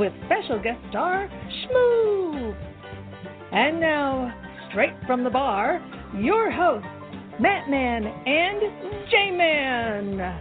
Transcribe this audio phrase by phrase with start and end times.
[0.00, 2.56] with special guest star Shmoo.
[3.52, 4.32] And now,
[4.70, 5.78] straight from the bar,
[6.16, 6.88] your hosts,
[7.38, 10.40] Matt Man and J Man.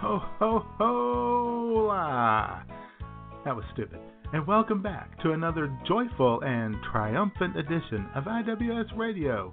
[0.00, 1.88] Ho, ho, ho!
[1.92, 2.64] Ah.
[3.44, 4.00] That was stupid.
[4.32, 9.52] And welcome back to another joyful and triumphant edition of IWS Radio,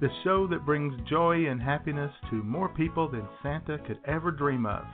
[0.00, 4.64] the show that brings joy and happiness to more people than Santa could ever dream
[4.64, 4.84] of.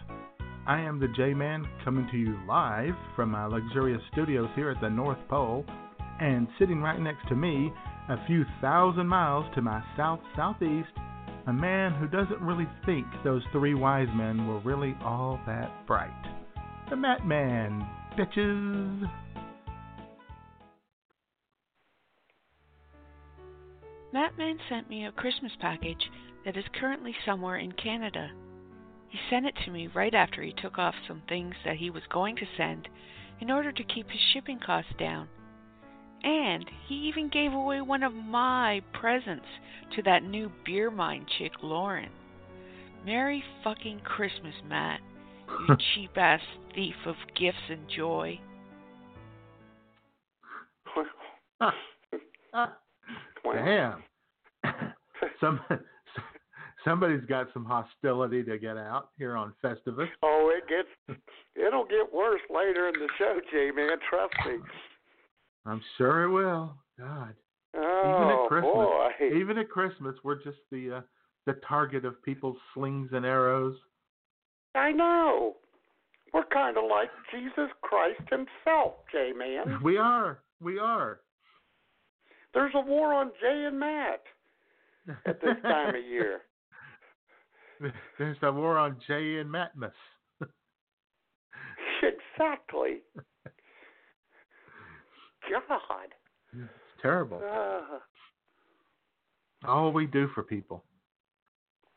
[0.66, 4.80] I am the J Man coming to you live from my luxurious studios here at
[4.80, 5.66] the North Pole,
[6.22, 7.70] and sitting right next to me,
[8.08, 10.88] a few thousand miles to my south southeast,
[11.48, 16.08] a man who doesn't really think those three wise men were really all that bright.
[16.88, 17.86] The Matt Man,
[18.18, 19.10] bitches.
[24.12, 26.10] Mattman sent me a Christmas package
[26.44, 28.30] that is currently somewhere in Canada.
[29.08, 32.02] He sent it to me right after he took off some things that he was
[32.12, 32.88] going to send
[33.40, 35.28] in order to keep his shipping costs down.
[36.24, 39.46] And he even gave away one of my presents
[39.94, 42.10] to that new beer mine chick, Lauren.
[43.06, 45.00] Merry fucking Christmas, Matt.
[45.68, 46.40] You cheap ass
[46.74, 48.38] thief of gifts and joy.
[53.44, 54.02] Damn.
[55.40, 55.60] Some
[56.84, 60.08] somebody's got some hostility to get out here on Festivus.
[60.22, 61.18] Oh, it gets
[61.54, 63.98] it'll get worse later in the show, J man.
[64.08, 64.58] Trust me.
[65.66, 66.74] I'm sure it will.
[66.98, 67.34] God.
[67.76, 69.36] Oh even at Christmas, boy.
[69.38, 71.00] even at Christmas, we're just the uh,
[71.46, 73.76] the target of people's slings and arrows.
[74.78, 75.56] I know.
[76.32, 79.80] We're kind of like Jesus Christ himself, J man.
[79.82, 80.40] We are.
[80.60, 81.20] We are.
[82.54, 84.22] There's a war on Jay and Matt
[85.26, 86.40] at this time of year.
[88.18, 89.92] There's a war on Jay and Matmus.
[92.02, 92.98] exactly.
[95.88, 96.08] God.
[96.52, 97.40] It's terrible.
[97.44, 97.98] Uh,
[99.66, 100.84] All we do for people.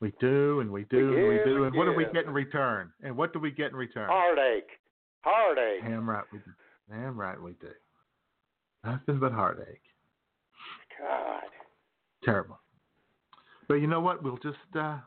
[0.01, 1.61] We do and we do We and we do.
[1.61, 2.91] we And what do we get in return?
[3.03, 4.09] And what do we get in return?
[4.09, 4.69] heartache.
[5.21, 5.83] Heartache.
[5.83, 6.51] Damn right we do.
[6.89, 7.69] Damn right we do.
[8.83, 9.81] Nothing but heartache.
[10.99, 11.43] God.
[12.23, 12.59] Terrible.
[13.67, 14.23] But you know what?
[14.23, 14.97] We'll just uh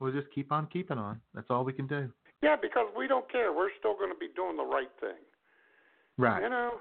[0.00, 1.20] we'll just keep on keeping on.
[1.34, 2.10] That's all we can do.
[2.42, 3.52] Yeah, because we don't care.
[3.52, 5.20] We're still going to be doing the right thing.
[6.18, 6.42] Right.
[6.42, 6.72] You know?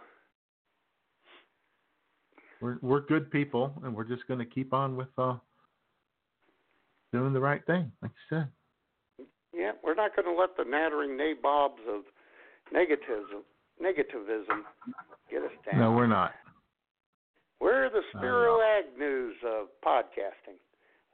[2.61, 5.35] We're we're good people and we're just gonna keep on with uh
[7.13, 8.47] doing the right thing, like you said.
[9.53, 12.03] Yeah, we're not going to let the nattering nabobs of
[12.73, 13.43] negativism
[13.81, 14.61] negativism
[15.29, 15.79] get us down.
[15.79, 16.33] No, we're not.
[17.59, 20.57] We're the Spiro Agnews of podcasting.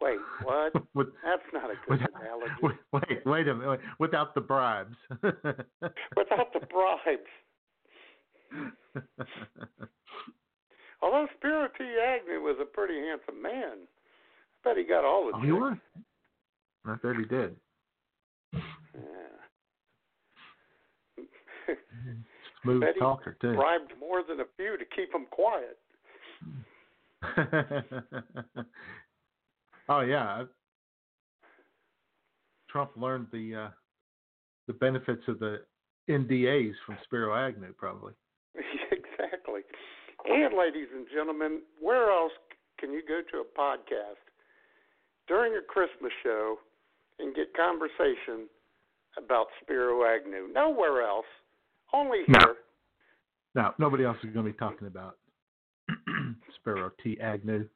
[0.02, 0.74] Wait, what?
[0.94, 2.54] With- That's not a good without, analogy.
[2.62, 3.80] wait, wait, a minute.
[4.00, 4.96] Without the bribes.
[5.24, 7.32] Without the bribes.
[11.02, 11.84] Although Spiro T.
[11.84, 13.88] Agnew was a pretty handsome man.
[14.68, 15.78] I bet he got all the oh, he was.
[16.86, 17.56] I bet he did.
[18.54, 18.62] Yeah.
[22.64, 23.56] Smooth Bet he talker too.
[23.56, 25.78] bribed more than a few to keep him quiet.
[29.90, 30.44] oh yeah.
[32.70, 33.70] Trump learned the uh,
[34.68, 35.62] the benefits of the
[36.10, 38.14] NDAs from Spiro Agnew, probably.
[38.92, 39.62] exactly.
[40.26, 42.34] And ladies and gentlemen, where else
[42.80, 44.27] can you go to a podcast
[45.28, 46.58] during a Christmas show
[47.20, 48.48] and get conversation
[49.18, 50.48] about Spiro Agnew?
[50.54, 51.26] Nowhere else.
[51.94, 52.40] Only No.
[52.40, 52.56] here.
[53.56, 55.18] Now, nobody else is going to be talking about
[56.56, 57.18] Spiro T.
[57.22, 57.68] Agnew,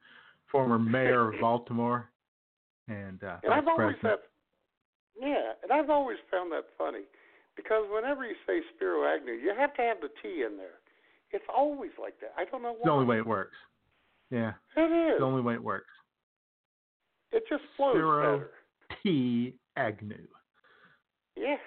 [0.50, 2.08] former mayor of Baltimore
[2.88, 4.18] and uh, And I've always had,
[5.18, 7.04] yeah, and I've always found that funny
[7.56, 10.78] because whenever you say Spiro Agnew, you have to have the T in there.
[11.30, 12.32] It's always like that.
[12.36, 12.76] I don't know why.
[12.76, 13.56] It's the only way it works.
[14.30, 15.12] Yeah, It is.
[15.12, 15.88] it's the only way it works.
[17.32, 18.50] It just flows Spiro better.
[19.02, 19.54] T.
[19.76, 20.26] Agnew.
[21.36, 21.58] Yes.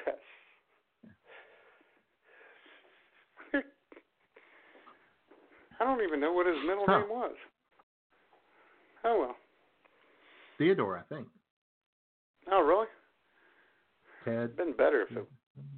[5.80, 7.00] I don't even know what his middle Huh.
[7.00, 7.36] name was.
[9.04, 9.38] Oh well.
[10.58, 11.28] Theodore, I think.
[12.52, 12.88] Oh really?
[14.24, 14.56] Ted.
[14.56, 15.28] Been better if it.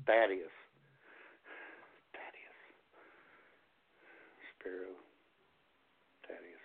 [0.05, 0.51] Thaddeus.
[4.59, 4.93] Spiro.
[6.27, 6.61] Thaddeus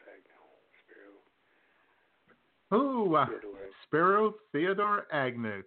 [2.73, 3.53] Ooh, uh, Theodore.
[3.87, 5.63] Spiro Theodore Agnew.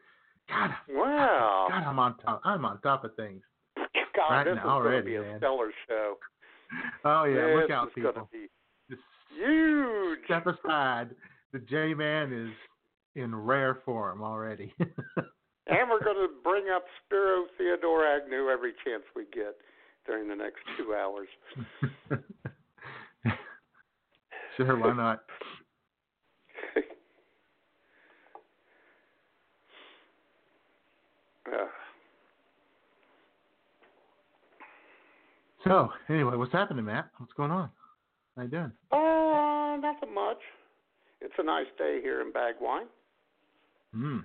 [0.50, 1.68] God, Wow.
[1.70, 2.42] God, I'm on top.
[2.44, 3.42] I'm on top of things.
[3.76, 5.38] God, right this now is already, be a man.
[5.40, 6.16] stellar show.
[7.04, 8.30] Oh yeah, this look out, is people.
[8.32, 8.48] be
[8.90, 9.02] Just
[9.38, 10.20] huge.
[10.26, 11.10] step aside.
[11.52, 12.52] The J Man is
[13.16, 14.74] in rare form already.
[15.68, 19.56] And we're going to bring up Spiro Theodore Agnew every chance we get
[20.06, 21.28] during the next two hours.
[24.58, 25.24] sure, why not?
[31.48, 31.66] Uh,
[35.64, 37.10] So, anyway, what's happening, Matt?
[37.18, 37.72] What's going on?
[38.36, 38.72] How you doing?
[38.92, 40.38] uh, nothing much.
[41.22, 42.86] It's a nice day here in Bagwine.
[43.92, 44.20] Hmm.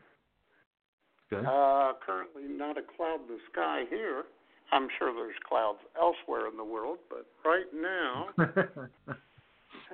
[1.30, 1.46] Good.
[1.46, 4.24] Uh, currently, not a cloud in the sky here.
[4.72, 8.28] I'm sure there's clouds elsewhere in the world, but right now,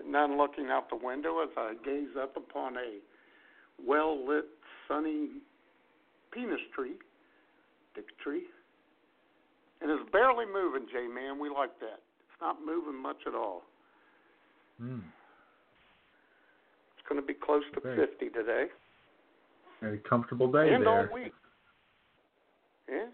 [0.05, 2.99] none looking out the window as I gaze up upon a
[3.87, 4.47] well lit,
[4.89, 5.29] sunny
[6.33, 6.95] penis tree,
[8.23, 8.45] tree.
[9.81, 11.39] And it's barely moving, J Man.
[11.39, 12.01] We like that.
[12.31, 13.63] It's not moving much at all.
[14.81, 15.01] Hmm.
[16.99, 18.67] It's going to be close to Very- 50 today.
[19.81, 21.11] Very comfortable day and all there.
[21.13, 21.33] week.
[22.89, 23.09] Yes.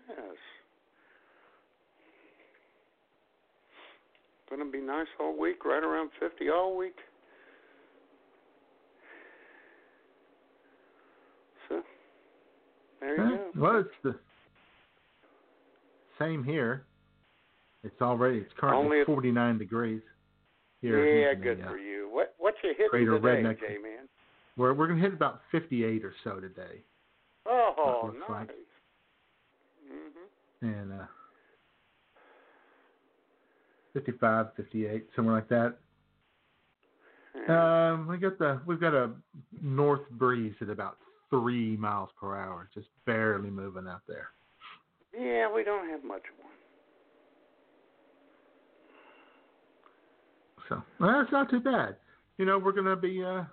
[4.49, 6.97] Going to be nice all week, right around 50 all week.
[11.69, 11.83] So,
[13.01, 13.61] there you go.
[13.61, 14.15] Well, it's the
[16.23, 16.85] same here.
[17.85, 20.03] It's already it's currently Only a- 49 degrees
[20.81, 21.05] here.
[21.05, 22.09] yeah, in the, good uh, for you.
[22.13, 23.61] What what you hitting Greater today, Redneck.
[23.61, 24.09] J Man?
[24.57, 26.85] We're we're gonna hit about 58 or so today,
[27.47, 28.31] Oh, nice.
[28.31, 28.51] like.
[29.91, 30.63] Mhm.
[30.63, 31.05] and uh,
[33.95, 35.77] 55, 58, somewhere like that.
[37.53, 39.11] Um, we got the we've got a
[39.61, 40.99] north breeze at about
[41.31, 44.29] three miles per hour, just barely moving out there.
[45.19, 46.53] Yeah, we don't have much of one.
[50.69, 51.97] So well, that's not too bad.
[52.39, 53.45] You know, we're gonna be uh,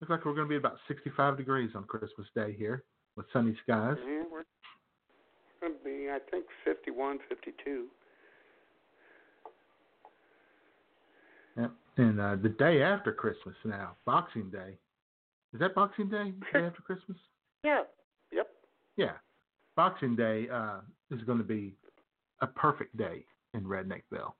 [0.00, 2.84] looks like we're gonna be about 65 degrees on Christmas Day here
[3.16, 3.96] with sunny skies.
[4.06, 4.44] Yeah, we're
[5.60, 7.86] going to be, I think, 51, 52.
[11.58, 11.70] Yep.
[11.98, 14.78] And uh, the day after Christmas now, Boxing Day.
[15.52, 16.32] Is that Boxing Day?
[16.52, 17.18] The day after Christmas?
[17.64, 17.82] Yeah.
[18.32, 18.46] Yep.
[18.96, 19.12] Yeah.
[19.76, 20.80] Boxing Day uh,
[21.10, 21.74] is going to be
[22.40, 23.24] a perfect day
[23.54, 24.32] in Redneckville.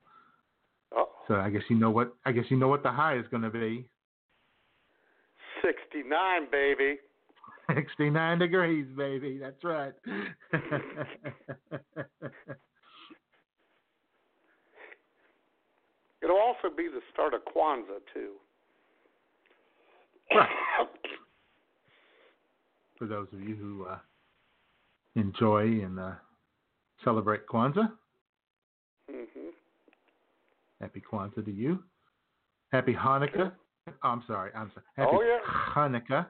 [0.94, 3.24] Oh, So I guess you know what I guess you know what the high is
[3.30, 3.88] going to be.
[5.64, 6.98] 69, baby.
[7.74, 9.38] 69 degrees, baby.
[9.38, 9.92] That's right.
[16.22, 18.32] It'll also be the start of Kwanzaa, too.
[20.34, 20.48] Right.
[22.98, 23.98] For those of you who uh,
[25.16, 26.12] enjoy and uh,
[27.04, 27.90] celebrate Kwanzaa,
[29.10, 29.50] hmm
[30.80, 31.78] happy Kwanzaa to you.
[32.72, 33.52] Happy Hanukkah.
[33.88, 34.50] Oh, I'm sorry.
[34.54, 34.86] I'm sorry.
[34.96, 35.38] Happy Oh, yeah.
[35.74, 36.26] Hanukkah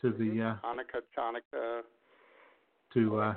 [0.00, 1.80] to the uh, Hanukkah, Chanukah.
[2.92, 3.34] to uh,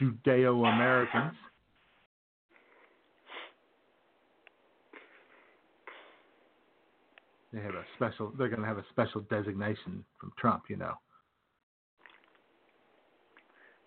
[0.00, 1.34] Judeo Americans.
[7.52, 8.32] They have a special.
[8.38, 10.64] They're going to have a special designation from Trump.
[10.68, 10.94] You know,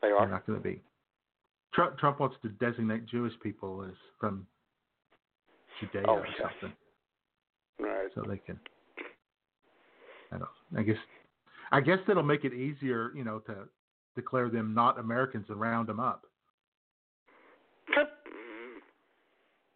[0.03, 0.81] They they're not going to be.
[1.73, 4.45] Trump, Trump wants to designate Jewish people as from
[5.79, 6.49] Judea Oh, or yeah.
[6.61, 6.77] something,
[7.79, 8.09] Right.
[8.13, 8.59] so they can.
[10.31, 10.49] I don't.
[10.77, 10.97] I guess.
[11.71, 13.67] I guess that'll make it easier, you know, to
[14.15, 16.25] declare them not Americans and round them up.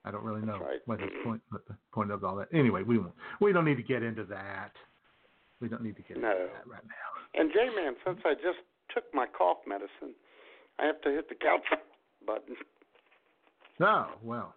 [0.06, 0.80] I don't really know right.
[0.86, 2.48] what his point, what the point of all that.
[2.54, 3.12] Anyway, we won't.
[3.42, 4.72] We don't need to get into that.
[5.60, 6.32] We don't need to get No.
[6.32, 7.40] into that right now.
[7.42, 8.60] And J Man, since I just
[8.94, 10.16] took my cough medicine,
[10.80, 11.62] I have to hit the couch
[12.26, 12.56] button.
[13.80, 14.54] No, well.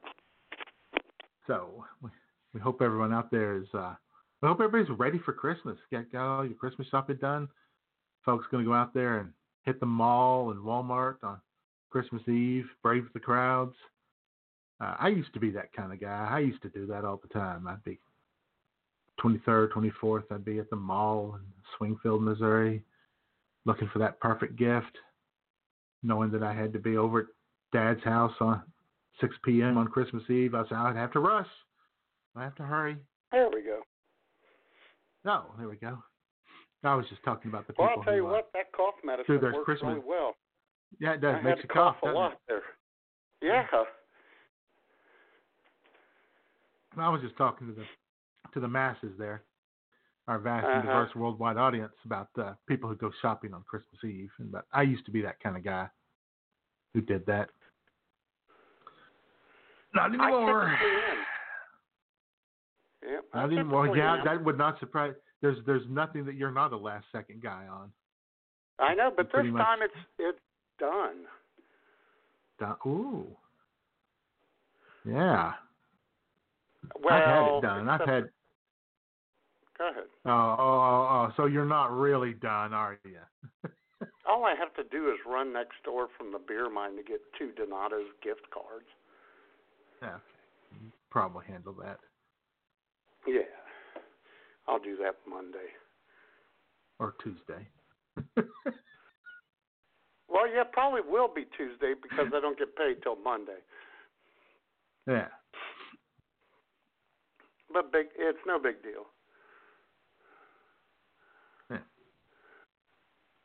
[1.46, 3.66] So we, hope everyone out there is.
[3.74, 3.94] Uh,
[4.40, 5.76] we hope everybody's ready for Christmas.
[5.90, 7.48] Get got all your Christmas shopping done.
[8.24, 9.30] Folks going to go out there and
[9.64, 11.38] hit the mall and Walmart on
[11.90, 12.66] Christmas Eve.
[12.82, 13.74] Brave the crowds.
[14.80, 16.28] Uh, I used to be that kind of guy.
[16.30, 17.66] I used to do that all the time.
[17.66, 17.98] I'd be
[19.22, 20.24] 23rd, 24th.
[20.30, 21.42] I'd be at the mall in
[21.78, 22.82] Swingfield, Missouri,
[23.66, 24.96] looking for that perfect gift,
[26.02, 27.26] knowing that I had to be over at
[27.72, 28.62] Dad's house on
[29.20, 29.76] 6 p.m.
[29.78, 30.54] on Christmas Eve.
[30.54, 31.46] I said I'd have to rush.
[32.36, 32.96] I have to hurry.
[33.32, 33.80] There we go.
[35.24, 35.98] No, there we go.
[36.82, 38.72] I was just talking about the Well, people I'll tell you who, uh, what, that
[38.74, 40.34] cough medicine works Christmas- really well.
[40.98, 41.96] yeah, it does I makes you to cough.
[42.02, 42.38] a lot it?
[42.48, 42.62] there.
[43.42, 43.64] Yeah.
[46.96, 47.84] I was just talking to the
[48.52, 49.42] to the masses there,
[50.30, 51.00] our vast and Uh-huh.
[51.00, 54.30] diverse worldwide audience about uh, people who go shopping on Christmas Eve.
[54.38, 55.88] And but I used to be that kind of guy
[56.94, 57.50] who did that.
[59.92, 60.78] Not anymore.
[63.02, 63.96] Yeah, I Not anymore.
[63.96, 64.24] Yeah, am.
[64.24, 65.14] that would not surprise.
[65.42, 67.90] There's there's nothing that you're not a last second guy on.
[68.78, 70.38] I know, but pretty this much- time it's it's
[70.78, 71.26] done.
[72.60, 72.76] Done.
[72.86, 73.26] Ooh.
[75.04, 75.54] Yeah.
[77.02, 77.88] Well, I've had it done.
[77.88, 78.30] I've had.
[79.80, 80.04] Go ahead.
[80.26, 81.32] Oh, oh, oh, oh.
[81.38, 83.16] So you're not really done, are you?
[84.28, 87.20] All I have to do is run next door from the beer mine to get
[87.38, 88.84] two Donato's gift cards.
[90.02, 90.14] okay.
[91.10, 91.98] Probably handle that.
[93.26, 93.40] Yeah,
[94.68, 95.72] I'll do that Monday.
[96.98, 97.66] Or Tuesday.
[100.32, 103.58] Well, yeah, probably will be Tuesday because I don't get paid till Monday.
[105.08, 105.26] yeah.
[107.72, 109.06] But big, it's no big deal.
[111.68, 111.80] Well,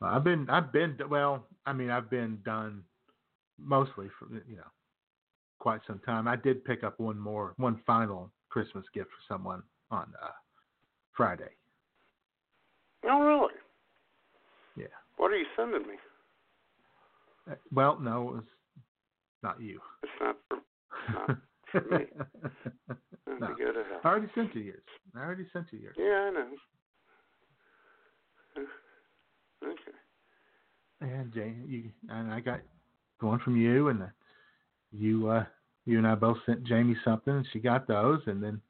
[0.05, 2.83] I've been I've been well, I mean I've been done
[3.59, 4.71] mostly for you know
[5.59, 6.27] quite some time.
[6.27, 10.31] I did pick up one more one final Christmas gift for someone on uh
[11.13, 11.50] Friday.
[13.07, 13.53] Oh, really?
[14.75, 14.88] Yeah.
[15.17, 15.95] What are you sending me?
[17.50, 18.43] Uh, Well, no, it was
[19.43, 19.79] not you.
[20.03, 20.57] It's not for.
[21.13, 21.38] Not
[21.71, 22.05] for me.
[23.39, 23.53] No.
[24.03, 24.83] I already sent you yours.
[25.15, 25.95] I already sent you yours.
[25.97, 26.47] Yeah, I know.
[29.65, 29.98] Uh, Okay.
[31.01, 32.62] And Jane, you and I got
[33.19, 34.07] going from you, and uh,
[34.91, 35.43] you, uh,
[35.86, 38.62] you and I both sent Jamie something, and she got those, and then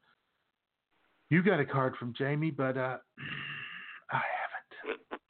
[1.30, 2.98] you got a card from Jamie, but uh,
[4.10, 5.20] I haven't.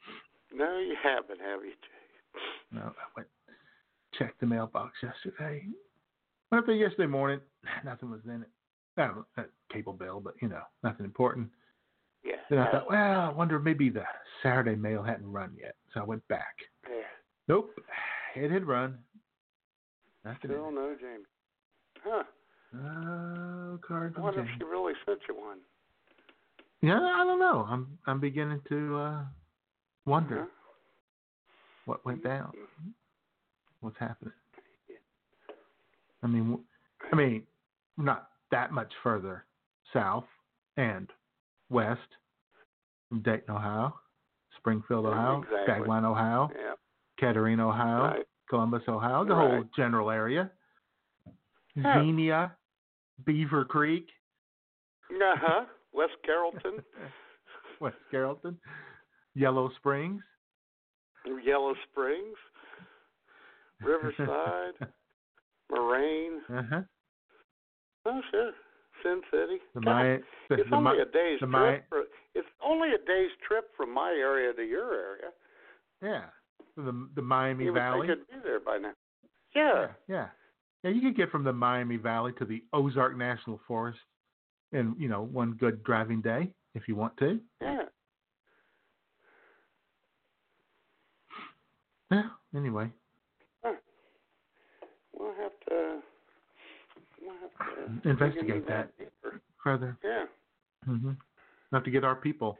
[0.53, 2.39] No, you haven't, have you, Jay?
[2.71, 3.27] No, I went
[4.17, 5.63] checked the mailbox yesterday.
[6.51, 7.39] Went up there yesterday morning.
[7.85, 8.49] Nothing was in it.
[8.97, 11.49] No, a cable bill, but you know, nothing important.
[12.27, 12.35] Yeah.
[12.49, 14.03] Then I thought, well, I wonder maybe the
[14.43, 16.55] Saturday mail hadn't run yet, so I went back.
[16.89, 17.03] Yeah.
[17.47, 17.71] Nope,
[18.35, 18.97] it had run.
[20.25, 20.39] Nothing.
[20.51, 21.23] Still no Jamie.
[22.03, 22.23] Huh.
[22.75, 25.59] Oh, card I wonder if she really sent you one.
[26.81, 27.65] Yeah, I don't know.
[27.69, 29.21] I'm I'm beginning to uh
[30.05, 30.45] wonder Huh?
[31.85, 32.51] what went down.
[33.79, 34.33] What's happening?
[36.23, 36.59] I mean,
[37.11, 37.43] I mean,
[37.97, 39.45] not that much further
[39.93, 40.25] south
[40.75, 41.07] and
[41.69, 42.07] west
[43.09, 43.93] from Dayton, Ohio,
[44.57, 45.87] Springfield, Ohio, exactly.
[45.87, 46.73] Skagline, Ohio, Yeah.
[47.19, 48.25] Kettering, Ohio, Right.
[48.49, 50.51] Columbus, Ohio, the whole general area.
[51.81, 51.99] Huh.
[52.01, 52.55] Xenia,
[53.23, 54.05] Beavercreek,
[55.11, 55.65] Uh huh.
[55.93, 56.83] West Carrollton,
[57.81, 58.59] West Carrollton,
[59.35, 60.21] Yellow Springs.
[61.43, 62.37] Yellow Springs,
[63.81, 64.73] Riverside,
[65.71, 66.41] Moraine.
[66.49, 66.81] uh-huh.
[68.05, 68.51] Oh, sure.
[69.03, 69.57] Sin City.
[69.75, 71.49] The Maya, the, it's the, only a day's trip.
[71.51, 72.03] Maya, For,
[72.35, 75.31] it's only a day's trip from my area to your area.
[76.01, 76.25] yeah,
[76.75, 78.07] the the Miami you Valley.
[78.07, 78.93] think it'd be there by now.
[79.55, 79.71] Yeah.
[79.81, 80.27] Yeah, yeah,
[80.83, 80.89] yeah.
[80.91, 83.99] You could get from the Miami Valley to the Ozark National Forest
[84.71, 87.39] in you know one good driving day if you want to.
[87.61, 87.83] Yeah.
[92.11, 92.23] Yeah.
[92.55, 92.89] Anyway,
[93.63, 94.97] We'll have to.
[95.13, 95.99] We'll have to
[98.03, 98.91] Investigate that.
[99.63, 100.25] further, Yeah.
[100.87, 101.09] mm-hmm.
[101.09, 102.57] We have to get our people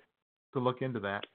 [0.54, 1.26] to look into that.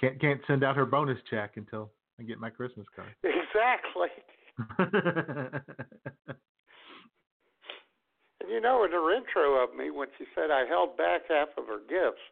[0.00, 3.14] Can't can't send out her bonus check until I get my Christmas card.
[3.24, 4.08] Exactly.
[8.40, 11.48] And you know, in her intro of me, when she said I held back half
[11.58, 12.22] of her gifts,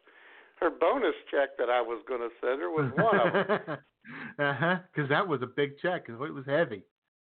[0.59, 3.77] her bonus check that I was going to send her was one of them.
[4.39, 4.75] uh huh.
[4.91, 6.05] Because that was a big check.
[6.09, 6.83] it was heavy.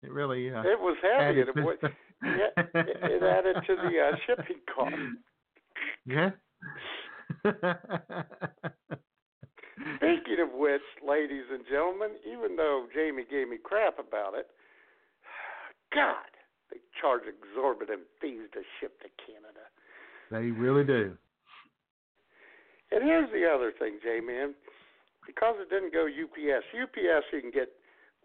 [0.04, 0.54] It really.
[0.54, 4.62] Uh, It was heavy, added it, was, yeah, it, it added to the uh, shipping
[4.74, 4.96] cost.
[6.06, 6.32] Yeah.
[9.98, 14.48] Speaking of which, ladies and gentlemen, even though Jamie gave me crap about it,
[15.94, 16.26] God,
[16.72, 19.66] they charge exorbitant fees to ship to Canada.
[20.32, 21.16] they really do.
[22.92, 24.54] And here's the other thing, Jamie, and
[25.26, 27.70] because it didn't go UPS, UPS you can get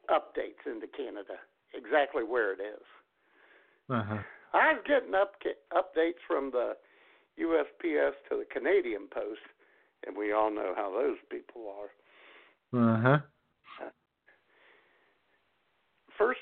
[0.09, 1.35] updates into Canada,
[1.75, 2.85] exactly where it is.
[3.91, 4.19] Uh huh.
[4.55, 5.35] I was getting up
[5.73, 6.77] updates from the
[7.41, 9.41] USPS to the Canadian Post,
[10.07, 11.91] and we all know how those people are.
[12.79, 13.19] Uh huh.
[16.19, 16.41] First,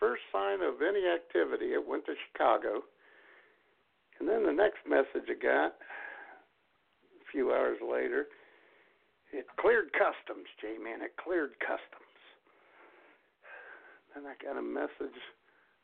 [0.00, 2.82] first sign of any activity, it went to Chicago,
[4.18, 5.72] and then then the next message I got
[7.20, 8.26] a few hours later,
[9.32, 11.02] it cleared customs, J man.
[11.02, 12.09] It cleared customs.
[14.14, 15.16] Then I got a message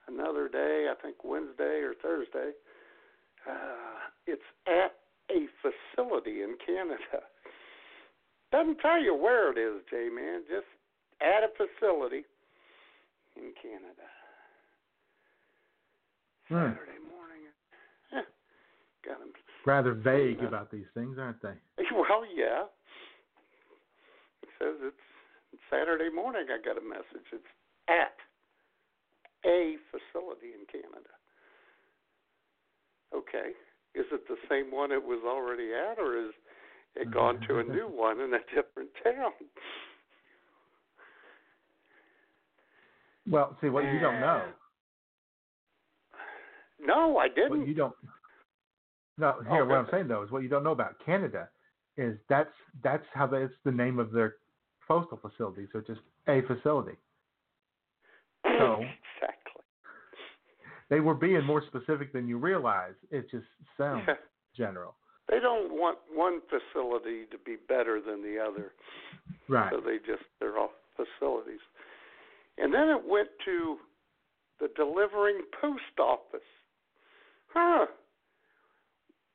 [0.08, 2.52] another day, I think Wednesday or Thursday.
[3.48, 4.96] Uh, it's at
[5.30, 7.22] a facility in Canada.
[8.52, 10.42] Doesn't tell you where it is, J man.
[10.48, 10.66] Just
[11.20, 12.24] at a facility
[13.36, 14.06] in Canada.
[16.48, 16.54] Hmm.
[16.74, 17.42] Saturday morning.
[18.12, 18.22] Eh,
[19.04, 19.32] got him.
[19.66, 20.48] Rather vague Yeah.
[20.48, 21.54] about these things, aren't they?
[21.92, 22.64] Well, yeah.
[24.42, 26.46] It says it's Saturday morning.
[26.52, 27.26] I got a message.
[27.32, 27.44] It's
[27.88, 28.16] at
[29.44, 31.10] a facility in Canada.
[33.14, 33.52] Okay.
[33.94, 36.32] Is it the same one it was already at, or is
[36.96, 37.72] it gone to a mm-hmm.
[37.72, 39.32] new one in a different town?
[43.28, 44.42] Well, see, what you don't know,
[46.12, 46.16] eh,
[46.86, 47.66] No, I didn't.
[47.66, 47.94] you don't.
[49.18, 51.48] No, oh, here, Oh, what I'm saying though is what you don't know about Canada
[51.96, 52.52] is that's
[52.84, 54.34] that's how it's the name of their
[54.86, 55.66] postal facility.
[55.72, 56.96] So just a facility.
[58.58, 58.74] So
[59.20, 59.62] exactly.
[60.90, 62.94] they were being more specific than you realize.
[63.10, 64.14] It just sounds Yeah.
[64.56, 64.94] general,
[65.28, 68.72] They don't want one facility to be better than the other.
[69.48, 69.72] right?
[69.72, 71.60] So they just they're all facilities.
[72.58, 73.76] And then it went to
[74.60, 76.40] the delivering post office.
[77.52, 77.86] Huh.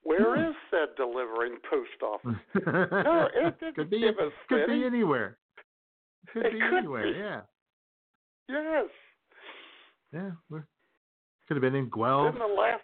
[0.03, 0.50] Where Hmm.
[0.50, 2.39] is said delivering post office?
[2.56, 4.80] No, it didn't could be give a could city.
[4.80, 5.38] be anywhere.
[6.34, 7.12] Could It be could anywhere.
[7.13, 7.20] be.
[7.20, 7.41] Yeah,
[8.51, 8.89] Yes.
[10.13, 10.31] yeah.
[11.48, 12.36] Could have been in Guelph.
[12.58, 12.84] Last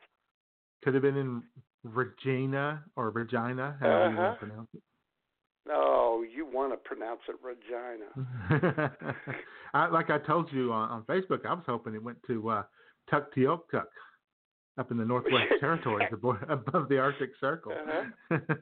[0.84, 1.44] Could have been in
[1.84, 4.34] Regina or Regina, however you want Uh-huh.
[4.34, 4.82] to pronounce it.
[5.70, 8.96] oh, you want to pronounce it Regina.
[9.74, 12.64] I, like I told you on, on Facebook, I was hoping it went to uh,
[13.12, 13.86] Tuktoyaktuk,
[14.78, 17.72] up in the Northwest Territories, above, above the Arctic Circle.
[17.74, 18.38] Uh-huh.
[18.38, 18.58] Mhm.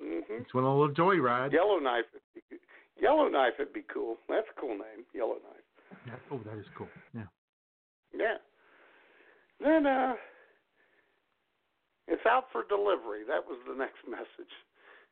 [0.40, 1.52] it's one a little joyride.
[1.52, 2.04] Yellowknife.
[3.00, 4.16] Yellowknife would be cool.
[4.28, 5.54] That's a cool name, Yellowknife.
[6.06, 6.14] Yeah.
[6.30, 6.88] Oh, that is cool.
[7.14, 7.22] Yeah.
[8.14, 8.36] Yeah.
[9.60, 10.14] Then uh
[12.06, 13.24] it's out for delivery.
[13.26, 14.52] That was the next message.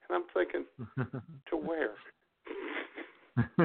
[0.08, 0.64] And I'm thinking,
[1.50, 1.94] to where?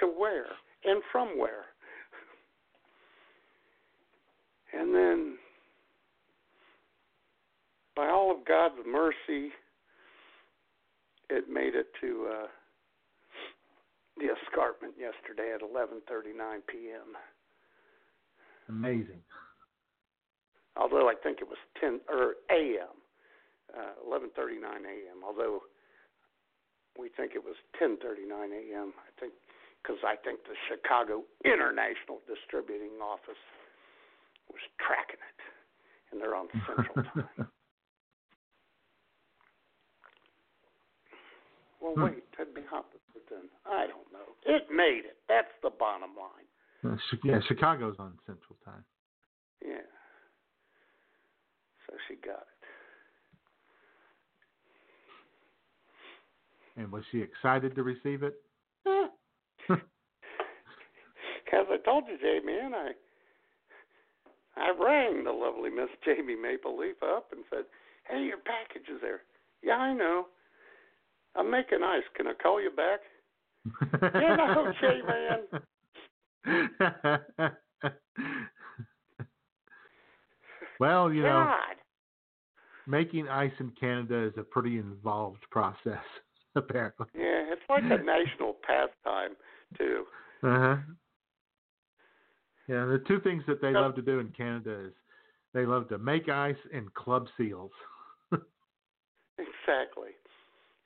[0.00, 0.46] to where?
[0.84, 1.64] And from where?
[4.78, 5.38] And then
[7.96, 9.52] by all of God's mercy
[11.30, 12.46] it made it to uh
[14.16, 17.16] the escarpment yesterday at 11:39 p.m.
[18.68, 19.20] Amazing.
[20.76, 22.96] although I think it was 10 or a.m.
[23.74, 25.24] Uh, 11:39 a.m.
[25.26, 25.60] Although
[26.98, 28.92] we think it was 10:39 a.m.
[28.96, 29.32] I think
[29.82, 33.40] because I think the Chicago International Distributing Office
[34.48, 35.40] was tracking it,
[36.12, 37.48] and they're on Central Time.
[41.82, 42.93] well, wait, that'd be opposite
[43.34, 43.50] then.
[43.66, 44.38] I don't know.
[44.46, 45.18] It made it.
[45.28, 46.46] That's the bottom line.
[47.24, 48.84] Yeah, Chicago's on Central Time.
[49.64, 49.88] Yeah.
[51.86, 52.54] So she got it.
[56.76, 58.34] And was she excited to receive it?
[58.86, 59.06] Eh.
[61.54, 62.90] As I told you, Jamie, and I
[64.56, 67.64] I rang the lovely Miss Jamie Maple Leaf up and said,
[68.08, 69.22] Hey, your package is there.
[69.62, 70.26] Yeah, I know.
[71.36, 72.02] I'm making ice.
[72.16, 73.00] Can I call you back?
[73.82, 75.40] Know, J-Man.
[80.80, 81.54] well, you know,
[82.86, 86.04] making ice in Canada is a pretty involved process,
[86.56, 87.06] apparently.
[87.14, 89.36] Yeah, it's like a national pastime
[89.78, 90.04] too.
[90.42, 90.76] Uh huh.
[92.68, 94.92] Yeah, the two things that they love to do in Canada is
[95.52, 97.72] they love to make ice and club seals.
[99.36, 100.10] Exactly.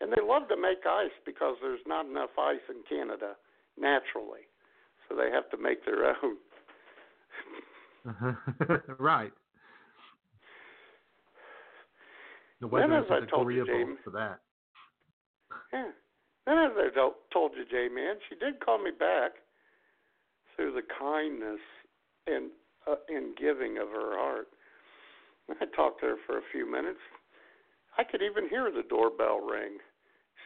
[0.01, 3.35] And they love to make ice because there's not enough ice in Canada
[3.79, 4.47] naturally.
[5.09, 6.37] So they have to make their own.
[8.99, 9.33] right.
[12.61, 14.41] The Then weather as I told you, agreeable for that.
[15.73, 15.91] Yeah.
[16.47, 19.33] Then as I to- told you, J man, she did call me back
[20.57, 21.61] through the kindness
[22.27, 22.51] and
[22.91, 24.49] uh, and giving of her heart.
[25.51, 27.01] I talked to her for a few minutes.
[27.97, 29.79] I could even hear the doorbell ring.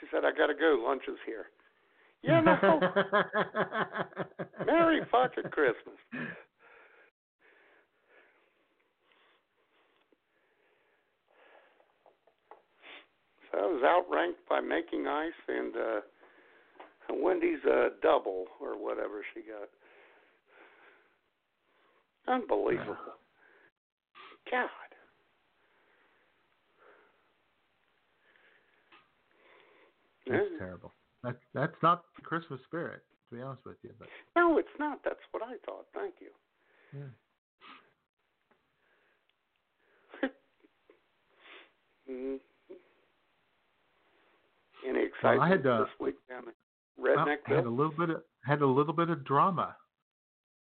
[0.03, 0.83] She said, "I got to go.
[0.85, 1.47] Lunch is here."
[2.23, 2.81] You know,
[4.67, 5.97] Merry fucking Christmas.
[13.51, 16.01] So I was outranked by making ice and uh
[17.11, 19.69] Wendy's uh double or whatever she got.
[22.33, 22.97] Unbelievable.
[24.51, 24.92] God.
[30.27, 30.59] That's Yeah.
[30.59, 30.95] terrible.
[31.23, 33.95] That's that's not the Christmas spirit, to be honest with you.
[33.99, 35.03] But No, it's not.
[35.05, 35.87] That's what I thought.
[35.95, 36.31] Thank you.
[36.93, 37.09] yeah.
[42.11, 42.41] mm
[44.85, 46.55] Any Well, excitement I had, uh, this week down at
[46.97, 49.77] Well, Redneck I had a little bit of had a little bit of drama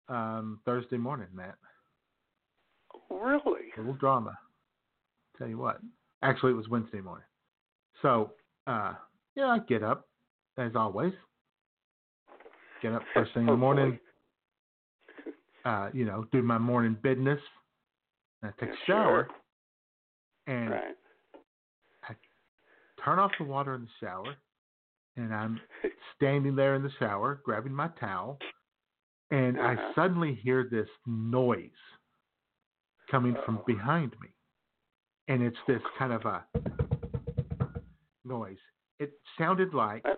[0.10, 1.56] um, Thursday morning, Matt.
[3.10, 3.71] Really?
[3.77, 4.38] A little drama.
[5.38, 5.79] Tell you what.
[6.21, 7.25] Actually, it was Wednesday morning.
[8.01, 8.34] So,
[8.67, 8.93] uh,
[9.36, 10.08] yeah, I get up
[10.58, 11.13] as always.
[12.82, 14.00] Get up first thing in the morning.
[15.65, 17.39] Uh, you know, do my morning business.
[18.41, 19.30] And I take a shower
[20.46, 20.96] and Right.
[23.06, 24.36] turn off the water in the shower.
[25.15, 25.62] And I'm
[26.17, 28.39] standing there in the shower, grabbing my towel,
[29.32, 29.93] and I Uh-huh.
[29.96, 31.69] suddenly hear this noise
[33.10, 33.63] coming from Uh-oh.
[33.65, 34.36] behind me.
[35.30, 36.46] And it's this kind of a
[38.26, 38.58] noise.
[38.99, 40.15] It sounded like uh.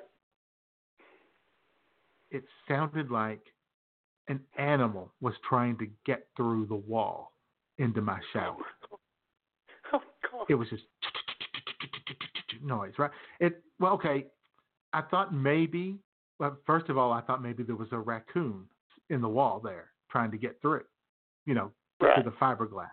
[2.32, 3.42] it sounded like
[4.28, 7.34] an animal was trying to get through the wall
[7.78, 8.58] into my shower.
[9.94, 10.46] Oh God.
[10.50, 10.82] It was just
[12.64, 13.12] noise, right?
[13.40, 14.26] It well, okay.
[14.94, 16.00] I thought maybe.
[16.40, 18.66] Well, first of all, I thought maybe there was a raccoon
[19.12, 20.82] in the wall there trying to get through.
[21.46, 22.16] You know, Right.
[22.16, 22.90] to the fiberglass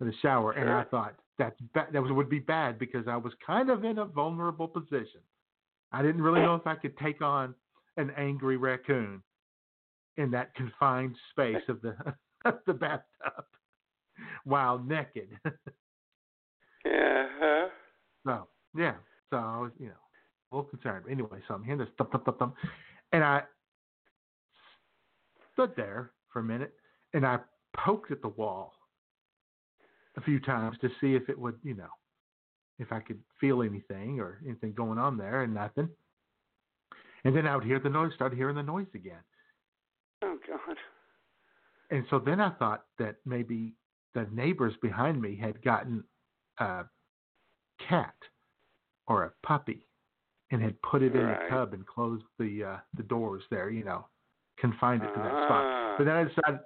[0.00, 3.16] of the shower, and I thought that's ba- that was, would be bad because I
[3.16, 5.20] was kind of in a vulnerable position.
[5.92, 7.54] I didn't really know if I could take on
[7.96, 9.22] an angry raccoon
[10.16, 11.96] in that confined space of the
[12.44, 13.44] of the bathtub
[14.44, 15.28] while naked.
[16.84, 17.68] Yeah.
[18.26, 18.94] So yeah,
[19.30, 19.92] so I was you know
[20.52, 21.06] a little concerned.
[21.10, 22.54] Anyway, so I'm hearing this thump thump thump thump,
[23.12, 23.42] and I
[25.54, 26.74] stood there for a minute
[27.14, 27.38] and I
[27.76, 28.73] poked at the wall
[30.16, 31.90] a few times to see if it would you know
[32.78, 35.88] if I could feel anything or anything going on there, and nothing.
[37.24, 39.22] And then I would hear the noise, start hearing the noise again.
[40.22, 40.76] Oh God.
[41.90, 43.74] And so then I thought that maybe
[44.14, 46.04] the neighbors behind me had gotten
[46.58, 46.84] a
[47.88, 48.14] cat
[49.06, 49.86] or a puppy
[50.50, 53.84] and had put it in a tub and closed the uh, the doors there, you
[53.84, 54.06] know,
[54.58, 55.64] confined it to that spot.
[55.64, 55.94] Ah.
[55.98, 56.60] But then I decided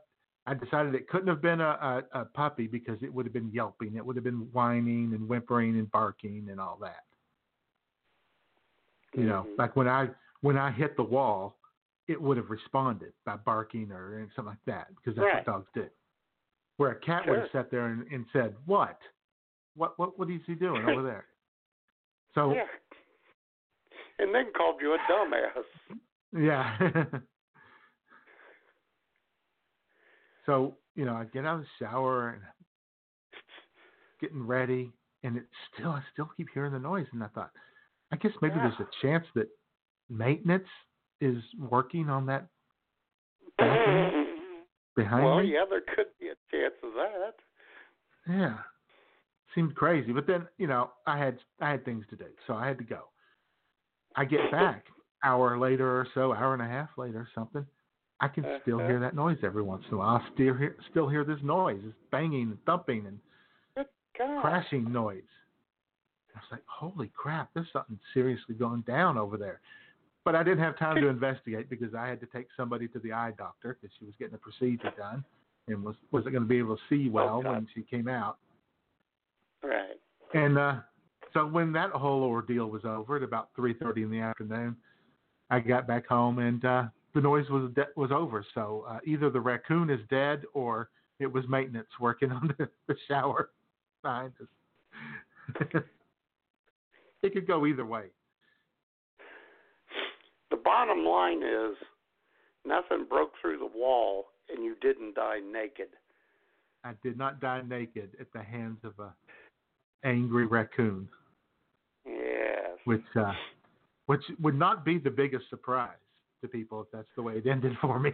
[0.49, 3.51] I decided it couldn't have been a, a, a puppy because it would have been
[3.53, 3.97] yelping.
[3.97, 7.05] It would have been whining and whimpering and barking and all that.
[9.15, 9.59] You know, Mhm.
[9.59, 11.59] like when I when I hit the wall,
[12.07, 15.47] it would have responded by barking or something like that because that's Right.
[15.47, 15.91] what dogs do.
[16.79, 18.99] Where a cat would have sat there and, and said, "What?
[19.75, 19.99] What?
[19.99, 20.19] What?
[20.19, 21.27] What is he doing over there?"
[22.35, 22.69] So Yeah.
[24.19, 25.65] And then called you a dumbass.
[26.33, 27.05] yeah.
[30.49, 32.43] so you know, I get out of the shower and
[34.21, 34.91] getting ready,
[35.23, 37.51] and it still I still keep hearing the noise, and I thought,
[38.11, 38.63] I guess maybe Yeah.
[38.77, 39.49] there's a chance that
[40.09, 40.67] maintenance
[41.21, 42.47] is working on that
[44.97, 45.53] behind well, me.
[45.53, 47.35] yeah, there could be a chance of that.
[48.29, 48.59] Yeah.
[49.55, 50.13] Seemed crazy.
[50.13, 52.85] But then, you know, I had I had things to do, so I had to
[52.85, 53.03] go.
[54.17, 54.85] I get back
[55.25, 57.67] hour later or so, hour and a half later or something.
[58.21, 58.89] I can still Uh-huh.
[58.89, 60.17] hear that noise every once in a while.
[60.17, 63.87] I still hear still hear this noise, this banging and thumping and
[64.41, 65.23] crashing noise.
[66.35, 69.61] I was like, holy crap, there's something seriously going down over there.
[70.25, 73.13] But I didn't have time to investigate because I had to take somebody to the
[73.13, 75.25] eye doctor because she was getting a procedure done
[75.69, 77.53] and was wasn't going to be able to see well God.
[77.53, 78.39] when she came out.
[79.63, 79.99] Right.
[80.35, 80.77] And uh,
[81.35, 84.77] so when that whole ordeal was over at about 3:30 in the afternoon,
[85.51, 86.85] I got back home and uh,
[87.19, 88.47] the noise was de- was over.
[88.55, 92.95] So uh, either the raccoon is dead or it was maintenance working on the, the
[93.09, 93.51] shower
[94.05, 95.67] behind us.
[97.25, 98.05] it could go either way.
[100.53, 101.77] The bottom line is
[102.65, 105.89] nothing broke through the wall and you didn't die naked.
[106.85, 109.13] I did not die naked at the hands of a
[110.07, 111.09] angry raccoon,
[112.07, 112.79] Yes.
[112.85, 113.33] which uh,
[114.07, 115.97] which would not be the biggest surprise
[116.41, 118.13] to people if that's the way it ended for me.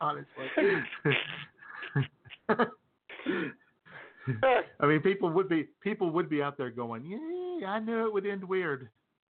[0.00, 0.46] Honestly.
[4.80, 8.12] I mean, people would be people would be out there going, "Yeah, I knew it
[8.12, 8.88] would end weird."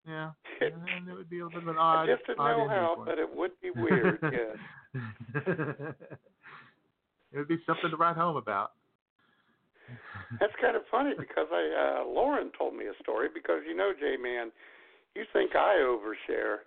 [0.07, 2.09] Yeah, knew it would be a little bit of odd.
[2.09, 4.18] I just didn't know how, but it would be weird.
[4.22, 4.57] yes.
[7.33, 8.72] it would be something to write home about.
[10.40, 13.92] That's kind of funny because I uh Lauren told me a story because you know,
[13.99, 14.51] J man,
[15.14, 16.59] you think I overshare.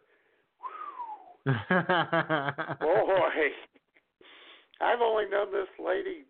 [2.79, 3.49] Boy,
[4.81, 6.23] I've only known this lady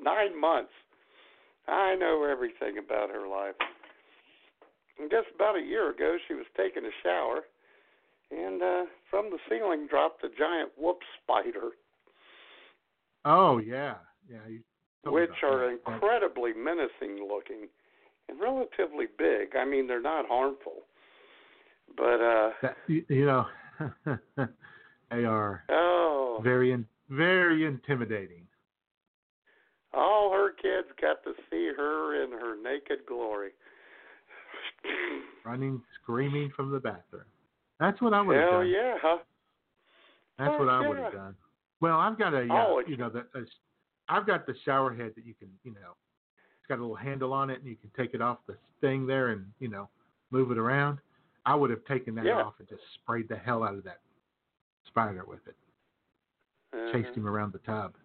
[0.00, 0.72] nine months.
[1.68, 3.54] I know everything about her life.
[4.98, 7.40] And just about a year ago, she was taking a shower,
[8.30, 11.70] and uh, from the ceiling dropped a giant wolf spider,
[13.26, 13.96] Oh yeah,
[14.30, 14.38] yeah.
[14.48, 14.60] You
[15.12, 15.92] which are that.
[15.92, 17.68] incredibly menacing looking
[18.28, 19.56] and relatively big.
[19.56, 20.82] I mean, they're not harmful,
[21.96, 23.46] but uh, That, you, you know,
[25.10, 28.46] they are oh, very, in, very intimidating.
[29.94, 33.50] all her kids got to see her in her naked glory.
[35.44, 37.24] running, screaming from the bathroom.
[37.80, 38.54] That's what I would have done.
[38.54, 38.94] Hell yeah!
[39.00, 39.18] huh?
[40.38, 41.34] That's what I would have done.
[41.80, 43.44] Well, I've got a, uh, Oh, you know, the, a,
[44.08, 45.96] I've got the shower head that you can, you know,
[46.58, 49.06] it's got a little handle on it, and you can take it off the thing
[49.06, 49.88] there, and you know,
[50.30, 50.98] move it around.
[51.46, 52.42] I would have taken that Yeah.
[52.42, 54.00] off and just sprayed the hell out of that
[54.86, 55.56] spider with it,
[56.92, 57.20] chased Uh-huh.
[57.20, 57.96] him around the tub.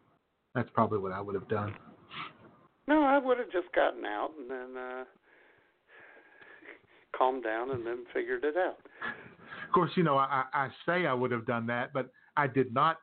[0.53, 1.75] That's probably what I would have done.
[2.87, 5.05] No, I would have just gotten out and then uh
[7.13, 8.79] calmed down and then figured it out.
[9.65, 12.73] Of course, you know, I I say I would have done that, but I did
[12.73, 12.99] not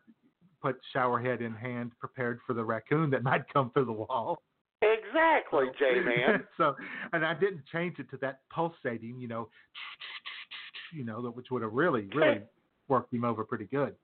[0.60, 4.42] put shower head in hand prepared for the raccoon that might come through the wall.
[4.82, 6.44] Exactly, J man.
[6.56, 6.74] so,
[7.12, 9.48] and I didn't change it to that pulsating, you know,
[10.92, 12.42] you know, that- which would have really, really
[12.88, 13.94] worked him over pretty good.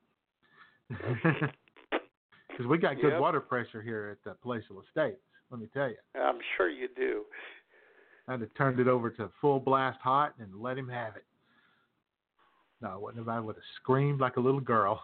[2.47, 3.19] Because we got good Yep.
[3.19, 5.19] water pressure here at the Palatial Estates.
[5.51, 7.25] Let me tell you, I'm sure you do.
[8.29, 11.25] I'd have turned it over to full blast hot and let him have it.
[12.81, 13.27] No, I wouldn't have.
[13.27, 15.03] I would have screamed like a little girl.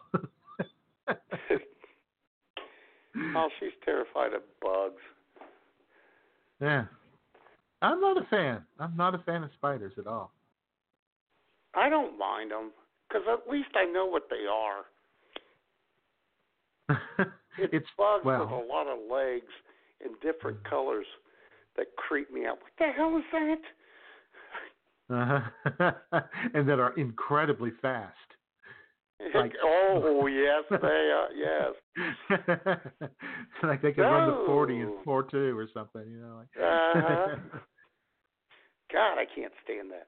[3.35, 5.01] Oh, she's terrified of bugs.
[6.61, 6.85] Yeah,
[7.81, 8.63] I'm not a fan.
[8.79, 10.31] I'm not a fan of spiders at all.
[11.75, 12.71] I don't mind them
[13.07, 14.85] because at least I know what they are.
[17.57, 19.51] It's, it's bugs well- with a lot of legs
[19.99, 21.05] in different colors
[21.75, 22.59] that creep me out.
[22.61, 23.61] What the hell is that?
[25.13, 25.91] Uh-huh.
[26.53, 28.15] and that are incredibly fast.
[29.35, 31.29] Like- oh yes, they are.
[31.33, 31.73] Yes.
[33.63, 36.37] like they can run the forty in four two or something, you know.
[36.37, 36.47] Like.
[36.57, 37.35] Uh-huh.
[38.91, 40.07] God, I can't stand that.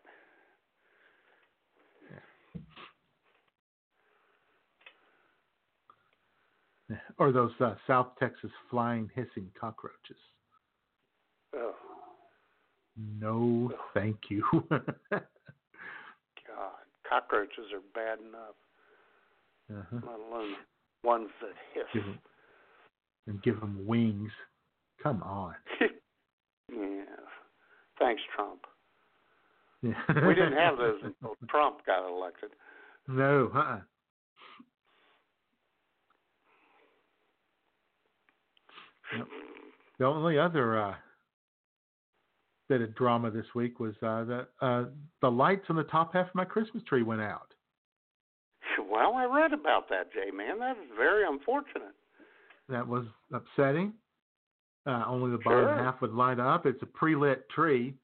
[7.18, 10.18] or those uh, South Texas flying hissing cockroaches.
[11.56, 11.74] Oh
[13.20, 14.44] No, thank you.
[14.70, 15.22] God,
[17.08, 18.56] cockroaches are bad enough,
[19.80, 20.00] uh-huh.
[20.06, 20.56] let alone
[21.04, 22.04] ones that give hiss.
[22.04, 22.20] 'em-
[23.28, 24.32] and give them wings.
[25.02, 25.56] Come on.
[25.80, 27.04] yeah.
[28.00, 28.62] Thanks, Trump.
[29.82, 29.94] Yeah.
[30.28, 32.52] We didn't have those until Trump got elected.
[33.08, 33.52] No.
[39.16, 39.28] Yep.
[40.00, 40.96] The only other uh,
[42.70, 44.86] bit of drama this week was uh, the uh,
[45.22, 47.53] the lights on the top half of my Christmas tree went out.
[48.90, 50.60] Well, I read about that, Jay man.
[50.60, 51.96] That is very unfortunate.
[52.70, 53.94] That was upsetting.
[54.86, 55.66] Uh, only the Sure.
[55.66, 56.66] bottom half would light up.
[56.66, 57.96] It's a pre-lit tree,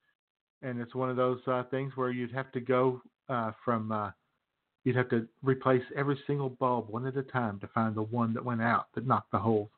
[0.62, 4.12] and it's one of those uh, things where you'd have to go uh, from uh,
[4.84, 8.34] you'd have to replace every single bulb one at a time to find the one
[8.34, 9.70] that went out that knocked the whole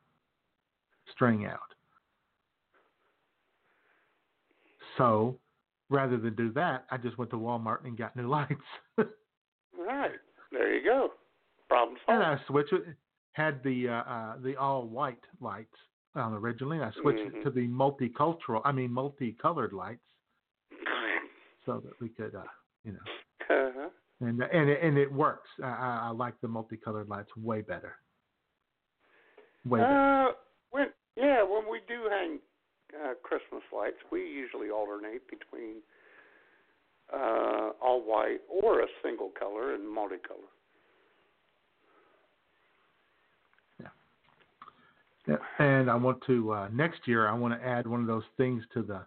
[1.11, 1.59] string out.
[4.97, 5.37] So,
[5.89, 8.61] rather than do that, I just went to Walmart and got new lights.
[10.51, 11.09] There you go.
[11.69, 12.23] Problem solved.
[12.23, 12.39] and.
[12.39, 12.83] I switched it.
[13.33, 15.75] Had the uh, uh, the all white lights
[16.15, 16.77] on originally.
[16.77, 17.35] and I switched Mhm.
[17.39, 20.03] it to the multicultural, I mean multicolored lights,
[21.65, 22.43] so that we could, uh,
[22.83, 22.99] you know,
[23.49, 23.89] Uh-huh.
[24.19, 25.49] and and it, and it works.
[25.63, 27.95] I, I, I like the multicolored lights way better.
[29.63, 30.27] Way better.
[30.29, 30.33] Uh,
[30.71, 32.39] when yeah, when we do hang
[33.01, 35.75] uh, Christmas lights, we usually alternate between
[37.13, 40.49] uh, all white or a single color and multicolor.
[45.27, 45.37] Yeah.
[45.59, 47.27] And I want to uh, next year.
[47.27, 49.01] I want to add one of those things to the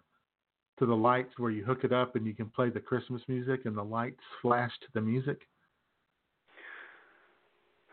[0.79, 3.61] to the lights where you hook it up and you can play the Christmas music
[3.65, 5.39] and the lights flash to the music.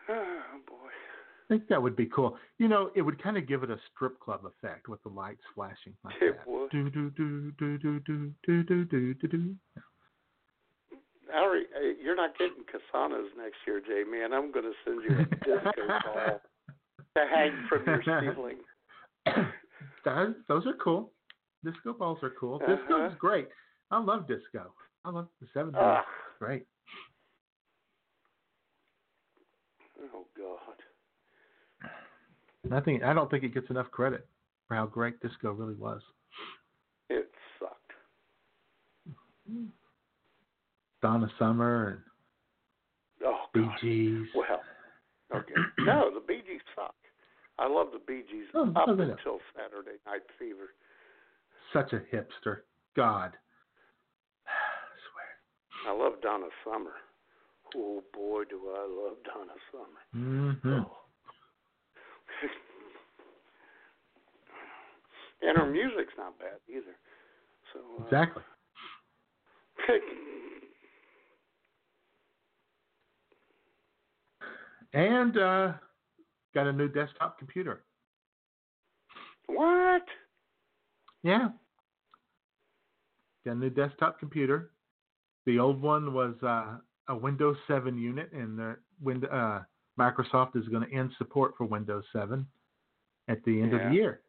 [0.08, 0.74] Oh boy.
[0.74, 2.36] I think that would be cool.
[2.58, 5.42] You know, it would kind of give it a strip club effect with the lights
[5.54, 6.48] flashing like It that.
[6.48, 6.70] would.
[6.70, 9.54] Do do do do do do do do do do do.
[11.32, 15.16] Harry, uh, you're not getting Casanas next year, Jamie, and I'm going to send you
[15.18, 16.40] a disco ball
[17.16, 18.58] to hang from your ceiling.
[20.04, 21.12] That- those are cool.
[21.64, 22.58] Disco balls are cool.
[22.58, 23.06] Disco Uh-huh.
[23.06, 23.48] is great.
[23.92, 24.72] I love disco.
[25.04, 25.78] I love the seventies.
[25.80, 26.04] Ah.
[26.40, 26.66] Great.
[30.12, 30.76] Oh God.
[32.72, 34.26] I think I don't think it gets enough credit,
[34.66, 36.00] for how great disco really was.
[37.08, 37.92] It sucked.
[41.02, 42.00] Donna Summer and
[43.24, 43.78] Oh Bee God.
[43.80, 44.26] Gees.
[44.34, 44.62] Well,
[45.34, 45.54] okay.
[45.84, 46.94] no, the Bee Gees suck.
[47.58, 50.70] I love the Bee Gees Oh, up until Saturday Night Fever.
[51.72, 52.60] Such a hipster.
[52.96, 53.32] God.
[54.46, 55.30] I swear.
[55.88, 56.92] I love Donna Summer.
[57.76, 60.00] Oh boy, do I love Donna Summer.
[60.12, 60.52] swear.
[60.62, 60.98] hmm Oh.
[65.42, 66.96] and her music's not bad either.
[67.72, 68.42] So uh, Exactly.
[74.92, 75.72] And uh,
[76.54, 77.84] got a new desktop computer.
[79.46, 80.02] what?
[81.22, 81.48] Yeah.
[83.46, 84.70] Got a new desktop computer.
[85.46, 86.76] The old one was uh,
[87.08, 89.60] a Windows 7 unit, and the Wind- uh,
[89.98, 92.46] Microsoft is going to end support for Windows 7
[93.28, 94.20] at the end of the year.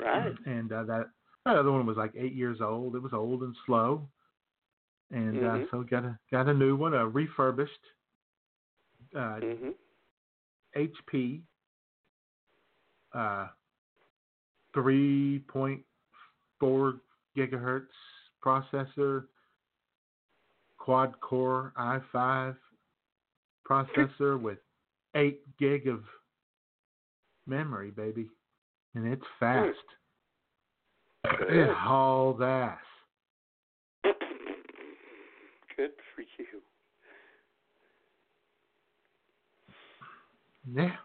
[0.00, 0.34] Right.
[0.46, 1.06] And uh, that
[1.46, 2.96] that other one was like eight years old.
[2.96, 4.08] It was old and slow,
[5.12, 5.70] and uh, Mhm.
[5.70, 7.70] so got a got a new one, a refurbished
[9.16, 9.74] uh, Mhm.
[10.76, 11.42] HP
[13.12, 13.48] uh,
[14.74, 17.00] 3.4
[17.34, 17.88] gigahertz
[18.44, 19.26] processor,
[20.78, 22.56] quad core i5
[23.64, 24.58] processor with
[25.14, 26.04] 8 gig of
[27.46, 28.28] memory, baby.
[28.94, 29.78] And it's fast.
[31.38, 31.50] Good.
[31.52, 32.78] It hauls ass.
[35.76, 36.62] Good for you.
[40.74, 40.96] Yeah.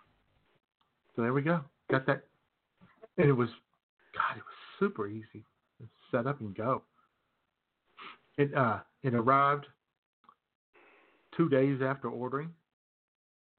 [1.16, 1.62] So there we go.
[1.90, 2.24] Got that.
[3.18, 3.50] And it was,
[4.16, 5.44] God, it was super easy.
[6.12, 6.84] Set up and go.
[8.38, 9.66] It uh it arrived
[11.36, 12.50] two days after ordering,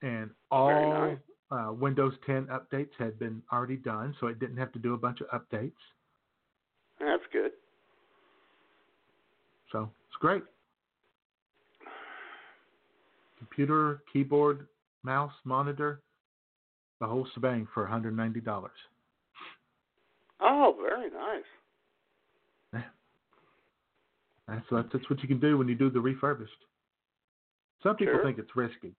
[0.01, 1.17] and all nice.
[1.51, 4.97] uh, Windows 10 updates had been already done, so it didn't have to do a
[4.97, 5.71] bunch of updates.
[6.99, 7.51] That's good.
[9.71, 10.43] So it's great.
[13.39, 14.67] Computer, keyboard,
[15.03, 16.01] mouse, monitor,
[16.99, 18.69] the whole shebang for $190.
[20.41, 21.43] Oh, very nice.
[24.47, 26.51] That's, that's that's what you can do when you do the refurbished.
[27.81, 28.23] Some people Sure.
[28.23, 28.93] think it's risky.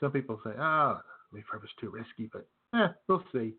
[0.00, 3.54] Some people say, ah, "Oh, refurbished too risky," but eh, we'll see.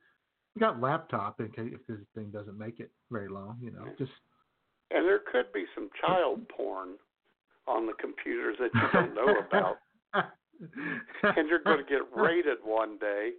[0.56, 3.60] We got laptop in case if this thing doesn't make it very long.
[3.62, 4.12] You know, just
[4.90, 6.96] And there could be some child porn
[7.68, 9.78] on the computers that you don't know about.
[11.24, 13.32] And you're going to get raided one day.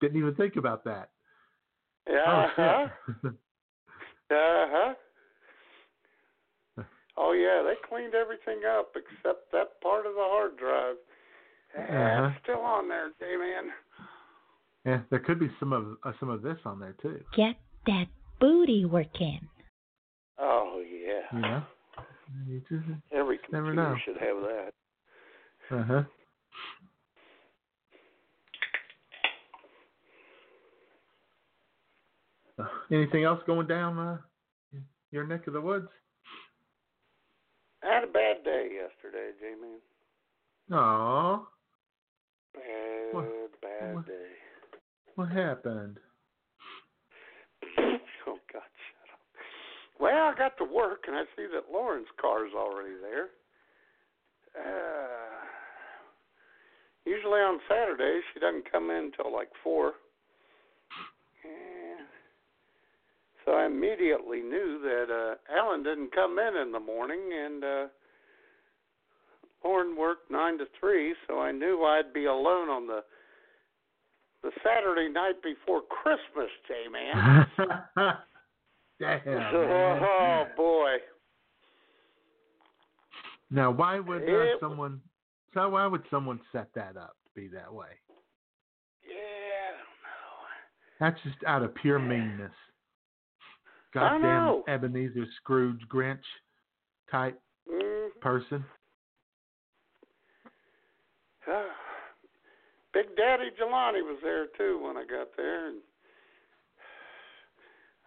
[0.00, 1.10] Didn't even think about that.
[2.08, 2.48] Yeah.
[2.58, 2.88] Oh,
[4.30, 4.94] uh-huh.
[7.18, 10.96] Oh yeah, they cleaned everything up except that part of the hard drive.
[11.76, 12.30] Yeah, Uh-huh.
[12.34, 13.70] It's still on there, J man.
[14.86, 17.20] yeah, there could be some of uh, some of this on there too.
[17.36, 18.06] Get that
[18.40, 19.46] booty working.
[20.38, 20.82] Oh
[21.12, 21.20] yeah.
[21.34, 21.62] You know,
[22.48, 23.96] you just Every computer know.
[24.04, 24.72] should have that.
[25.70, 26.02] uh huh.
[32.58, 34.18] Uh, anything else going down uh,
[35.10, 35.88] your neck of the woods?
[37.82, 40.78] I had a bad day yesterday, J man.
[40.78, 41.38] Aw,
[42.54, 44.28] Bad, What- bad what- day.
[45.16, 45.98] what happened?
[47.78, 49.20] oh God, shut up.
[50.02, 53.28] Well, I got to work and I see that Lauren's car's already there.
[54.58, 55.46] Uh,
[57.06, 59.92] usually on Saturdays she doesn't come in until like four.
[61.44, 62.08] And
[63.46, 67.86] so I immediately knew that uh Alan didn't come in in the morning, and uh
[69.64, 73.04] Lauren worked nine to three, so I knew I'd be alone on the
[74.42, 77.46] the Saturday night before Christmas, J man.
[79.00, 79.20] Damn.
[79.26, 80.96] oh boy.
[83.50, 85.00] Now, why would uh, someone?
[85.54, 87.86] So why would someone set that up to be that way?
[89.06, 91.12] Yeah, I don't know.
[91.12, 92.52] That's just out of pure meanness.
[93.92, 94.62] Goddamn.
[94.68, 96.24] Ebenezer Scrooge Grinch
[97.10, 97.38] type
[97.68, 98.64] don't person.
[102.94, 105.78] Big Daddy Jelani was there too when I got there, and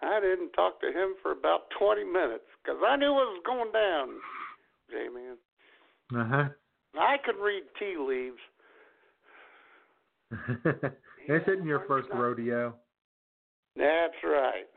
[0.02, 3.72] I didn't talk to him for about 20 minutes because I knew what was going
[3.72, 4.10] down,
[4.92, 5.38] J-Man.
[6.14, 6.50] Uh huh.
[7.00, 8.38] I could read tea leaves.
[10.32, 10.64] huh.
[11.28, 12.76] this isn't your first rodeo.
[13.76, 14.68] That's right.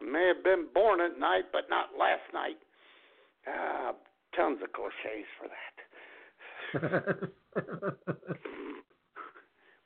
[0.00, 2.58] I may have been born at night, but not last night.
[3.46, 3.92] Ah,
[4.36, 5.60] tons of cliches for that.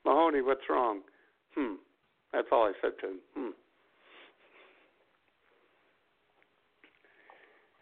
[0.05, 1.01] Mahoney, what's wrong?
[1.55, 1.75] Hmm.
[2.33, 3.19] That's all I said to him.
[3.35, 3.49] Hmm.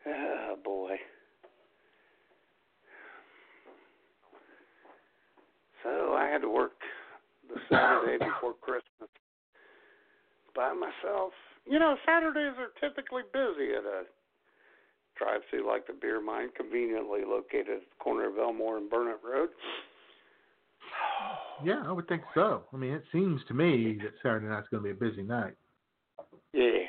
[0.07, 0.95] Oh boy.
[5.83, 6.73] So I had to work
[7.49, 9.09] the Saturday before Christmas
[10.55, 11.33] by myself.
[11.65, 14.03] You know, Saturdays are typically busy at a
[15.17, 19.49] drive-through like the Beer Mine, conveniently located at the corner of Elmore and Burnett Road.
[21.63, 22.63] Yeah, I would think so.
[22.71, 25.55] I mean, it seems to me that Saturday night's going to be a busy night.
[26.53, 26.85] Yeah.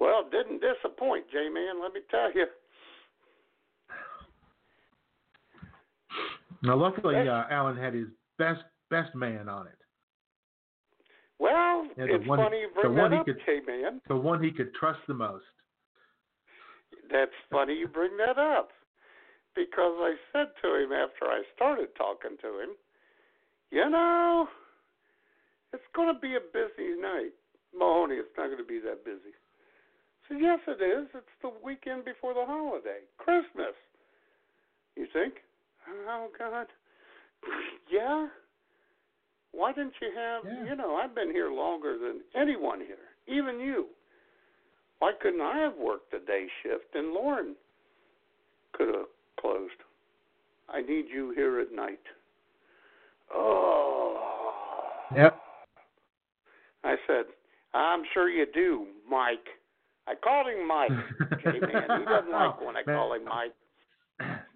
[0.00, 1.82] Well, it didn't disappoint, J Man.
[1.82, 2.46] Let me tell you.
[6.62, 9.74] Now, luckily, uh, Alan had his best best man on it.
[11.38, 14.00] Well, Yeah, the it's one- funny you bring that he up, could- J Man.
[14.08, 15.44] The one he could trust the most.
[17.10, 18.72] That's funny you bring that up.
[19.58, 22.70] Because I said to him after I started talking to him,
[23.72, 24.46] you know,
[25.72, 27.34] it's going to be a busy night.
[27.76, 29.34] Mahoney, it's not going to be that busy.
[30.28, 31.08] Said, yes, it is.
[31.12, 33.74] It's the weekend before the holiday, Christmas.
[34.94, 35.34] You think?
[36.06, 36.66] Oh, God.
[37.92, 38.28] yeah?
[39.50, 40.70] Why didn't you have, Yeah.
[40.70, 43.86] you know, I've been here longer than anyone here, even you.
[45.00, 47.56] Why couldn't I have worked the day shift and Lauren
[48.72, 49.06] could have
[49.40, 49.72] closed?
[50.68, 52.00] I need you here at night.
[53.34, 54.16] Oh.
[55.16, 55.38] Yep.
[56.84, 57.24] I said,
[57.74, 59.46] I'm sure you do, Mike.
[60.06, 60.90] I called him Mike.
[61.42, 62.96] J man, he doesn't like when I Man.
[62.96, 63.52] call him Mike.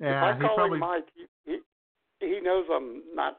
[0.01, 0.77] Yeah, if he I call probably.
[0.77, 1.53] him Mike, he,
[2.21, 3.39] he he knows I'm not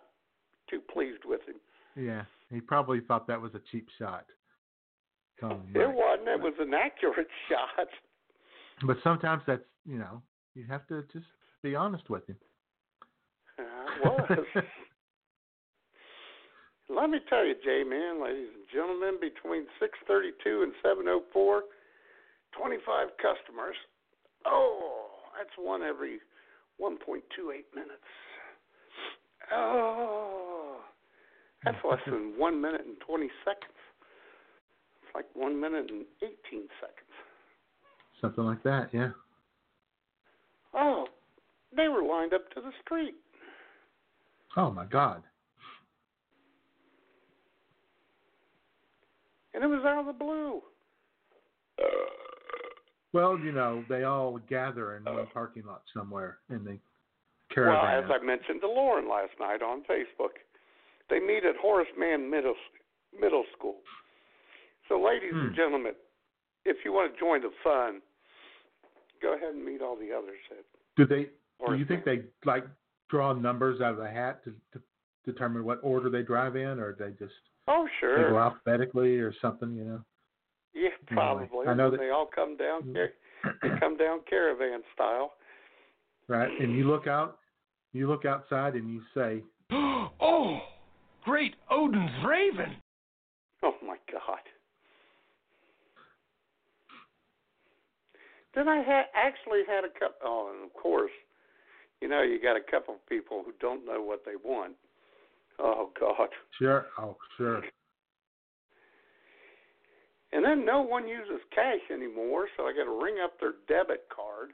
[0.70, 1.56] too pleased with him.
[1.96, 4.26] Yeah, he probably thought that was a cheap shot.
[5.41, 6.28] It wasn't.
[6.28, 7.88] It was an accurate shot.
[8.86, 10.22] But sometimes that's you know
[10.56, 11.26] you have to just
[11.62, 12.38] be honest with him.
[13.60, 14.64] Uh, it was.
[16.89, 21.62] Let me tell you, J man, ladies and gentlemen, between 6:32 and 7:04,
[22.51, 23.76] 25 customers.
[24.45, 26.20] Oh, that's one every
[26.82, 27.22] 1.28
[27.74, 28.04] minutes.
[29.51, 30.82] Oh,
[31.64, 33.80] that's less than one minute and 20 seconds.
[35.04, 36.34] It's like one minute and 18
[36.80, 37.14] seconds.
[38.20, 38.89] Something like that.
[38.93, 39.12] Yeah.
[40.76, 41.06] Oh,
[41.76, 43.16] they were lined up to the street.
[44.58, 45.24] Oh my God.
[49.54, 50.62] and it was out of the blue.
[53.14, 56.80] Well, you know, they all gather in one parking lot somewhere in the
[57.54, 58.04] caravan.
[58.04, 60.42] Well, as I mentioned to Lauren last night on Facebook,
[61.10, 62.56] they meet at Horace Mann Middle
[63.20, 63.78] Middle School.
[64.90, 65.56] So, ladies and Hmm.
[65.56, 65.94] gentlemen,
[66.66, 68.02] if you want to join the fun,
[69.24, 70.66] go ahead and meet all the others at
[70.98, 71.30] do they?
[71.66, 72.66] Do you think they like
[73.10, 74.82] draw numbers out of a hat to, to
[75.26, 77.34] determine what order they drive in, or they just
[77.68, 78.32] Oh, sure they sure.
[78.32, 79.74] go alphabetically or something?
[79.76, 80.02] You know.
[80.76, 81.14] yeah, Anyway,
[81.50, 81.68] probably.
[81.68, 82.84] I know that- they all come down.
[82.84, 82.94] Mm.
[82.94, 85.32] car- They come down caravan style.
[86.28, 86.50] right?
[86.60, 87.40] And you look out,
[87.94, 90.60] you look outside, and you say, oh,
[91.24, 92.76] great Odin's raven.
[93.64, 94.40] Oh my God.
[98.56, 100.18] Then I had actually had a couple.
[100.24, 101.12] Oh, and of course,
[102.01, 104.74] you know, you got a couple of people who don't know what they want.
[105.60, 106.30] Oh God.
[106.60, 107.64] "Sure, oh sure."
[110.34, 114.08] And then no one uses cash anymore, so I got to ring up their debit
[114.10, 114.49] card,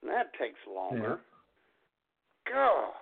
[0.00, 1.20] and that takes longer.
[2.46, 2.52] Yeah.
[2.52, 2.92] God.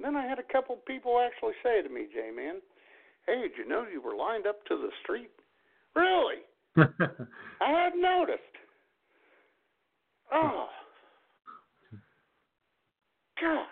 [0.00, 2.60] Then I had a couple of people actually say to me, J Man,
[3.26, 5.30] hey, did you know you were lined up to the street?
[5.94, 6.42] Really?
[6.76, 8.42] I hadn't noticed.
[10.32, 10.66] Oh.
[13.40, 13.66] God.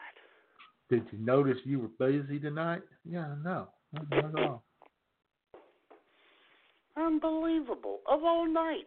[0.91, 2.83] Did you notice you were busy tonight?
[3.05, 3.69] Yeah, no,
[4.11, 4.63] not at all.
[6.97, 8.01] Unbelievable.
[8.07, 8.85] Of all nights.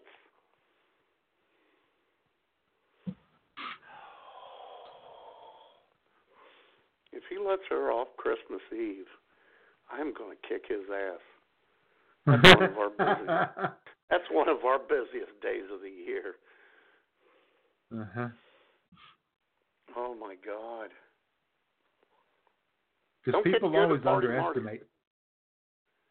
[7.12, 9.06] If he lets her off Christmas Eve,
[9.92, 11.22] I'm going to kick his ass.
[12.28, 13.74] That's one of our busy-
[14.12, 16.36] That's one of our busiest days of the year.
[18.02, 18.28] Uh-huh.
[19.98, 20.90] Oh my God.
[23.24, 24.84] Because people always underestimate.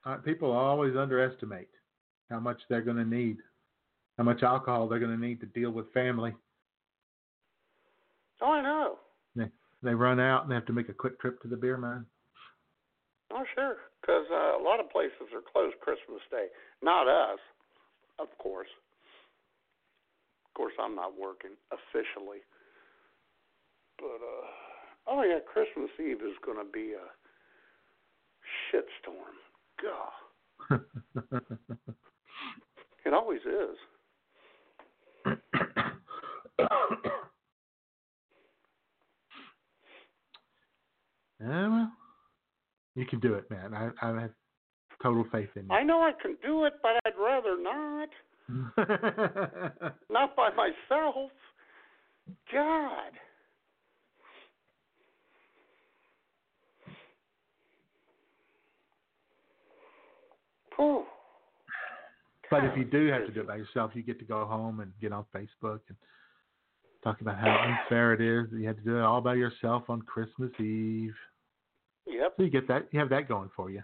[0.04, 1.68] Uh, people always underestimate
[2.30, 3.38] how much they're going to need,
[4.18, 6.34] how much alcohol they're going to need to deal with family.
[8.42, 8.98] Oh, I know.
[9.84, 12.06] They run out and they have to make a quick trip to the beer mine.
[13.30, 13.76] Oh, sure.
[14.00, 16.46] Because uh, a lot of places are closed Christmas Day.
[16.82, 17.38] Not us,
[18.18, 18.68] of course.
[20.54, 22.38] Of course, I'm not working officially.
[23.98, 24.46] But uh,
[25.08, 27.10] oh yeah, Christmas Eve is going to be a
[28.70, 29.34] shitstorm.
[29.82, 30.80] God,
[33.04, 33.76] it always is.
[41.40, 41.92] Yeah, well,
[42.94, 43.74] you can do it, man.
[43.74, 44.30] I I have
[45.02, 45.72] total faith in you.
[45.74, 48.08] I know I can do it, but I'd rather not.
[50.10, 51.30] Not by myself.
[52.52, 53.12] God.
[60.76, 61.04] Whew.
[62.50, 64.80] but if you do have to do it by yourself, you get to go home
[64.80, 65.96] and get on Facebook and
[67.04, 69.84] talk about how unfair it is that you had to do it all by yourself
[69.88, 71.14] on Christmas Eve.
[72.06, 72.34] Yep.
[72.36, 73.82] So you get that, you have that going for you.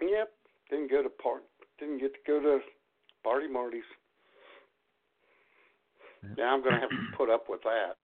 [0.00, 0.30] Yep.
[0.70, 1.42] Didn't go to part.
[1.78, 2.60] Didn't get to go to
[3.22, 3.82] party Marty's.
[6.36, 7.96] Now I'm going to have to put up with that.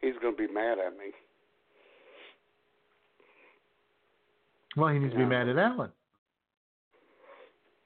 [0.00, 1.12] He's going to be mad at me.
[4.76, 5.90] Well, he needs to be mad at Alan.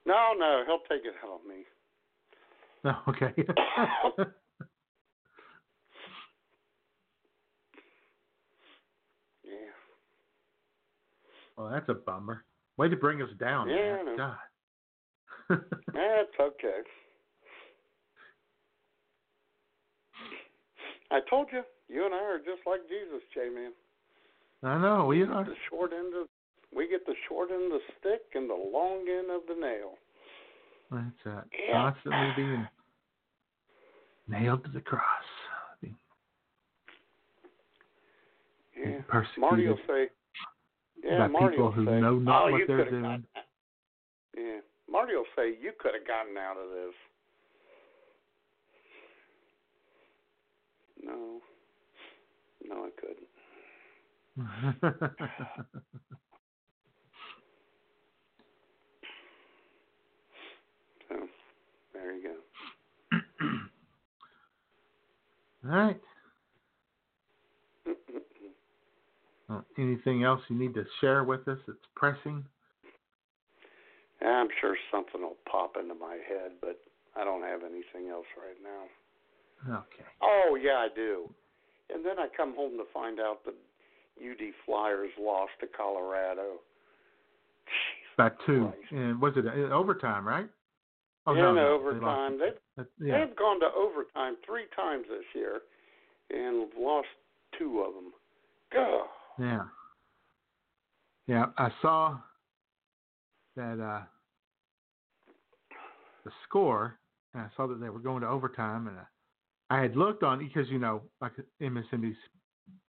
[0.04, 1.64] No, no, he'll take it out on me.
[2.84, 3.32] No, okay.
[9.44, 9.52] Yeah.
[11.56, 12.44] well, that's a bummer.
[12.76, 13.68] Way to bring us down.
[13.68, 13.98] Yeah, man.
[13.98, 14.16] I know.
[14.16, 14.36] God.
[15.92, 16.80] That's okay.
[21.10, 23.72] I told you, you and I are just like Jesus, J man.
[24.62, 25.44] I know we are.
[25.44, 26.28] The short end of
[26.74, 29.98] we get the short end of the stick and the long end of the nail.
[30.90, 31.92] That's uh, Yeah.
[31.92, 32.68] constantly being
[34.28, 35.02] nailed to the cross.
[35.80, 35.96] Being
[38.76, 39.02] Yeah.
[39.02, 40.10] persecuted Marty will say
[41.02, 43.26] Yeah, by Marty people will who say, know not oh, what you they're doing.
[44.92, 46.94] Marty will say you could have gotten out of this.
[51.02, 51.40] No.
[52.68, 53.28] No, I couldn't.
[61.08, 61.16] So
[61.92, 62.36] there you go.
[65.68, 66.00] All right.
[69.50, 72.42] Uh, anything else you need to share with us that's pressing?
[74.28, 76.78] I'm sure something will pop into my head, but
[77.16, 79.78] I don't have anything else right now.
[79.78, 80.08] Okay.
[80.22, 81.28] Oh yeah, I do.
[81.92, 83.52] And then I come home to find out the
[84.20, 86.60] UD Flyers lost to Colorado.
[88.16, 88.70] By two.
[88.70, 88.92] Christ.
[88.92, 90.48] And was it uh, overtime, right?
[91.26, 92.54] Oh, in no, no, they overtime, lost.
[92.76, 93.24] they've yeah.
[93.24, 95.60] they've gone to overtime three times this year,
[96.30, 97.08] and lost
[97.58, 98.12] two of them.
[98.72, 99.06] God.
[99.38, 99.62] Yeah.
[101.28, 102.18] Yeah, I saw
[103.56, 104.02] that uh
[106.24, 106.98] the score,
[107.34, 109.02] and I saw that they were going to overtime, and uh,
[109.70, 112.14] I had looked on because you know, like MSNBC,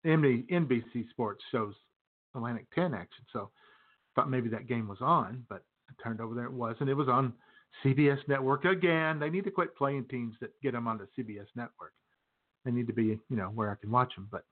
[0.07, 1.75] NBC, NBC Sports shows
[2.35, 3.51] Atlantic 10 action, so
[4.15, 6.91] thought maybe that game was on, but I turned over there, it wasn't.
[6.91, 7.33] It was on
[7.85, 9.19] CBS Network again.
[9.19, 11.93] They need to quit playing teams that get them on the CBS Network.
[12.65, 14.45] They need to be, you know, where I can watch them, but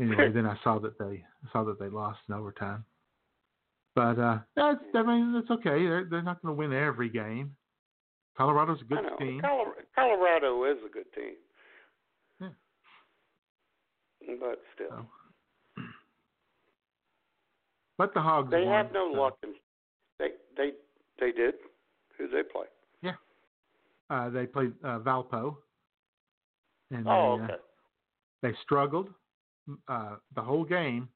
[0.00, 2.84] anyway, then I saw that they saw that they lost in overtime.
[3.94, 5.84] But uh, that's, I mean, that's okay.
[5.84, 7.54] They're they're not going to win every game.
[8.36, 9.40] Colorado's a good team.
[9.42, 11.34] Colo- Colorado is a good team.
[12.40, 14.36] Yeah.
[14.40, 15.82] But still, So.
[17.98, 19.36] But the Hogs they won, have no so, luck.
[19.42, 19.54] In,
[20.18, 20.70] they they
[21.20, 21.54] they did.
[22.16, 22.66] Who did they play?
[23.02, 23.14] Yeah.
[24.08, 25.56] Uh, they played uh, Valpo,
[26.90, 27.54] and Oh, they, uh, okay.
[28.42, 29.08] they struggled
[29.88, 31.08] uh, the whole game,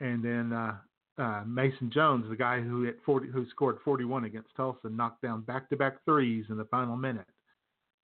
[0.00, 0.76] and then uh,
[1.18, 5.42] uh, Mason Jones, the guy who hit 40, who scored 41 against Tulsa, knocked down
[5.42, 7.26] back-to-back threes in the final minute,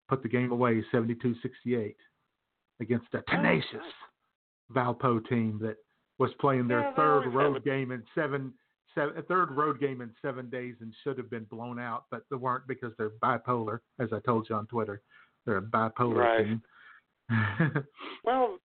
[0.10, 1.96] put the game away 72-68
[2.80, 3.82] against a tenacious
[4.74, 5.78] Valpo team that
[6.18, 8.54] was playing their Yeah, third road game in seven.
[8.96, 12.24] Seven, a third road game in seven days and should have been blown out, but
[12.32, 15.02] they weren't because they're bipolar, as I told you on Twitter.
[15.46, 16.46] They're a bipolar Right.
[16.46, 16.62] team.
[18.24, 18.58] Well,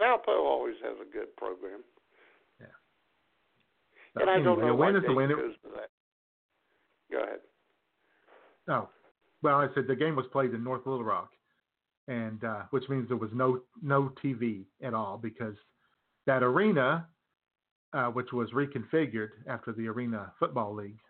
[0.00, 1.80] Valpo always has a good program,
[4.16, 5.30] And I don't anyway, know why win is a Dave win.
[5.30, 5.90] It- goes to that.
[7.12, 7.38] Go ahead.
[8.68, 8.88] Oh,
[9.42, 11.30] well, I said the game was played in North Little Rock,
[12.08, 15.56] and uh, which means there was no no TV at all because
[16.26, 17.06] that arena,
[17.92, 21.00] uh, which was reconfigured after the Arena Football League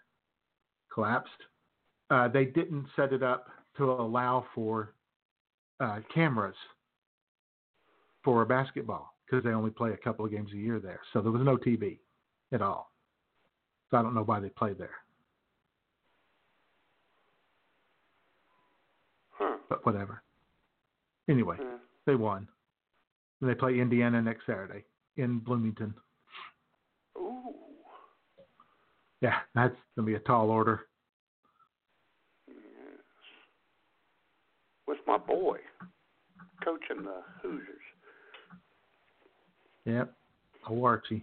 [0.93, 1.31] collapsed,
[2.11, 4.95] uh, they didn't set it up to allow for
[5.81, 6.57] uh, cameras
[8.25, 11.33] for basketball because they only play a couple of games a year there, so there
[11.33, 11.99] was no TV
[12.53, 12.91] at all.
[13.91, 14.95] So I don't know why they play there,
[19.33, 19.57] Huh.
[19.69, 20.23] but whatever.
[21.29, 21.57] Anyway.
[21.61, 22.49] Uh, They won.
[23.41, 24.85] And they play Indiana next Saturday
[25.17, 25.95] in Bloomington.
[27.17, 27.55] Ooh.
[29.21, 30.87] Yeah, that's gonna be a tall order.
[32.49, 32.57] Yes.
[34.87, 35.59] With my boy
[36.65, 37.67] coaching the Hoosiers.
[39.85, 40.15] Yep,
[40.67, 41.23] Awarchi.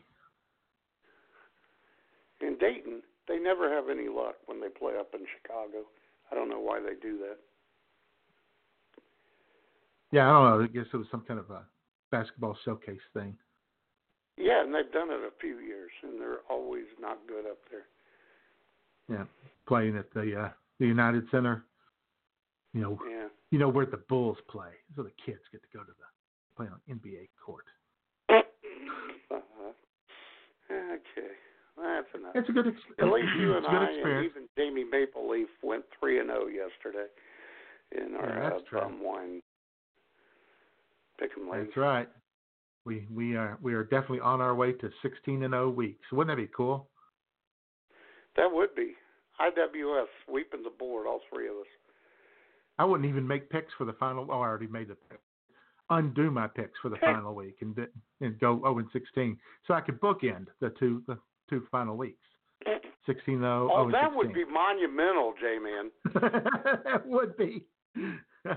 [2.41, 5.85] In Dayton, they never have any luck when they play up in Chicago.
[6.31, 7.37] I don't know why they do that.
[10.11, 10.63] Yeah, I don't know.
[10.63, 11.63] I guess it was some kind of a
[12.11, 13.35] basketball showcase thing.
[14.37, 17.87] Yeah, and they've done it a few years, and they're always not good up there.
[19.09, 19.25] Yeah,
[19.67, 21.65] playing at the uh, the United Center.
[22.73, 23.27] You know, Yeah.
[23.51, 26.05] you know where the Bulls play, so the kids get to go to the
[26.55, 27.65] play on NBA court.
[29.29, 29.71] Uh-huh.
[30.71, 31.33] Okay,
[31.77, 32.31] that's enough.
[32.35, 32.67] It's a good.
[32.67, 35.83] Ex- At least you and it's a good I, and even Jamie Maple Leaf went
[35.99, 37.07] three and zero yesterday
[37.91, 39.41] in our Yeah, that's uh, wine
[41.21, 41.65] pick'em league.
[41.65, 42.09] That's right.
[42.85, 46.05] We we are we are definitely on our way to 16 and 0 weeks.
[46.11, 46.87] Wouldn't that be cool?
[48.35, 48.93] That would be
[49.41, 51.67] IWS sweeping the board, all three of us.
[52.79, 54.27] I wouldn't even make picks for the final.
[54.29, 55.19] Oh, I already made the pick.
[55.89, 57.75] Undo my picks for the final week and
[58.21, 61.17] and go 0 and 16, so I could bookend the two the
[61.49, 62.19] two final weeks.
[63.05, 65.91] 16 0 Oh, that and would be monumental, J Man.
[66.83, 67.65] that would be.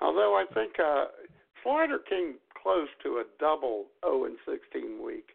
[0.00, 1.06] Although I think uh,
[1.62, 5.30] Slider came close to a double 0 and 16 week.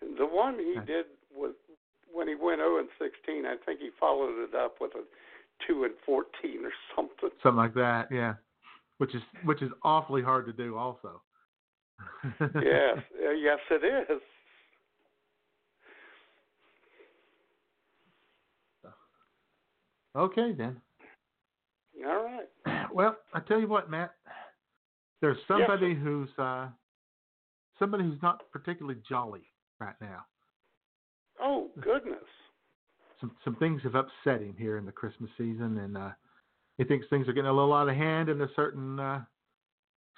[0.00, 1.54] The one he did was
[2.12, 3.46] when he went 0 and 16.
[3.46, 5.02] I think he followed it up with a
[5.66, 6.26] 2 and 14
[6.64, 7.30] or something.
[7.42, 8.34] Something like that, yeah.
[8.98, 11.22] Which is which is awfully hard to do, also.
[12.40, 12.42] yes,
[13.20, 14.22] yes, it is.
[20.16, 20.80] Okay then.
[22.06, 22.86] All right.
[22.92, 24.14] Well, I tell you what, Matt.
[25.20, 26.68] There's Yes, somebody who's uh
[27.78, 29.42] somebody who's not particularly jolly
[29.78, 30.24] right now.
[31.40, 32.24] Oh goodness.
[33.20, 36.10] Some some things have upset him here in the Christmas season, and uh
[36.78, 39.20] he thinks things are getting a little out of hand in a certain uh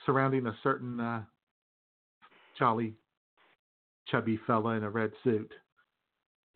[0.06, 1.22] surrounding a certain uh
[2.58, 2.94] jolly
[4.08, 5.52] chubby fella in a red suit.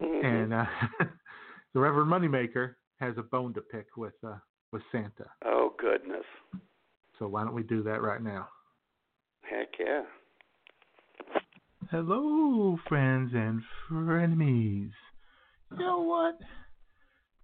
[0.03, 0.25] Mhm.
[0.25, 0.65] And uh
[1.75, 4.37] the Reverend Moneymaker has a bone to pick with uh
[4.73, 5.27] with Santa.
[5.45, 6.25] oh goodness.
[7.19, 8.49] So why don't we do that right now?
[9.43, 10.03] Heck yeah.
[11.91, 14.91] Hello, friends and frenemies.
[15.71, 16.39] You know what?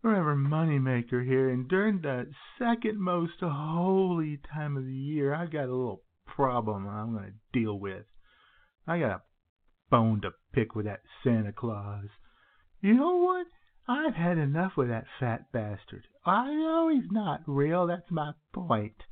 [0.02, 5.68] Reverend Moneymaker here, and during the second most holy time of the year, I've got
[5.68, 8.04] a little problem I'm going to deal with.
[8.86, 9.22] I got a
[9.90, 12.06] bone to pick with that Santa Claus.
[12.80, 13.46] You know what?
[13.88, 16.06] I've had enough with that fat bastard.
[16.24, 19.02] I know he's not real, that's my point.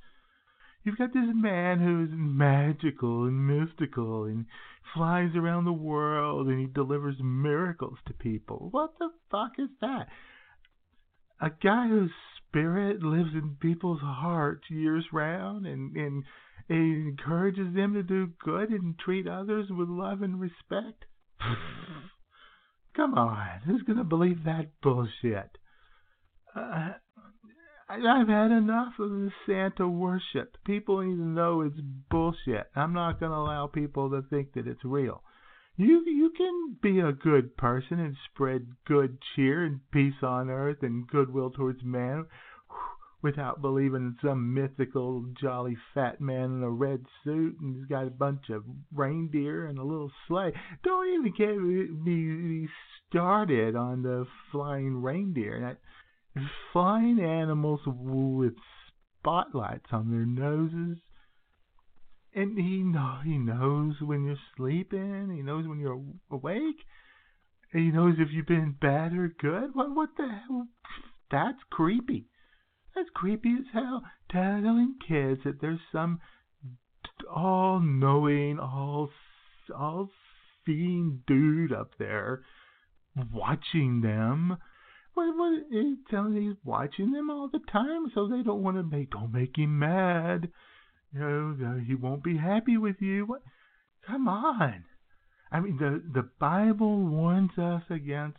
[0.84, 4.47] You've got this man who's magical and mystical and
[4.95, 8.68] flies around the world and he delivers miracles to people.
[8.70, 10.07] What the fuck is that?
[11.41, 12.12] A guy whose
[12.49, 16.24] spirit lives in people's hearts years round and, and,
[16.68, 21.05] and encourages them to do good and treat others with love and respect?
[22.97, 25.59] Come on, who's going to believe that bullshit?
[26.55, 26.93] Uh,
[27.89, 30.57] I've had enough of the Santa worship.
[30.64, 31.78] People need to know it's
[32.11, 32.66] bullshit.
[32.74, 35.22] I'm not going to allow people to think that it's real.
[35.78, 40.82] You you can be a good person and spread good cheer and peace on earth
[40.82, 42.24] and goodwill towards man
[43.22, 48.06] without believing in some mythical jolly fat man in a red suit and he's got
[48.06, 50.52] a bunch of reindeer and a little sleigh.
[50.82, 52.68] Don't even get me
[53.08, 55.78] started on the flying reindeer.
[56.72, 58.54] Flying animals with
[59.20, 60.98] spotlights on their noses.
[62.37, 65.32] And he know he knows when you're sleeping.
[65.34, 66.84] He knows when you're awake.
[67.72, 69.74] He knows if you've been bad or good.
[69.74, 70.68] What what the hell?
[71.30, 72.26] That's creepy.
[72.95, 74.03] That's creepy as hell.
[74.30, 76.20] Telling kids that there's some
[77.34, 79.09] all-knowing, all
[79.74, 80.11] all
[80.66, 82.43] seeing dude up there
[83.32, 84.59] watching them.
[85.14, 85.62] What what
[86.11, 89.57] telling he's watching them all the time, so they don't want to make don't make
[89.57, 90.51] him mad.
[91.12, 93.24] You know, he won't be happy with you.
[93.26, 93.42] What?
[94.07, 94.84] Come on.
[95.50, 98.38] I mean, the the Bible warns us against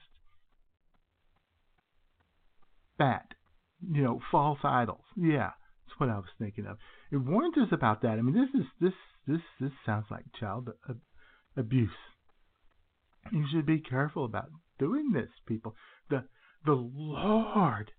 [2.99, 3.34] that.
[3.82, 5.05] You know, false idols.
[5.15, 5.51] Yeah,
[5.86, 6.78] that's what I was thinking of.
[7.11, 8.18] It warns us about that.
[8.18, 8.93] I mean, this is this
[9.28, 11.01] this this sounds like child ab-
[11.55, 11.89] abuse.
[13.32, 14.49] You should be careful about
[14.80, 15.76] doing this, people.
[16.09, 16.26] The
[16.65, 17.91] the Lord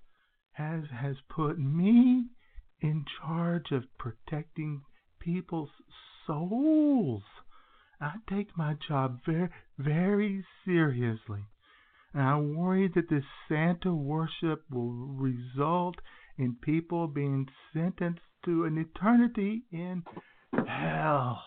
[0.53, 2.27] has has put me
[2.81, 4.83] in charge of protecting
[5.21, 5.71] people's
[6.27, 7.23] souls.
[8.01, 11.45] I take my job very very seriously.
[12.15, 15.97] And I worry that this Santa worship will result
[16.37, 20.05] in people being sentenced to an eternity in
[20.53, 21.43] hell.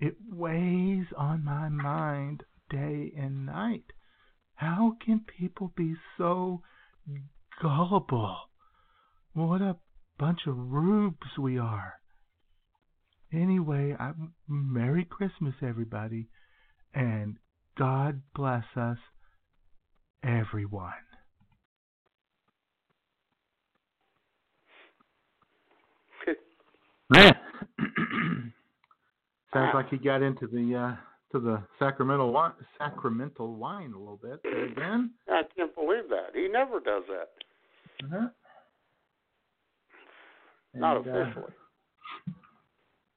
[0.00, 3.92] It weighs on my mind day and night.
[4.54, 6.62] How can people be so
[7.60, 8.36] gullible?
[9.32, 9.76] What a
[10.18, 11.94] bunch of rubes we are.
[13.32, 14.12] Anyway, I,
[14.48, 16.28] Merry Christmas, everybody,
[16.94, 17.36] and
[17.76, 18.98] God bless us,
[20.24, 20.92] everyone.
[27.10, 27.32] Man,
[29.54, 30.96] sounds like he got into the uh,
[31.32, 35.12] to the sacramental wine, sacramental wine a little bit there again.
[35.28, 36.34] I can't believe that.
[36.34, 38.04] He never does that.
[38.04, 38.28] Uh-huh.
[40.80, 41.52] Not uh, officially.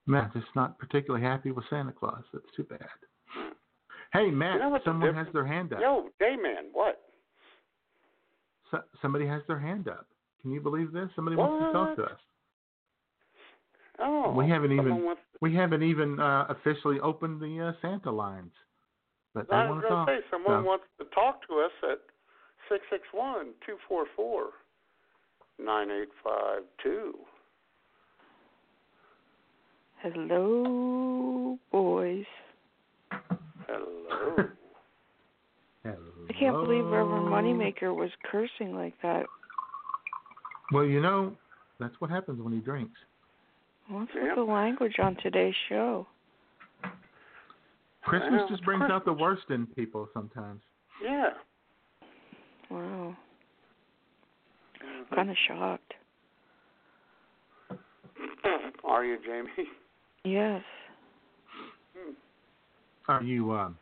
[0.08, 2.24] Matt just not particularly happy with Santa Claus.
[2.34, 2.80] That's too bad.
[4.14, 5.80] Hey, Matt, You know someone has their hand up.
[5.80, 7.00] Yo, J-Man, what?
[8.72, 10.08] So, somebody has their hand up.
[10.42, 11.08] Can you believe this?
[11.16, 12.20] Somebody wants to talk to us.
[14.00, 18.52] Oh, We haven't even- Wants, We haven't even uh, officially opened the uh, Santa lines,
[19.34, 20.68] but I want was going to say, someone so.
[20.68, 22.00] wants to talk to us at
[22.70, 24.50] six six one two four four
[25.58, 27.14] nine eight five two.
[30.02, 32.26] Hello, boys.
[33.68, 34.36] Hello.
[35.84, 35.98] Hello.
[36.30, 39.26] I can't believe Reverend Moneymaker was cursing like that.
[40.72, 41.36] Well, you know,
[41.80, 43.00] that's what happens when he drinks.
[43.90, 44.36] What's Yeah.
[44.36, 46.08] with the language on today's show?
[48.04, 50.62] Christmas Well, just it's brings out the worst in people sometimes.
[51.04, 51.30] yeah.
[52.70, 53.16] Wow.
[54.82, 55.16] Mm-hmm.
[55.16, 55.94] Kind of shocked.
[58.84, 59.70] Are you, Jamie?
[60.24, 60.62] Yes.
[63.08, 63.78] Are you um,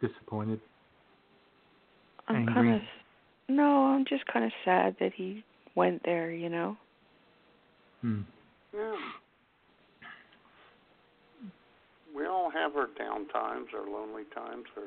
[0.00, 0.60] disappointed?
[2.26, 2.54] I'm Angry?
[2.54, 2.82] kind of.
[3.48, 6.30] No, I'm just kind of sad that he went there.
[6.32, 6.76] You know.
[8.02, 8.20] Hmm.
[8.74, 8.94] Yeah.
[12.14, 14.84] We all have our down times, our lonely times, our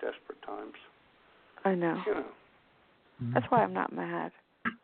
[0.00, 0.72] desperate times.
[1.64, 2.00] I know.
[2.06, 2.24] You know.
[3.32, 4.32] That's why I'm not mad.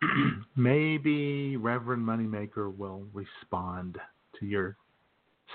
[0.56, 3.98] Maybe Reverend Moneymaker will respond
[4.38, 4.76] to your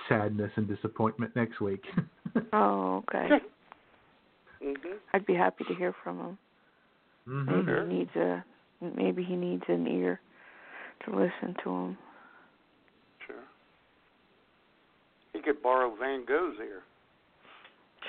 [0.10, 1.84] sadness and disappointment next week.
[2.52, 3.30] Oh, okay.
[4.62, 4.98] Mhm.
[5.14, 6.38] I'd be happy to hear from him.
[7.26, 7.90] Maybe Mhm.
[7.90, 8.44] he needs a.
[8.82, 10.20] Maybe he needs an ear
[11.06, 11.98] to listen to him.
[13.26, 13.44] Sure.
[15.32, 16.84] He could borrow Van Gogh's ear.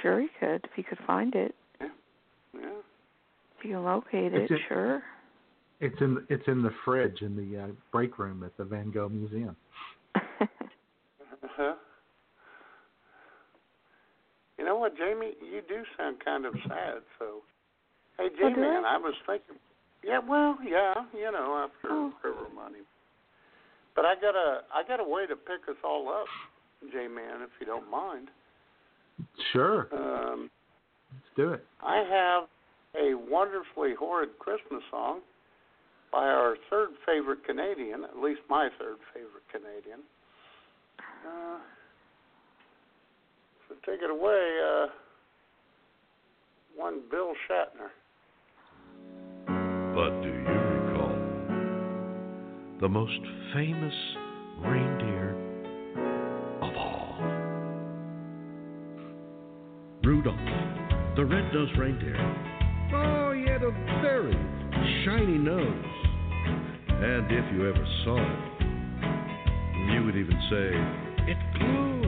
[0.03, 1.55] Sure, he could if he could find it.
[1.80, 1.89] Yeah.
[2.55, 5.03] If he can locate It's it, in- sure.
[5.80, 9.09] It's in it's in the fridge in the uh, break room at the Van Gogh
[9.09, 9.55] Museum.
[11.59, 11.75] Uh-huh.
[14.59, 15.33] You know what, Jamie?
[15.41, 17.01] You do sound kind of sad.
[17.19, 17.43] So,
[18.19, 18.77] hey, Oh, Jamie, I?
[18.77, 19.57] and I was thinking.
[20.03, 22.13] Yeah, well, yeah, you know, after Oh.
[22.23, 22.81] river money.
[23.95, 26.27] But I got a I got a way to pick us all up,
[26.93, 28.31] J Man, if you don't mind.
[29.53, 30.51] Sure, Um,
[31.13, 31.67] let's do it.
[31.81, 32.49] I have
[32.95, 35.23] a wonderfully horrid Christmas song
[36.13, 40.01] by our third favorite Canadian, at least my third favorite Canadian.
[41.01, 41.59] Uh,
[43.69, 44.87] so take it away, uh,
[46.77, 47.91] one Bill Shatner.
[49.95, 50.45] But do you
[50.77, 51.17] recall
[52.81, 53.21] the most
[53.55, 53.95] famous
[54.61, 55.35] reindeer
[56.63, 57.19] of all?
[60.05, 62.17] Rudolph, the red-nosed reindeer.
[62.95, 63.71] Oh, he had a
[64.03, 64.37] very
[65.05, 65.85] shiny nose.
[66.89, 68.56] And if you ever saw it,
[69.93, 70.70] you would even say,
[71.30, 72.07] it glows.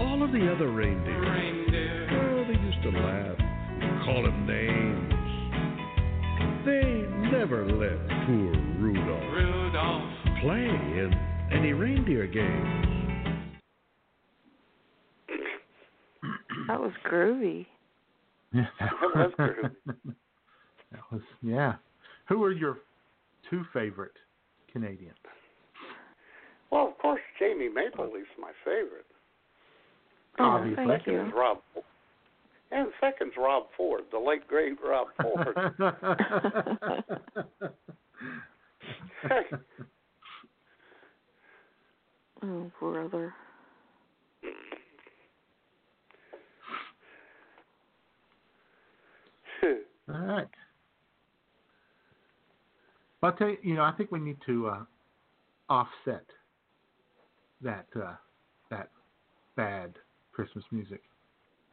[0.00, 3.38] All of the other reindeer, oh, they used to laugh,
[4.04, 5.14] call him names.
[6.64, 7.06] They
[7.36, 11.12] never let poor Rudolph, play in
[11.52, 12.84] any reindeer games.
[16.68, 17.66] that was groovy.
[18.52, 19.70] Yeah, That was groovy.
[20.92, 21.74] that was yeah.
[22.28, 22.78] Who are your
[23.48, 24.16] two favorite
[24.72, 25.16] Canadians?
[26.70, 29.06] Well, of course, Jamie Maple Leaf's my favorite.
[30.38, 30.84] Oh, Obviously.
[30.86, 31.20] thank second you.
[31.22, 31.58] is Rob.
[32.70, 35.56] And second's Rob Ford, the late great Rob Ford.
[42.40, 43.34] Oh, brother.
[50.08, 50.46] All right.
[53.20, 54.84] But I'll tell you, you know, I think we need to uh,
[55.68, 56.24] offset
[57.60, 58.14] that uh,
[58.70, 58.90] that
[59.56, 59.94] bad
[60.32, 61.02] Christmas music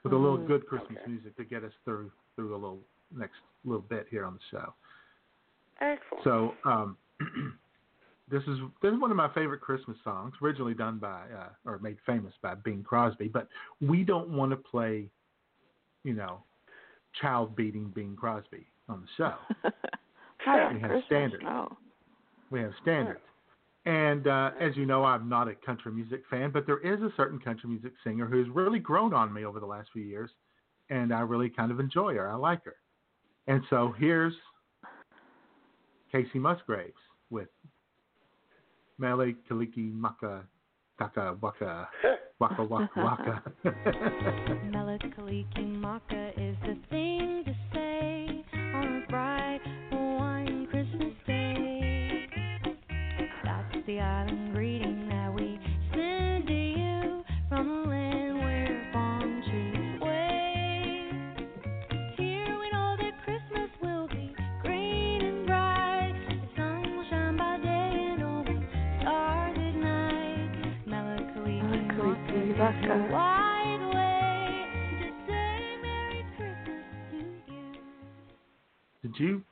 [0.03, 0.47] with a little Mhm.
[0.47, 1.11] good Christmas Okay.
[1.11, 4.73] music to get us through through a little next little bit here on the show.
[5.79, 6.23] Excellent.
[6.23, 6.97] So um,
[8.27, 11.79] this is this is one of my favorite Christmas songs, originally done by uh, or
[11.79, 13.27] made famous by Bing Crosby.
[13.27, 13.47] But
[13.81, 15.09] we don't want to play,
[16.03, 16.43] you know,
[17.21, 19.35] child beating Bing Crosby on the show.
[20.45, 21.43] We have Christmas, standards.
[21.43, 21.77] No.
[22.51, 23.19] We have standards.
[23.85, 27.11] And uh, as you know, I'm not a country music fan, but there is a
[27.15, 30.31] certain country music singer who's really grown on me over the last few years,
[30.89, 32.29] and I really kind of enjoy her.
[32.29, 32.75] I like her.
[33.47, 34.33] And so here's
[36.11, 36.93] Kacey Musgraves
[37.29, 37.49] with
[38.97, 40.43] Mele Kaliki Maka
[40.97, 41.87] Taka Waka
[42.39, 43.43] Waka Waka Waka.
[44.71, 47.44] Mele Kalikimaka is the thing
[53.85, 55.59] the island greeting that we
[55.93, 61.13] send to you from the land where palm trees wave.
[62.17, 64.33] Here we know that Christmas will be
[64.63, 66.13] green and bright.
[66.29, 68.59] The sun will shine by day and all the
[69.01, 70.87] stars at night.
[70.87, 72.93] Mele Kalikimaka is Maka.
[72.93, 74.65] a wide way
[74.99, 77.17] to say Merry Christmas to
[77.53, 77.73] you.
[79.03, 79.43] Did you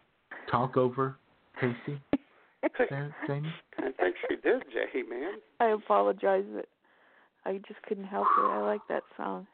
[0.49, 1.17] talk over
[1.61, 1.99] Kacey?
[2.89, 3.53] There, Jamie?
[4.29, 5.33] I did, Jay, man.
[5.59, 6.67] I apologize, but
[7.45, 8.41] I just couldn't help it.
[8.41, 9.47] I like that song.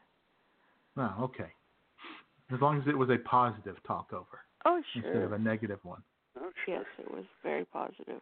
[0.96, 1.50] Oh, okay.
[2.52, 5.02] As long as it was a positive talkover Oh, sure.
[5.02, 5.24] instead sure.
[5.24, 6.02] of a negative one.
[6.38, 6.74] Oh, sure.
[6.76, 8.20] Yes, it was very positive.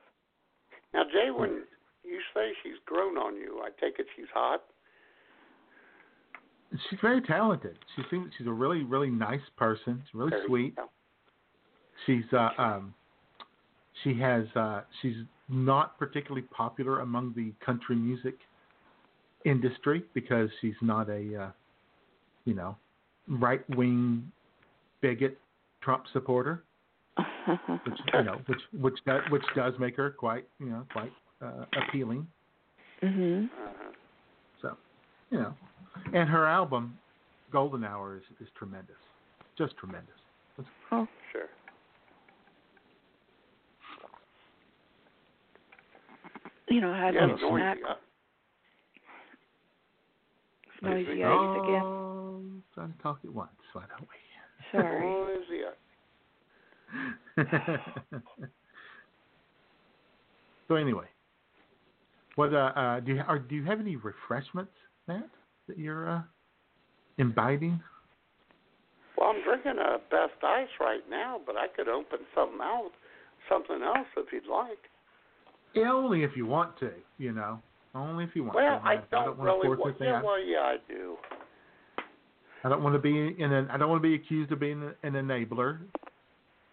[0.95, 1.63] Now, Jay, when
[2.05, 4.63] you say she's grown on you, I take it she's hot.
[6.91, 7.79] She's very talented.
[7.97, 10.03] She seems she's a really really nice person.
[10.07, 10.75] She's really Very sweet.
[10.77, 10.91] well.
[12.07, 12.95] She's uh um
[14.05, 15.17] she has uh she's
[15.49, 18.35] not particularly popular among the country music
[19.45, 21.51] industry because she's not a uh
[22.45, 22.77] you know
[23.29, 24.31] right wing
[25.01, 25.39] bigot
[25.83, 26.65] Trump supporter,
[27.17, 31.65] which you know which which does, which does make her quite you know quite uh,
[31.77, 32.27] appealing.
[33.03, 33.45] mhm.
[33.45, 33.91] Uh-huh.
[34.61, 34.77] So,
[35.31, 35.55] you know,
[36.13, 36.99] and her album
[37.53, 38.97] Golden Hour is, is tremendous,
[39.57, 40.17] just tremendous.
[40.91, 41.49] Oh, Sure.
[46.71, 47.43] You know, I had Yeah, a noisy.
[47.49, 47.79] snack.
[47.89, 47.95] uh,
[50.83, 52.63] Noisy eyes again.
[52.75, 54.17] Trying to talk at once, why don't we?
[54.73, 55.01] Sorry.
[55.01, 55.65] Noisy.
[55.65, 55.71] uh,
[58.41, 58.49] we?
[60.69, 61.07] so anyway,
[62.37, 64.73] what uh, uh do you are, do you have any refreshments,
[65.09, 65.29] Matt,
[65.67, 66.23] that you're uh,
[67.19, 67.81] imbibing?
[69.17, 72.93] Well, I'm drinking a best ice right now, but I could open something else,
[73.49, 74.79] something else if you'd like.
[75.81, 77.61] Yeah, only if you want to, you know.
[77.95, 78.63] Only if you want to.
[78.63, 78.85] Well, to.
[78.85, 79.11] I Matt.
[79.11, 80.07] don't want to force wa- anything.
[80.09, 81.17] yeah, I- well, yeah, I do.
[82.65, 83.69] I don't want to be in an.
[83.71, 85.79] I don't want to be accused of being an enabler.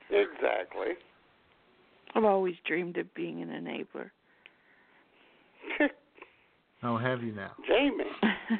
[0.10, 0.93] Exactly.
[2.16, 4.10] I've always dreamed of being an enabler.
[6.84, 7.51] Oh, have you now?
[7.68, 8.03] Jamie.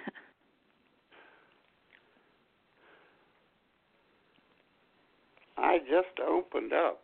[5.58, 7.02] I just opened up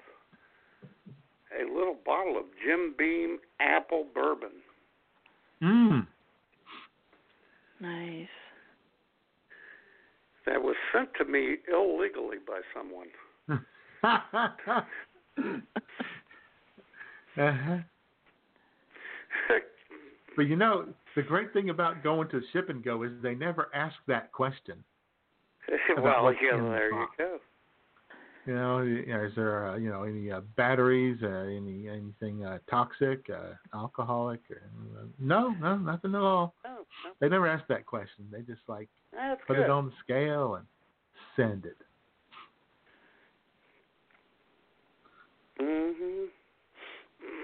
[1.59, 4.51] a little bottle of Jim Beam apple bourbon.
[5.61, 6.07] Mmm.
[7.79, 8.27] nice.
[10.47, 13.07] that was sent to me illegally by someone.
[17.37, 17.77] uh-huh.
[20.35, 20.85] But you know,
[21.15, 24.83] the great thing about going to Ship and Go is they never ask that question.
[26.01, 27.15] Well, yeah, in the there you box.
[27.17, 27.37] go.
[28.45, 33.29] You know, is there uh, you know any uh, batteries, uh, any anything uh, toxic,
[33.29, 34.41] uh, alcoholic?
[34.49, 34.63] Or,
[34.99, 36.55] uh, no, no, nothing at all.
[36.65, 38.25] No, no, They never ask that question.
[38.31, 39.65] They just like that's put good.
[39.65, 40.65] it on the scale and
[41.35, 41.77] send it.
[45.61, 46.27] Mhm.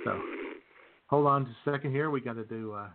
[0.04, 0.22] So,
[1.08, 2.10] hold on just a second here.
[2.10, 2.74] We got to do.
[2.74, 2.89] Uh,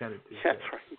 [0.00, 0.36] got to do.
[0.42, 0.66] That's this.
[0.72, 0.98] right.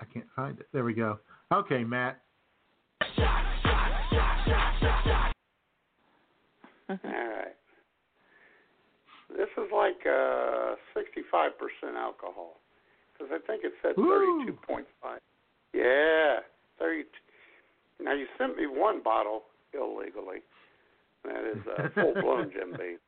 [0.00, 0.66] I can't find it.
[0.72, 1.18] There we go.
[1.52, 2.22] Okay, Matt.
[6.88, 7.56] All right.
[9.30, 12.60] This is like uh, 65% alcohol
[13.12, 14.46] because I think it said Woo.
[14.68, 14.84] 32.5.
[15.74, 16.40] Yeah,
[16.78, 17.04] 30.
[18.00, 19.42] Now you sent me one bottle
[19.74, 20.42] illegally.
[21.24, 22.98] That is a full-blown Jim Beam.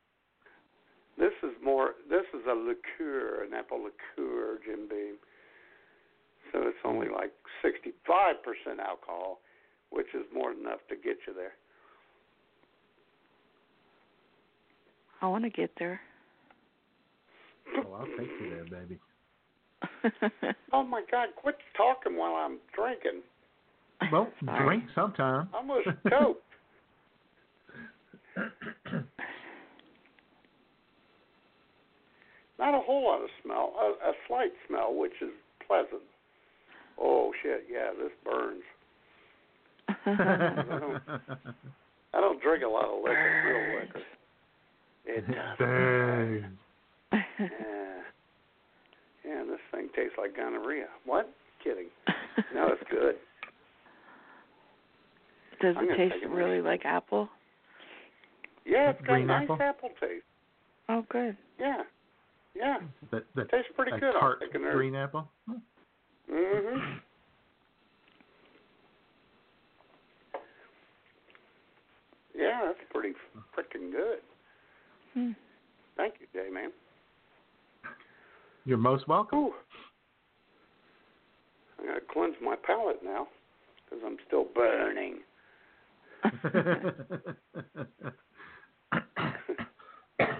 [1.17, 1.95] This is more.
[2.09, 5.15] This is a liqueur, an apple liqueur Jim Beam.
[6.51, 7.31] So it's only like
[7.63, 9.39] 65% alcohol,
[9.91, 11.53] which is more than enough to get you there.
[15.21, 15.99] I want to get there.
[17.77, 18.99] Oh, I'll take you there, baby.
[20.71, 21.29] Oh my God!
[21.35, 23.21] Quit talking while I'm drinking.
[24.11, 24.65] Well, Sorry.
[24.65, 25.49] drink sometime.
[25.53, 26.43] I'm almost choked.
[32.59, 35.31] Not a whole lot of smell, a, a slight smell, which is
[35.65, 36.03] pleasant.
[36.99, 37.65] Oh shit!
[37.71, 38.63] Yeah, this burns.
[42.13, 44.01] I don't drink a lot of liquor, real liquor.
[45.05, 45.57] It does.
[45.59, 46.57] Dang.
[47.39, 48.01] Yeah.
[49.25, 50.87] Yeah, this thing tastes like gonorrhea.
[51.05, 51.29] What?
[51.63, 51.87] Kidding.
[52.53, 53.15] No, it's good.
[55.61, 57.29] Does I'm it gonna taste take a really like apple?
[58.65, 59.57] Yeah, it's got Green nice apple?
[59.61, 60.23] apple taste.
[60.87, 61.35] Oh, good.
[61.59, 61.83] Yeah.
[62.55, 62.77] Yeah.
[63.11, 64.15] That, that, Tastes pretty that good.
[64.15, 64.39] I'm tart
[64.73, 65.29] green apple.
[66.31, 66.99] Mhm.
[72.35, 72.79] Yeah, that's
[73.53, 74.19] pretty freaking good.
[75.13, 75.31] Hmm.
[75.97, 76.71] Thank you, Jay, man.
[78.65, 79.39] You're most welcome.
[79.39, 79.53] Ooh.
[81.81, 83.27] I gotta cleanse my palate now
[83.85, 85.19] because I'm still burning.
[86.43, 86.91] Yeah.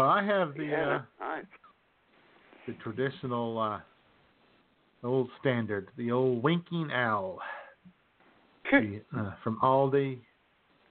[0.00, 1.44] Well, I have the yeah, uh, nice.
[2.66, 3.80] the traditional uh,
[5.06, 7.38] old standard, the old winking owl
[8.70, 10.20] the, uh, from Aldi,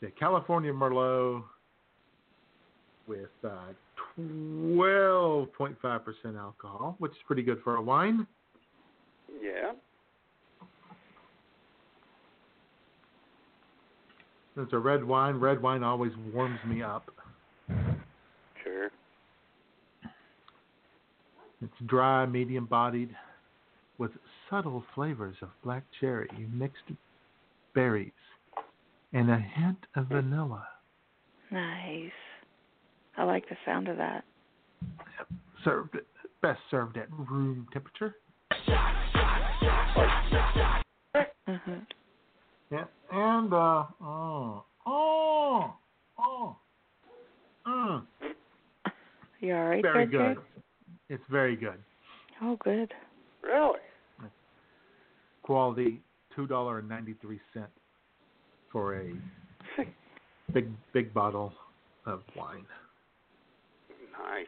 [0.02, 1.43] the California Merlot
[3.08, 3.74] with uh,
[4.18, 8.28] 12.5% alcohol, which is pretty good for a wine.
[9.41, 9.72] Yeah.
[14.58, 15.36] It's a red wine.
[15.36, 17.10] Red wine always warms me up.
[18.64, 18.89] Sure.
[21.62, 23.16] It's dry, medium bodied,
[23.97, 24.12] with
[24.50, 26.84] subtle flavors of black cherry, mixed
[27.74, 28.12] berries,
[29.14, 30.68] and a hint of vanilla.
[31.51, 32.12] Nice.
[33.18, 34.24] I like the sound of that.
[35.64, 35.97] Served
[36.41, 38.16] best served at room temperature.
[41.45, 41.74] hmm
[42.72, 45.74] Yeah, and uh oh oh
[46.18, 46.55] oh
[47.68, 48.05] mm,
[49.41, 50.36] You all right very there, good.
[50.36, 50.41] Jay?
[51.10, 51.80] It's very good.
[52.41, 52.93] Oh, good.
[53.43, 53.80] Really?
[55.41, 55.99] Quality
[56.36, 57.70] two dollar and ninety three cent
[58.72, 59.13] for a
[60.53, 61.53] big big bottle
[62.05, 62.65] of wine.
[64.13, 64.47] Nice.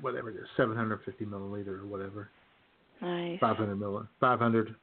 [0.00, 2.30] Whatever it is, seven hundred fifty milliliter or whatever.
[3.00, 3.38] Nice.
[3.40, 4.74] Five hundred milli five hundred.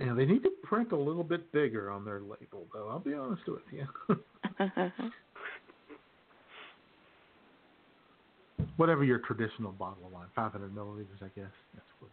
[0.00, 3.14] Yeah, they need to print a little bit bigger on their label though, I'll be
[3.14, 3.86] honest with you.
[8.76, 11.52] whatever your traditional bottle of wine, five hundred milliliters I guess.
[11.74, 12.10] That's what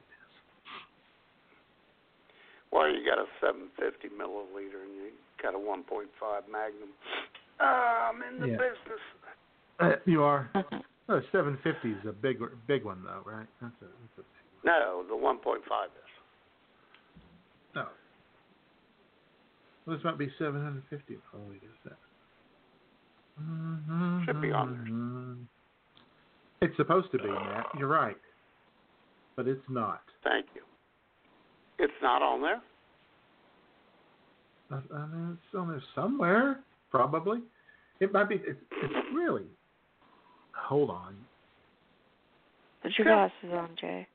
[2.72, 2.80] it is.
[2.80, 5.12] Well, you got a 750 milliliter and you
[5.42, 6.90] got a 1.5 Magnum.
[7.60, 8.58] I'm in the Yeah.
[8.58, 9.02] business.
[9.80, 10.50] Uh, you are.
[11.10, 13.48] Oh, 750 is a big big one though, right?
[13.62, 14.24] That's a, that's a
[14.66, 15.64] No, the 1.5 is.
[17.76, 17.88] no.
[19.86, 21.96] Well, this might be seven hundred fifty milliliters then.
[24.26, 25.48] Should be on
[26.60, 26.68] there.
[26.68, 27.66] It's supposed to be, Matt.
[27.80, 28.18] You're right,
[29.36, 30.04] but it's not.
[30.24, 30.62] Thank you.
[31.82, 32.62] It's not on there?
[34.70, 36.60] I, I mean, it's on there somewhere,
[36.92, 37.40] probably.
[38.00, 38.36] It might be.
[38.36, 39.46] It's, it's really.
[40.56, 41.16] Hold on.
[42.84, 44.08] Put your glasses on, Jay.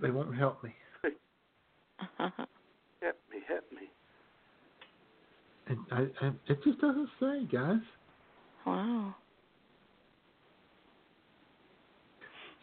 [0.00, 0.72] They won't help me.
[3.00, 3.90] Hit me, hit me.
[5.68, 7.80] It, I, I, it just doesn't say, guys.
[8.64, 9.14] wow.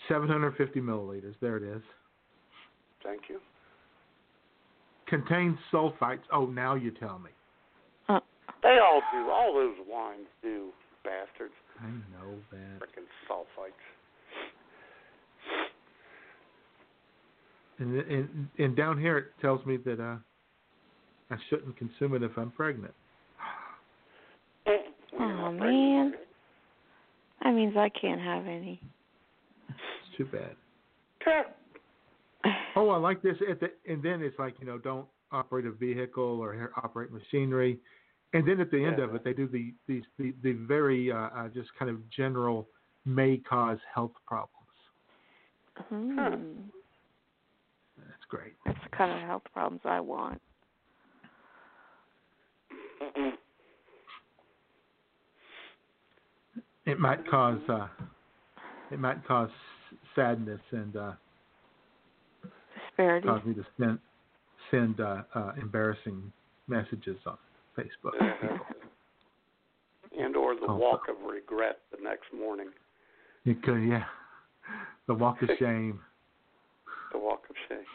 [0.08, 1.36] 750 milliliters.
[1.42, 1.82] There it is.
[3.04, 3.40] Thank you.
[5.08, 6.22] Contains sulfites.
[6.32, 7.32] Oh, now you tell me.
[8.64, 9.30] They all do.
[9.30, 10.70] All those wines do,
[11.04, 11.54] bastards.
[11.80, 12.80] I know that.
[12.80, 13.72] Frickin' sulfites.
[17.80, 20.18] And, and and down here it tells me that uh,
[21.32, 22.94] I shouldn't consume it if I'm pregnant.
[25.20, 26.14] Oh man.
[27.44, 28.80] That means I can't have any.
[29.70, 30.56] It's too bad.
[32.76, 33.36] Oh, I like this.
[33.50, 37.80] At the, and then it's like you know, don't operate a vehicle or operate machinery.
[38.34, 41.30] And then at the end of it, they do the these the, the very uh,
[41.36, 42.68] uh, just kind of general
[43.06, 44.50] may cause health problems.
[45.90, 46.28] Hmm.
[47.98, 48.54] That's great.
[48.66, 50.42] That's the kind of health problems I want.
[56.86, 57.88] It might cause uh,
[58.92, 59.50] it might cause
[60.16, 61.12] sadness and uh,
[63.02, 63.28] Disparity.
[63.28, 64.00] cause me to send
[64.70, 66.32] send uh, uh, embarrassing
[66.68, 67.38] messages on
[67.78, 68.14] Facebook.
[68.20, 68.58] Uh-huh.
[70.18, 70.76] and or the Oh.
[70.76, 72.70] walk of regret the next morning.
[73.44, 74.06] You could, yeah.
[75.08, 76.00] The walk of shame.
[77.12, 77.86] The walk of shame.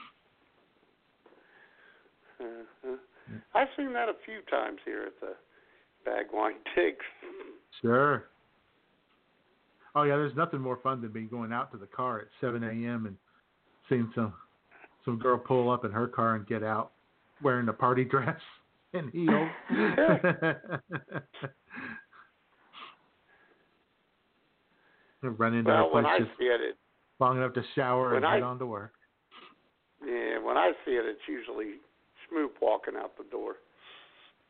[2.41, 2.97] Uh-huh.
[3.55, 5.35] I've seen that a few times here at the
[6.09, 6.97] Bagwine Digs.
[7.83, 8.25] Sure.
[9.95, 12.63] Oh yeah, there's nothing more fun than being going out to the car at 7
[12.63, 13.07] a.m.
[13.07, 13.17] and
[13.89, 14.35] seeing some
[15.07, 16.93] some girl pull up in her car and get out
[17.43, 18.41] wearing a party dress
[18.93, 19.49] and heels.
[25.39, 26.77] run into well, when I see it, it
[27.19, 28.93] long enough to shower and I- head on to work.
[30.07, 31.81] yeah, when I see it, it's usually
[32.31, 33.57] Schmoop walking out the door.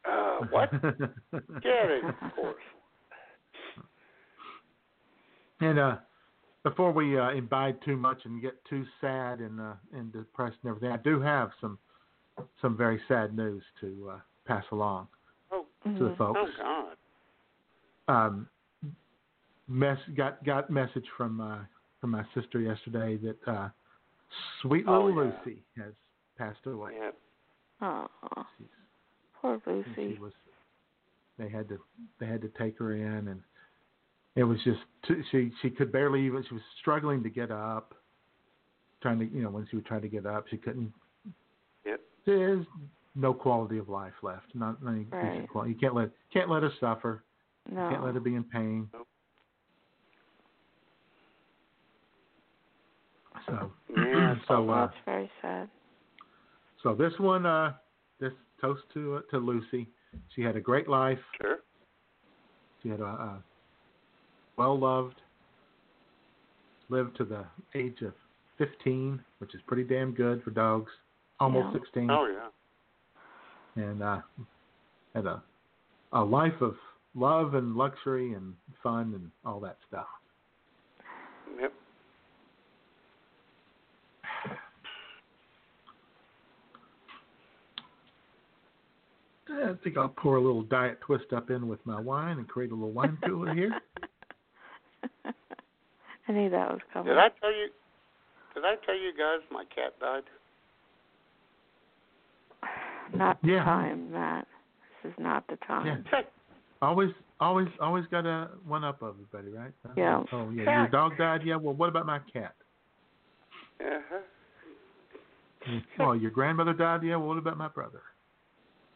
[0.06, 0.70] Uh, what?
[0.82, 2.62] Get it, of course.
[5.60, 5.96] And uh,
[6.68, 10.70] before we uh, imbibe too much and get too sad and uh, and depressed and
[10.70, 11.78] everything, I do have some
[12.60, 15.06] some very sad news to uh, pass along
[15.52, 16.16] Oh, to the Mhm.
[16.18, 16.40] folks.
[16.42, 16.96] oh God.
[18.08, 18.48] Um,
[19.68, 21.58] mess got got message from uh,
[22.00, 23.68] from my sister yesterday that uh,
[24.62, 25.32] sweet Oh, little yeah.
[25.44, 25.92] Lucy has
[26.36, 26.94] passed away.
[26.98, 27.10] Yeah.
[27.80, 28.08] Oh,
[28.58, 28.66] She's,
[29.40, 30.14] poor Lucy.
[30.14, 30.32] she was
[31.38, 31.78] they had to
[32.18, 33.40] they had to take her in and
[34.36, 34.78] it was just
[35.08, 37.94] too, she she could barely even she was struggling to get up
[39.02, 40.92] trying to you know when she would try to get up she couldn't
[41.84, 42.00] Yep.
[42.26, 42.66] there's
[43.14, 45.48] no quality of life left not any decent Right.
[45.48, 47.24] quality you can't let can't let her suffer
[47.70, 47.82] No.
[47.82, 48.88] you can't let her be in pain
[53.48, 54.34] so Yeah.
[54.48, 55.68] so uh That's very sad.
[56.82, 57.72] so this one uh
[58.20, 59.88] this toast to uh, to Lucy
[60.34, 61.58] she had a great life Sure.
[62.82, 63.42] She had a, a
[64.56, 65.16] well loved,
[66.88, 67.44] lived to the
[67.74, 68.12] age of
[68.58, 70.90] 15, which is pretty damn good for dogs.
[71.40, 71.80] Almost Yeah.
[71.80, 73.82] 16, Oh yeah.
[73.82, 74.20] and uh,
[75.14, 75.42] had a
[76.12, 76.76] a life of
[77.14, 80.06] love and luxury and fun and all that stuff.
[81.60, 81.72] Yep.
[89.48, 92.72] I think I'll pour a little diet twist up in with my wine and create
[92.72, 93.80] a little wine cooler here.
[96.28, 97.08] I knew that was coming.
[97.08, 97.68] Did I tell you?
[98.54, 100.24] Did I tell you guys my cat died?
[103.14, 103.64] Not the Yeah.
[103.64, 104.48] time, Matt.
[105.02, 106.04] This is not the time.
[106.12, 106.22] Yeah.
[106.82, 107.10] Always,
[107.40, 109.72] always, always got a one up of everybody, right?
[109.96, 110.24] Yeah.
[110.32, 111.42] Oh yeah, your dog died.
[111.44, 111.56] Yeah.
[111.56, 112.54] Well, what about my cat?
[113.80, 114.20] Uh-huh.
[115.98, 117.02] Well, your grandmother died.
[117.02, 117.16] Yeah.
[117.16, 118.02] Well, what about my brother?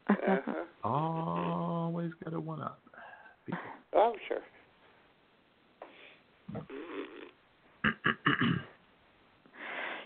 [0.09, 0.65] Uh-huh.
[0.83, 2.81] Always got a one up.
[3.95, 4.43] Oh sure.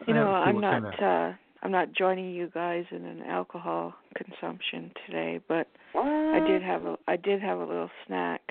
[0.06, 5.40] You know, I'm not uh I'm not joining you guys in an alcohol consumption today,
[5.48, 6.04] but What?
[6.04, 8.42] I did have a I did have a little snack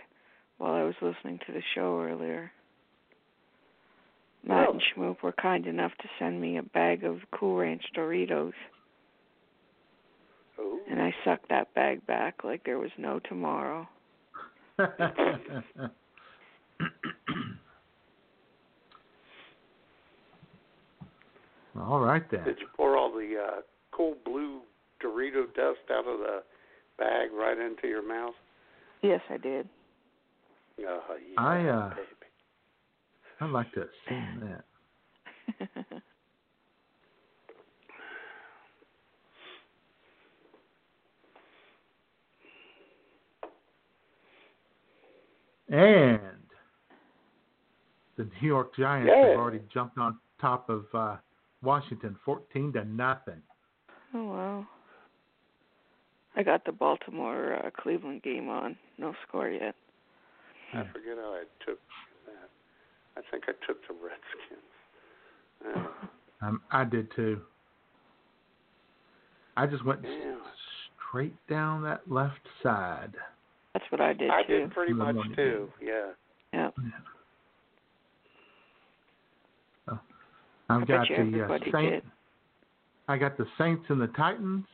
[0.58, 2.52] while I was listening to the show earlier.
[4.46, 8.52] Matt and Schmoop were kind enough to send me a bag of Cool Ranch Doritos,
[10.60, 10.82] Ooh.
[10.90, 13.88] and I sucked that bag back like there was no tomorrow.
[21.80, 22.44] All right then.
[22.44, 24.62] Did you pour all the uh, cool blue
[25.04, 26.44] Dorito dust out of the
[26.98, 28.36] bag right into your mouth?
[29.02, 29.68] Yes, I did.
[30.80, 31.00] Oh,
[31.34, 32.08] yeah, I uh, baby.
[33.42, 34.64] I'd like to have seen that.
[45.70, 46.20] And
[48.18, 49.30] the New York Giants Yeah.
[49.30, 51.18] have already jumped on top of uh,
[51.64, 53.42] Washington, fourteen to nothing.
[54.14, 54.68] oh wow.
[56.36, 58.76] I got the Baltimore uh, Cleveland game on.
[58.98, 59.76] No score yet.
[60.74, 61.78] I forget how I took
[62.26, 62.50] that.
[63.18, 64.72] I think I took the Redskins.
[66.42, 67.40] Uh, Um, I did too.
[69.56, 70.36] I just went yeah.
[71.10, 73.14] straight down that left side.
[73.74, 74.34] That's what I did too.
[74.34, 74.60] I too.
[74.60, 75.70] did pretty much money too.
[75.82, 76.12] Yeah.
[76.54, 76.70] Yeah.
[80.70, 82.08] I've I got the uh, everybody Saints.
[83.08, 84.66] I got the Saints and the Titans,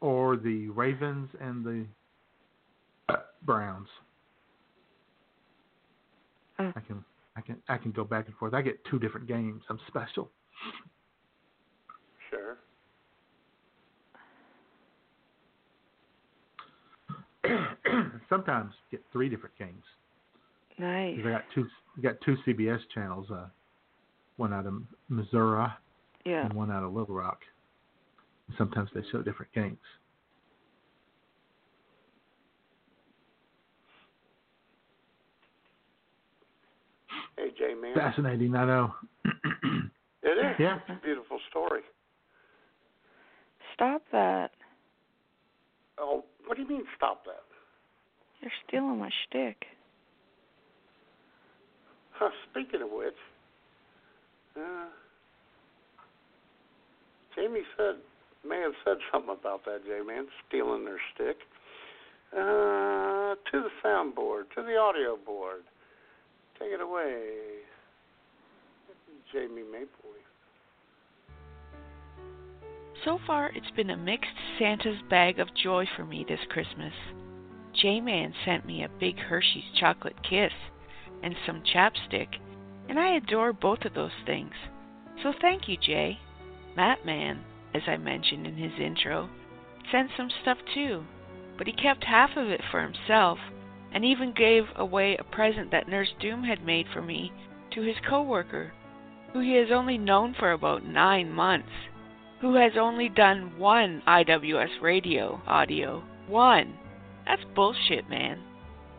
[0.00, 1.86] or the Ravens and the
[3.08, 3.88] uh, Browns.
[6.58, 6.70] Uh.
[6.76, 7.04] I can
[7.36, 8.54] I can I can go back and forth.
[8.54, 9.62] I get two different games.
[9.68, 10.30] I'm special.
[12.30, 12.58] Sure.
[18.28, 19.82] Sometimes get three different games.
[20.78, 21.16] Nice.
[21.16, 21.66] 'Cause I got two
[21.98, 23.30] I got two CBS channels.
[23.30, 23.46] Uh,
[24.36, 24.74] one out of
[25.08, 25.68] Missouri,
[26.24, 26.44] yeah.
[26.44, 27.40] and one out of Little Rock.
[28.58, 29.78] Sometimes they show different games.
[37.36, 37.94] Hey, Jay, man.
[37.94, 38.94] Fascinating, I know.
[39.24, 39.30] it
[40.24, 40.54] is.
[40.58, 40.76] Yeah.
[40.76, 41.82] It's a beautiful story.
[43.74, 44.52] Stop that.
[45.98, 47.42] Oh, what do you mean stop that?
[48.40, 49.64] You're stealing my shtick.
[52.12, 53.14] Huh, speaking of which,
[54.56, 54.86] uh,
[57.34, 57.96] Jamie said
[58.46, 61.36] may have said something about that, J Man, stealing their stick.
[62.32, 65.62] Uh, to the soundboard, to the audio board.
[66.58, 67.62] Take it away.
[69.32, 70.22] Jamie Mapley.
[73.04, 76.92] So far, it's been a mixed Santa's bag of joy for me this Christmas.
[77.80, 80.52] J Man sent me a big Hershey's chocolate kiss
[81.22, 82.28] and some chapstick,
[82.88, 84.52] and I adore both of those things.
[85.22, 86.18] So thank you, Jay.
[86.76, 87.44] Matt Man,
[87.74, 89.28] as I mentioned in his intro,
[89.90, 91.04] sent some stuff too,
[91.56, 93.38] but he kept half of it for himself
[93.92, 97.32] and even gave away a present that Nurse Doom had made for me
[97.72, 98.72] to his coworker,
[99.32, 101.70] who he has only known for about nine months
[102.44, 106.02] who has only done one IWS radio audio.
[106.28, 106.74] One.
[107.24, 108.38] That's bullshit, man.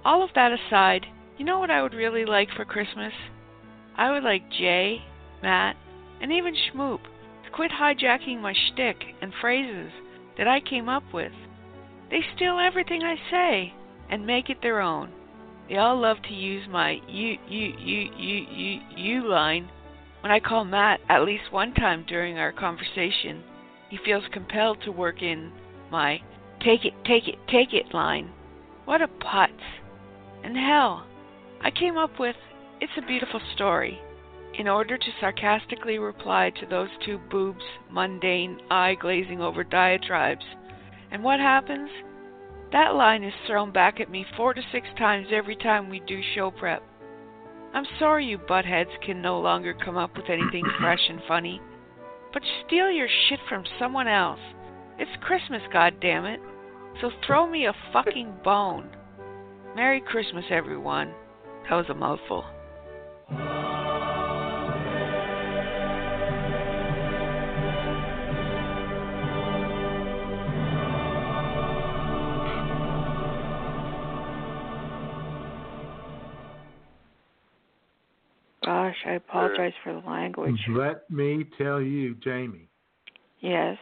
[0.04, 1.06] All of that aside,
[1.38, 3.14] you know what I would really like for Christmas?
[3.98, 5.02] I would like Jay,
[5.42, 5.76] Matt,
[6.22, 7.02] and even Schmoop
[7.46, 9.92] to quit hijacking my shtick and phrases
[10.38, 11.32] that I came up with.
[12.10, 13.74] They steal everything I say
[14.10, 15.10] and make it their own.
[15.70, 19.70] They all love to use my you you you you you you line
[20.26, 23.44] when I call Matt at least one time during our conversation,
[23.92, 25.52] he feels compelled to work in
[25.92, 26.20] my
[26.62, 28.32] take it, take it, take it line.
[28.86, 29.52] What a putz.
[30.44, 31.06] And hell,
[31.62, 32.36] I came up with
[32.86, 34.00] It's a Beautiful Story
[34.60, 40.46] in order to sarcastically reply to those two boobs' mundane, eye glazing over diatribes.
[41.10, 41.90] And what happens?
[42.72, 46.22] That line is thrown back at me four to six times every time we do
[46.36, 46.84] show prep.
[47.74, 51.60] I'm sorry you buttheads can no longer come up with anything fresh and funny,
[52.34, 54.40] but steal your shit from someone else.
[55.00, 56.38] It's Christmas, goddammit.
[57.02, 58.90] So throw me a fucking bone.
[59.76, 61.12] Merry Christmas, everyone.
[61.68, 62.46] That was a mouthful.
[78.64, 80.60] Gosh, I apologize for the language.
[80.70, 82.68] Let me tell you, Jamie,
[83.40, 83.78] Yes.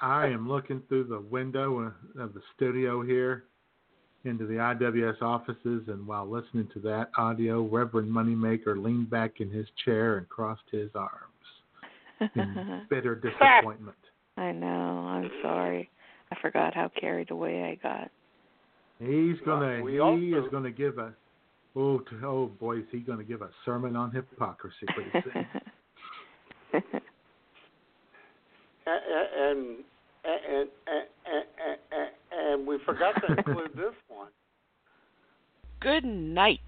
[0.00, 3.44] I am looking through the window of the studio here
[4.24, 9.50] into the IWS offices, and while listening to that audio, Reverend Moneymaker leaned back in
[9.50, 13.96] his chair and crossed his arms in bitter disappointment.
[14.36, 14.68] I know.
[14.68, 15.90] I'm sorry.
[16.30, 18.10] I forgot how carried away I got.
[18.98, 21.12] He's gonna we he also- is gonna give a
[21.74, 25.46] oh oh boy is he gonna give a sermon on hypocrisy pretty soon.
[28.84, 29.58] And and
[30.24, 31.06] and and, and,
[32.52, 34.28] and, and we forgot to include this one.
[35.80, 36.60] Good night.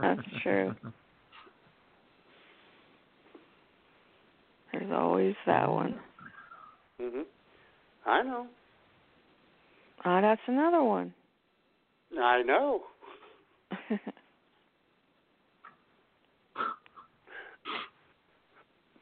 [0.00, 0.74] That's true.
[4.72, 5.98] There's always that one.
[7.00, 7.24] Mhm.
[8.06, 8.46] I know.
[10.04, 11.14] Ah, that's another one.
[12.18, 12.82] I know.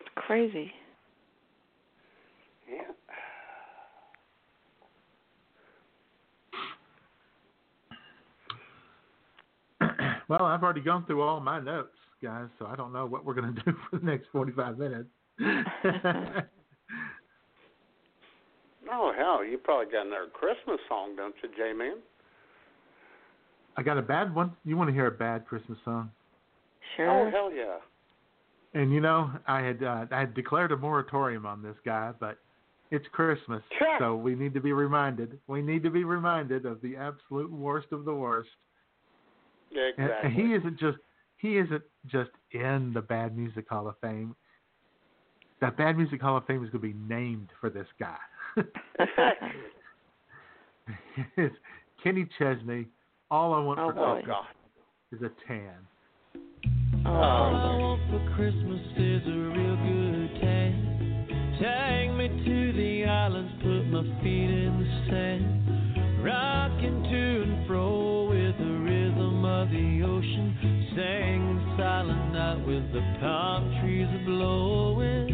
[0.01, 0.73] It's crazy.
[2.69, 2.93] Yeah.
[10.33, 13.35] Well, I've already gone through all my notes, guys, so I don't know what we're
[13.35, 15.09] gonna do for the next forty five minutes.
[18.95, 21.97] Oh hell, you probably got another Christmas song, don't you, J Man?
[23.77, 24.53] I got a bad one.
[24.65, 26.11] You want to hear a bad Christmas song?
[26.97, 27.09] Sure.
[27.09, 27.79] Oh hell yeah.
[28.75, 32.39] And you know, I had uh, I had declared a moratorium on this guy, but
[32.91, 33.97] it's Christmas, Sure.
[33.99, 35.39] so we need to be reminded.
[35.47, 38.51] We need to be reminded of the absolute worst of the worst.
[39.73, 40.31] Yeah, And- exactly.
[40.31, 40.99] And he isn't just
[41.37, 44.37] he isn't just in the Bad Music Hall of Fame.
[45.61, 48.17] That Bad Music Hall of Fame is going to be named for this guy.
[51.37, 51.55] it's
[52.05, 52.87] Kenny Chesney.
[53.31, 54.21] All I want Oh, for boy.
[54.25, 54.47] oh God.
[55.13, 55.75] is a tan.
[57.07, 57.11] Oh.
[57.11, 60.89] All I want for Christmas is a real good tan.
[61.61, 66.25] Take me to the islands, put my feet in the sand.
[66.25, 67.81] Rocking to and fro
[69.73, 70.57] the ocean.
[70.95, 75.33] Sing the silent night with the palm trees a blowing.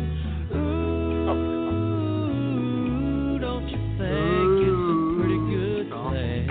[2.09, 6.47] Ooh, don't you think it's a pretty good thing?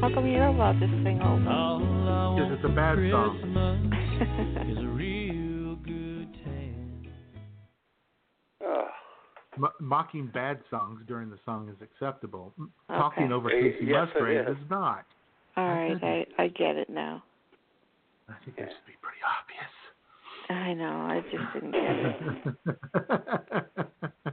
[0.00, 1.52] How come you know about this thing all the time?
[1.52, 3.92] All I because it's a bad song.
[4.70, 7.06] is a real good time.
[9.58, 12.52] M- mocking bad songs during the song is acceptable.
[12.58, 14.56] M- Talking over Kacey yes, Musgrave is.
[14.56, 15.04] is not.
[15.56, 17.22] All right, I I get it now.
[18.28, 19.72] I think that should be pretty obvious.
[20.48, 21.06] I know.
[21.06, 22.16] I just didn't get it.
[23.04, 23.92] obvious.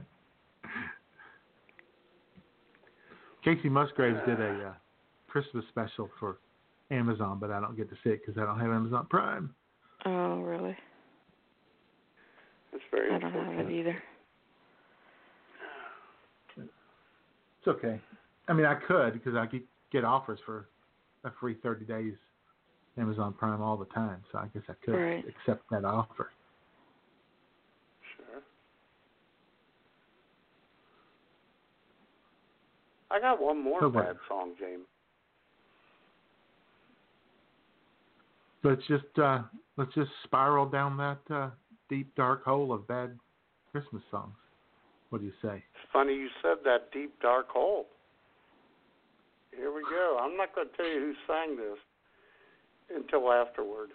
[3.44, 4.72] Kacey Musgraves did a uh,
[5.28, 6.38] Christmas special for
[6.90, 9.54] Amazon, but I don't get to see it because I don't have Amazon Prime.
[10.04, 10.76] Oh, really?
[12.72, 14.02] That's very I don't have it either.
[16.56, 18.00] It's okay.
[18.48, 20.68] I mean, I could because I could get offers for
[21.24, 22.14] a free 30 days
[22.98, 24.22] Amazon Prime all the time.
[24.32, 25.24] So I guess I could Right.
[25.26, 26.32] accept that offer.
[28.16, 28.42] Sure.
[33.10, 34.86] I got one more So bad song, James.
[38.62, 39.42] Let's just uh,
[39.76, 41.50] let's just spiral down that uh,
[41.88, 43.18] deep dark hole of bad
[43.72, 44.36] Christmas songs.
[45.08, 45.64] What do you say?
[45.74, 47.86] It's funny you said that deep dark hole.
[49.56, 50.18] Here we go.
[50.20, 51.78] I'm not going to tell you who sang this
[52.94, 53.90] until afterward.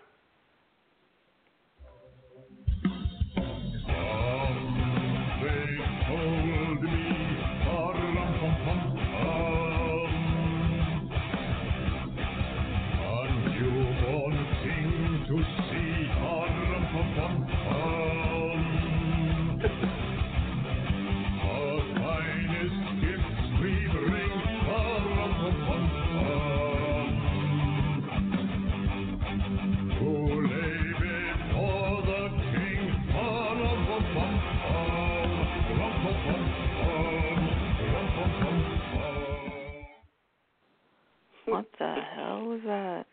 [42.36, 43.06] Hell was that?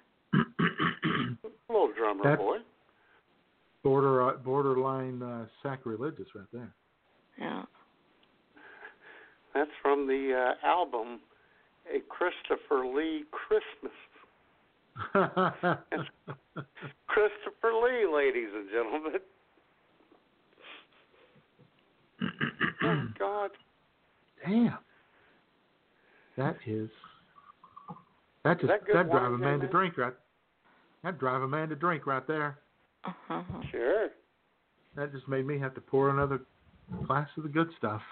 [1.69, 2.59] Little drummer That's- boy.
[3.83, 6.73] Border uh, borderline uh, sacrilegious right there.
[7.37, 7.65] Yeah.
[9.55, 11.19] That's from the uh, album
[11.93, 13.93] A Christopher Lee Christmas.
[17.09, 19.21] Christopher Lee, ladies and gentlemen.
[22.85, 23.51] oh, God.
[24.47, 24.79] Damn.
[26.37, 26.91] That is.
[28.45, 30.15] That just that good that drive a man to drink right.
[31.05, 32.59] That drive a man to drink right there.
[33.05, 33.43] Uh-huh.
[33.71, 34.09] Sure.
[34.97, 36.41] That just made me have to pour another
[37.07, 38.03] glass of the good stuff.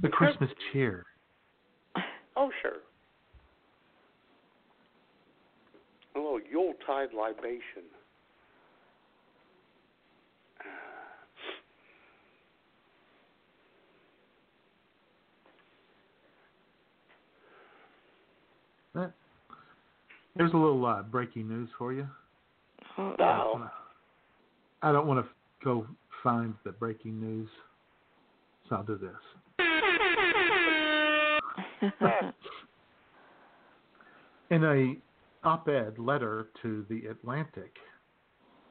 [0.00, 1.04] The Christmas cheer.
[2.36, 2.72] Oh, sure.
[6.14, 7.88] A little Yuletide libation.
[18.94, 19.12] That,
[20.36, 22.06] there's a little uh, breaking news for you.
[22.98, 23.68] Oh, No.
[24.84, 25.30] I don't want to
[25.64, 25.86] go
[26.24, 27.48] find the breaking news,
[28.68, 29.12] so I'll do this.
[34.50, 34.96] In a
[35.46, 37.72] op-ed letter to the Atlantic,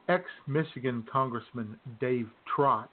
[0.08, 2.90] ex-Michigan Congressman Dave Trott,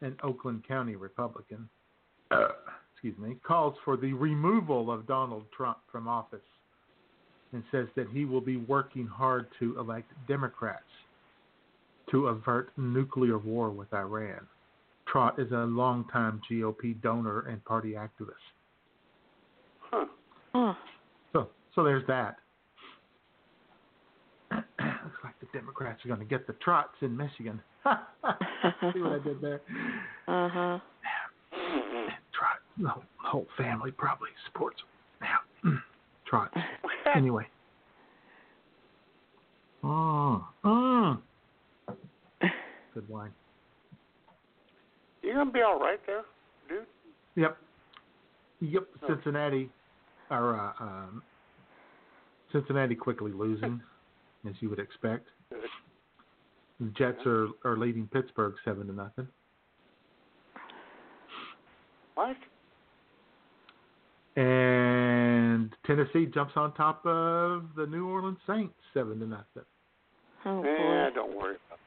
[0.00, 1.68] an Oakland County Republican,
[2.94, 6.40] excuse me, calls for the removal of Donald Trump from office
[7.52, 10.82] and says that he will be working hard to elect Democrats
[12.10, 14.46] to avert nuclear war with Iran.
[15.06, 18.32] Trott is a longtime GOP donor and party activist.
[19.80, 20.06] Huh.
[20.54, 20.74] Huh.
[21.32, 22.36] So, so there's that.
[24.52, 24.64] Looks
[25.24, 27.60] like the Democrats are going to get the Trotts in Michigan.
[27.84, 29.60] See what I did there?
[30.28, 30.78] Uh-huh.
[32.32, 32.88] Trot, the
[33.18, 34.86] whole, family probably supports him.
[35.64, 35.70] Yeah,
[37.12, 37.16] Trot.
[37.16, 37.46] Anyway.
[39.84, 41.18] Mm, mm.
[42.94, 43.32] Good wine.
[45.22, 46.22] You're gonna be all right there,
[46.68, 46.86] dude?
[47.36, 47.56] Yep.
[48.60, 48.88] Yep.
[49.06, 49.70] Cincinnati
[50.30, 51.22] are uh, um,
[52.52, 53.80] Cincinnati quickly losing,
[54.48, 55.28] as you would expect.
[55.50, 59.28] The Jets are, are leading Pittsburgh seven to nothing.
[62.14, 62.36] What?
[64.36, 65.01] And
[65.86, 69.64] Tennessee jumps on top of the New Orleans Saints seven to nothing.
[70.44, 71.08] Oh, boy.
[71.14, 71.56] don't worry.
[71.68, 71.78] About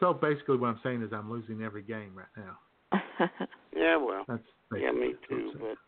[0.00, 3.28] So basically, what I'm saying is I'm losing every game right now.
[3.76, 4.24] Yeah, well.
[4.28, 4.42] That's
[4.76, 5.34] Yeah, me too.
[5.34, 5.58] what I'm saying.
[5.60, 5.78] But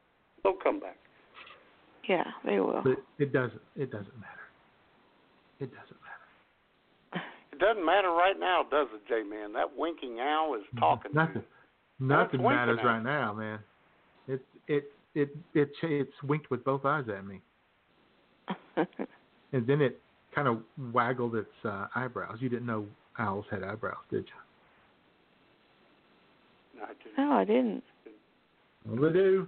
[0.43, 0.97] they'll come back.
[2.09, 2.81] yeah, they will.
[2.83, 3.61] But it doesn't.
[3.77, 4.47] It doesn't matter.
[5.61, 7.25] It doesn't matter.
[7.53, 9.53] It doesn't matter right now, does it, J Man?
[9.53, 10.79] That winking owl is mm-hmm.
[10.79, 11.13] talking.
[11.13, 11.43] to Nothing.
[12.01, 12.07] you.
[12.07, 13.59] Nothing winking matters at right now, man.
[14.29, 14.85] It it
[15.15, 17.41] it it ch- it's winked with both eyes at me.
[19.53, 20.01] and then it
[20.35, 20.59] kind of
[20.93, 22.39] waggled its uh, eyebrows.
[22.41, 22.87] You didn't know
[23.19, 26.81] owls had eyebrows, did you?
[26.81, 27.17] No, I didn't.
[27.19, 27.83] No, I didn't.
[28.87, 29.47] Well, they do.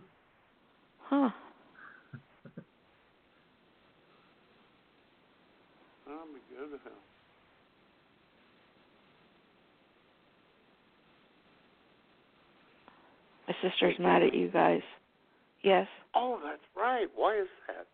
[1.03, 1.31] Huh.
[6.07, 6.93] We go to hell.
[13.47, 14.81] My sister's mad at you guys.
[15.65, 15.86] Yes.
[16.15, 17.09] Oh, that's right.
[17.16, 17.86] Why is that?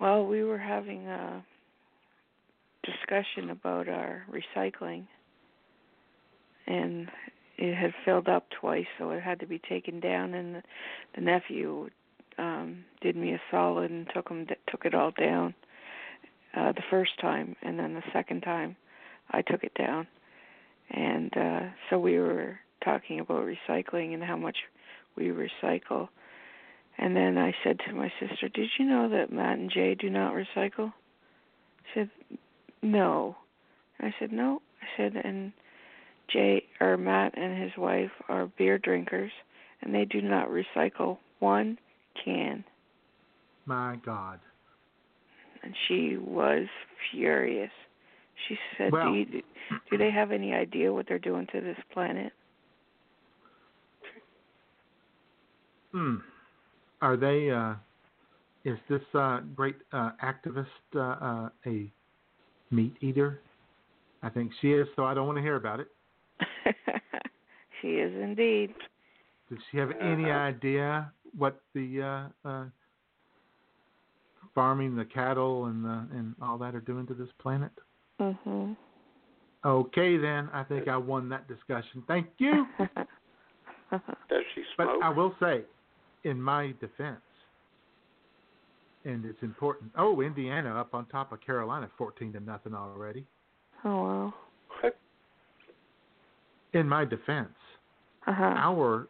[0.00, 1.44] Well, we were having a
[2.84, 5.06] discussion about our recycling,
[6.68, 7.08] and
[7.58, 10.32] it had filled up twice, so it had to be taken down.
[10.32, 10.62] And the,
[11.16, 11.90] the nephew
[12.38, 15.54] um, did me a solid and took him took it all down
[16.56, 18.76] uh, the first time, and then the second time
[19.32, 20.06] I took it down.
[20.88, 21.60] And uh,
[21.90, 24.56] so we were talking about recycling and how much
[25.16, 26.08] we recycle.
[26.98, 30.10] And then I said to my sister, "Did you know that Matt and Jay do
[30.10, 30.92] not recycle?"
[31.86, 32.10] She said,
[32.82, 33.36] "No."
[33.98, 35.52] And I said, "No." I said, "And
[36.28, 39.32] Jay or Matt and his wife are beer drinkers,
[39.80, 41.78] and they do not recycle one
[42.22, 42.64] can."
[43.66, 44.40] My God.
[45.62, 46.66] And she was
[47.10, 47.72] furious.
[48.48, 49.42] She said, Well- do, you,
[49.90, 52.32] "Do they have any idea what they're doing to this planet?"
[55.92, 56.16] Hmm.
[57.00, 57.50] Are they?
[57.50, 57.74] Uh,
[58.64, 61.90] is this uh, great uh, activist uh, uh, a
[62.70, 63.40] meat eater?
[64.22, 64.86] I think she is.
[64.96, 65.88] So I don't want to hear about it.
[67.80, 68.74] she is indeed.
[69.48, 70.38] Does she have any Uh-huh.
[70.38, 72.64] idea what the uh, uh,
[74.54, 77.72] farming, the cattle, and the, and all that are doing to this planet?
[78.20, 78.76] Mhm.
[79.64, 82.02] Okay, then I think I won that discussion.
[82.06, 82.66] Thank you.
[83.90, 85.00] Does she smoke?
[85.00, 85.06] But?
[85.06, 85.62] I will say,
[86.24, 87.20] in my defense,
[89.04, 89.90] and it's important.
[89.96, 93.26] Oh, Indiana up on top of Carolina, fourteen to nothing already.
[93.84, 94.34] oh well.
[96.72, 97.48] In my defense,
[98.26, 98.54] Uh huh.
[98.56, 99.08] our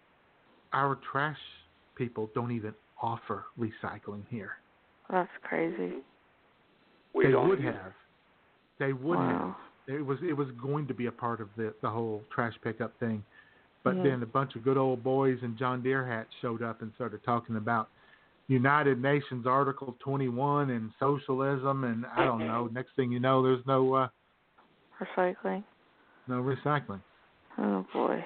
[0.73, 1.37] our trash
[1.95, 2.73] people don't even
[3.03, 4.53] offer recycling here.
[5.11, 5.97] That's crazy.
[7.13, 7.93] we they don't would use- have.
[8.79, 9.57] They would Wow.
[9.89, 9.97] have.
[9.97, 12.99] It was it was going to be a part of the the whole trash pickup
[12.99, 13.23] thing,
[13.83, 14.03] but Mhm.
[14.03, 17.23] then a bunch of good old boys in John Deere hats showed up and started
[17.25, 17.89] talking about
[18.49, 22.69] United Nations Article 21 and socialism and I don't know.
[22.73, 24.09] Next thing you know, there's no uh,
[25.01, 25.65] Recycling.
[26.27, 27.01] no recycling.
[27.59, 28.25] Oh boy.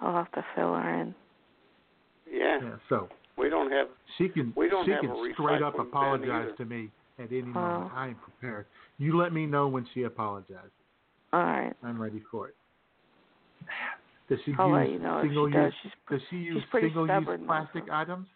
[0.00, 1.14] I'll have to fill her in.
[2.30, 3.08] Yeah, Yeah, so
[3.38, 3.88] we don't have.
[4.18, 7.42] she can We don't she have can a straight up apologize to me at any
[7.44, 7.52] Wow.
[7.52, 7.92] moment.
[7.94, 8.66] I am prepared.
[8.98, 10.70] You let me know when she apologizes.
[11.32, 11.74] All right.
[11.82, 12.56] I'm ready for it.
[14.28, 15.72] Does she I'll use you know if she single does.
[15.84, 15.92] use?
[16.10, 18.26] Does she use single use plastic items?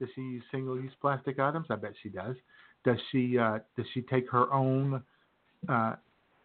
[0.00, 1.66] Does she use single use plastic items?
[1.70, 2.36] I bet she does.
[2.84, 5.02] Does she uh, does she take her own
[5.68, 5.96] uh,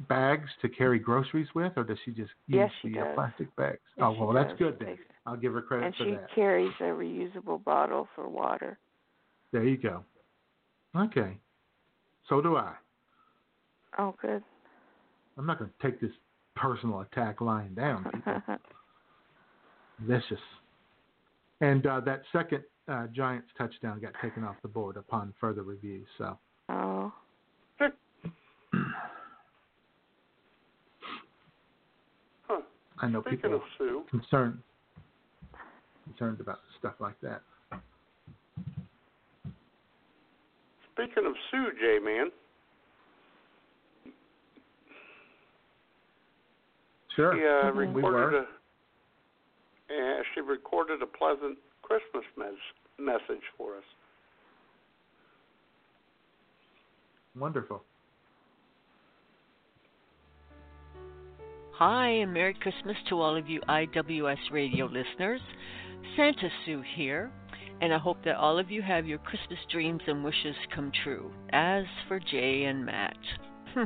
[0.10, 3.16] bags to carry groceries with, or does she just use Yes, she the uh, does.
[3.16, 3.80] plastic bags?
[3.98, 4.98] Yes, oh well, that's good then.
[5.26, 8.78] I'll give her credit and for she carries a reusable bottle for water.
[9.52, 10.04] There you go.
[10.96, 11.38] Okay.
[12.28, 12.74] So do I.
[13.98, 14.44] Oh, good.
[15.38, 16.12] I'm not going to take this
[16.56, 18.42] personal attack lying down, people.
[20.02, 20.40] Vicious.
[21.62, 26.04] And uh, that second uh, Giants touchdown got taken off the board upon further review.
[26.18, 26.38] So
[26.70, 27.14] oh.
[27.80, 27.90] Huh.
[33.00, 34.60] I know Speaking people of Sue, concerned
[36.06, 37.42] concerned about stuff like that.
[40.94, 42.30] speaking of Sue, J man,
[47.16, 47.36] Sure.
[47.36, 48.04] she uh, We recorded
[48.34, 48.38] were.
[48.40, 48.42] a.
[49.90, 53.84] Uh, she recorded a pleasant Christmas mes- message for us.
[57.38, 57.84] Wonderful.
[61.74, 65.42] Hi, and Merry Christmas to all of you IWS radio listeners.
[66.16, 67.32] Santa Sue here,
[67.82, 71.32] and I hope that all of you have your Christmas dreams and wishes come true.
[71.52, 73.18] As for Jay and Matt,
[73.74, 73.84] hmm,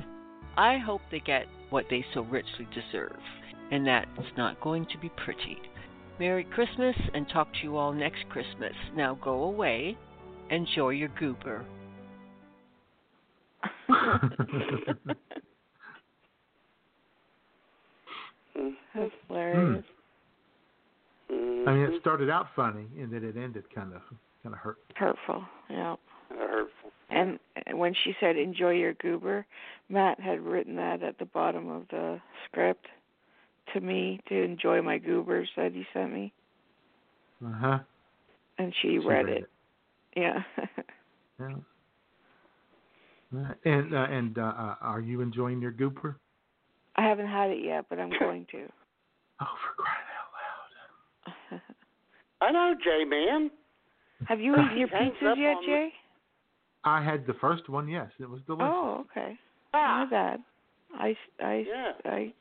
[0.58, 3.20] I hope they get what they so richly deserve,
[3.72, 4.08] and that's
[4.38, 5.58] not going to be pretty.
[6.20, 8.74] Merry Christmas, and talk to you all next Christmas.
[8.96, 9.98] Now go away,
[10.50, 11.66] enjoy your goober.
[18.96, 19.84] That's hilarious.
[21.30, 21.68] Hmm.
[21.68, 24.02] I mean, it started out funny, and then it ended kind of
[24.42, 24.78] kind of hurt.
[24.96, 25.44] Hurtful.
[25.70, 25.96] Yeah.
[26.30, 26.87] hurtful.
[27.10, 27.40] And
[27.74, 29.46] when she said "enjoy your goober,"
[29.90, 32.86] Matt had written that at the bottom of the script
[33.74, 36.34] to me to enjoy my goobers that he sent me,
[37.46, 37.80] Uh huh.
[38.58, 39.50] and she, read, it.
[40.16, 40.44] Yeah.
[41.40, 41.56] Yeah.
[43.36, 46.18] Uh, And uh, and uh, uh, are you enjoying your goober?
[46.96, 48.68] I haven't had it yet, but I'm going to.
[49.40, 51.62] Oh, for crying out loud!
[52.42, 53.52] I know, Jay man.
[54.26, 55.94] Have you eaten your pizzas yet, on the- Jay?
[56.84, 57.88] I had the first one.
[57.88, 58.72] Yes, it was delicious.
[58.74, 59.38] Oh, okay.
[59.74, 60.06] Ah.
[60.06, 60.40] My bad.
[60.96, 61.92] I, I, Yeah.
[62.06, 62.34] I,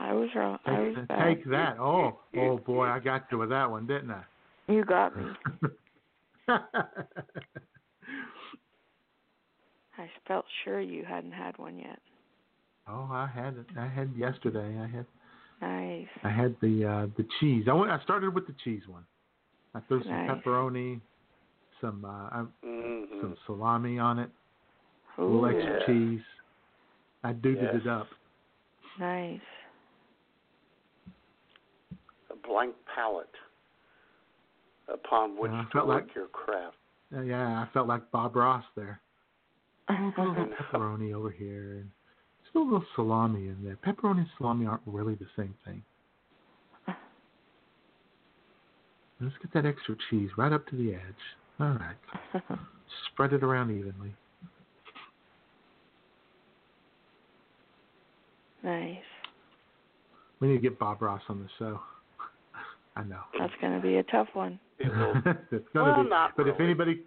[0.00, 0.58] I was wrong.
[0.66, 1.24] I was Take, bad.
[1.36, 1.78] take that.
[1.78, 4.22] Oh, oh boy, I got you with that one, didn't I?
[4.68, 5.24] You got me.
[6.48, 6.58] I
[10.26, 12.00] felt sure you hadn't had one yet.
[12.88, 13.66] oh, I had it.
[13.78, 14.76] I had yesterday.
[14.78, 15.06] I had
[15.62, 16.08] Nice.
[16.24, 17.66] I had the uh the cheese.
[17.70, 17.90] I went.
[17.92, 19.04] I started with the cheese one.
[19.74, 20.30] I threw some Nice.
[20.30, 21.00] pepperoni,
[21.80, 23.20] some uh I- Mhm.
[23.20, 24.30] some salami on it,
[25.18, 25.86] a Ooh, little extra Yeah.
[25.86, 26.22] cheese.
[27.22, 27.74] I duded Yes.
[27.82, 28.08] it up.
[28.98, 29.40] nice.
[32.30, 33.34] A blank palette
[34.88, 36.76] upon which Yeah, I to felt work like- your craft.
[37.14, 39.00] Uh, yeah, I felt like Bob Ross there.
[39.88, 40.46] A little Uh-huh.
[40.46, 41.90] pepperoni over here, and
[42.42, 43.76] just a little salami in there.
[43.76, 45.84] Pepperoni and salami aren't really the same thing.
[49.20, 51.36] Let's get that extra cheese right up to the edge.
[51.60, 51.96] All right.
[53.12, 54.14] Spread it around evenly.
[58.62, 58.96] nice.
[60.40, 61.80] We need to get Bob Ross on the show.
[62.96, 63.20] I know.
[63.38, 64.58] That's going to be a tough one.
[64.80, 66.08] It's gonna Well, be.
[66.10, 67.02] not but if anybody,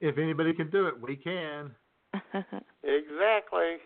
[0.00, 1.70] if anybody can do it, we can.
[2.82, 3.76] exactly.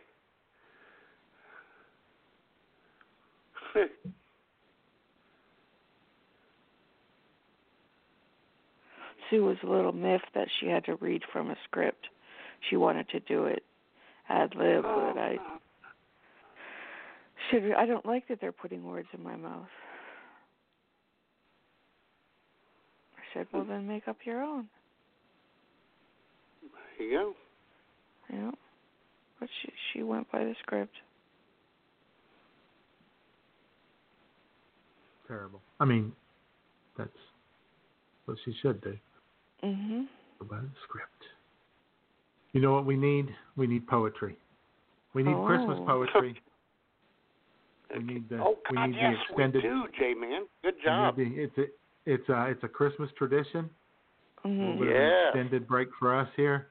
[9.35, 12.07] Sue was a little miffed that she had to read from a script.
[12.69, 13.63] She wanted to do it
[14.29, 15.37] ad lib, oh, but I
[17.51, 17.73] should.
[17.77, 19.69] I don't like that they're putting words in my mouth.
[23.17, 24.69] I said, well, then make up your own.
[26.97, 27.35] Here you go.
[28.31, 28.53] You know,
[29.41, 30.95] but she she went by the script.
[35.27, 35.61] Terrible.
[35.81, 36.13] I mean,
[36.97, 37.11] that's
[38.27, 38.97] what she should do.
[39.65, 40.07] Mhm.
[40.41, 41.11] Go by the script.
[42.53, 43.35] You know what we need?
[43.57, 44.37] We need poetry.
[45.15, 45.87] We need Christmas Oh.
[45.87, 46.41] poetry.
[47.95, 49.63] We need the oh we need yes, the extended.
[49.63, 50.47] we do, Jay man.
[50.63, 51.15] Good job.
[51.17, 51.67] the- it's a
[52.07, 53.71] it's a it's a Christmas tradition.
[54.45, 54.79] A little Mhm.
[54.81, 56.71] bit of extended break for us here,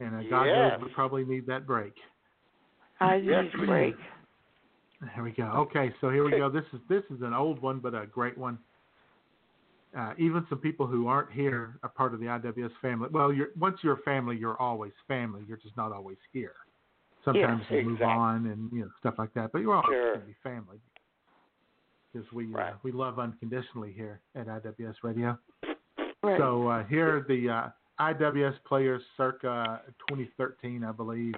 [0.00, 0.80] and uh, God Yes.
[0.80, 1.94] knows we probably need that break.
[3.00, 3.96] I Yes, need a we break.
[5.14, 5.44] There we go.
[5.68, 6.48] Okay, so here we go.
[6.48, 8.58] This is this is an old one, but a great one.
[9.96, 13.08] Uh, even some people who aren't here are part of the IWS family.
[13.10, 15.42] Well, you're once you're family, you're always family.
[15.48, 16.54] You're just not always here.
[17.24, 20.14] Sometimes Yes, you move on and you know stuff like that, but you're always Sure.
[20.14, 20.78] going to be family
[22.12, 25.38] because we uh, we love unconditionally here at IWS Radio.
[26.22, 26.38] Right.
[26.38, 27.68] So uh, here are the uh,
[28.00, 31.34] IWS players circa 2013, I believe,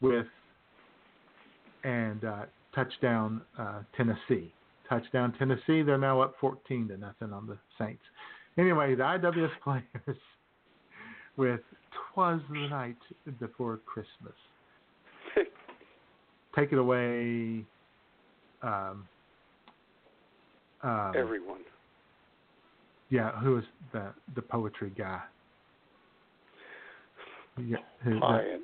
[0.00, 0.26] with
[1.82, 2.42] and uh,
[2.74, 4.52] touchdown uh, Tennessee.
[4.90, 5.82] Touchdown Tennessee.
[5.82, 8.02] They're now up 14 to nothing on the Saints.
[8.58, 10.18] Anyway, the IWS players
[11.36, 11.60] with
[12.12, 12.96] "Twas the Night
[13.38, 14.34] Before Christmas."
[16.56, 17.64] Take it away.
[18.62, 19.06] Um,
[20.82, 21.60] um, Everyone.
[23.10, 25.20] yeah, who is the the poetry guy?
[27.58, 28.60] Yeah, who- the-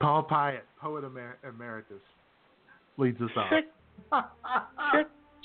[0.00, 2.02] Paul Pyatt, poet emer- emeritus,
[2.98, 3.30] leads us
[4.12, 4.26] off.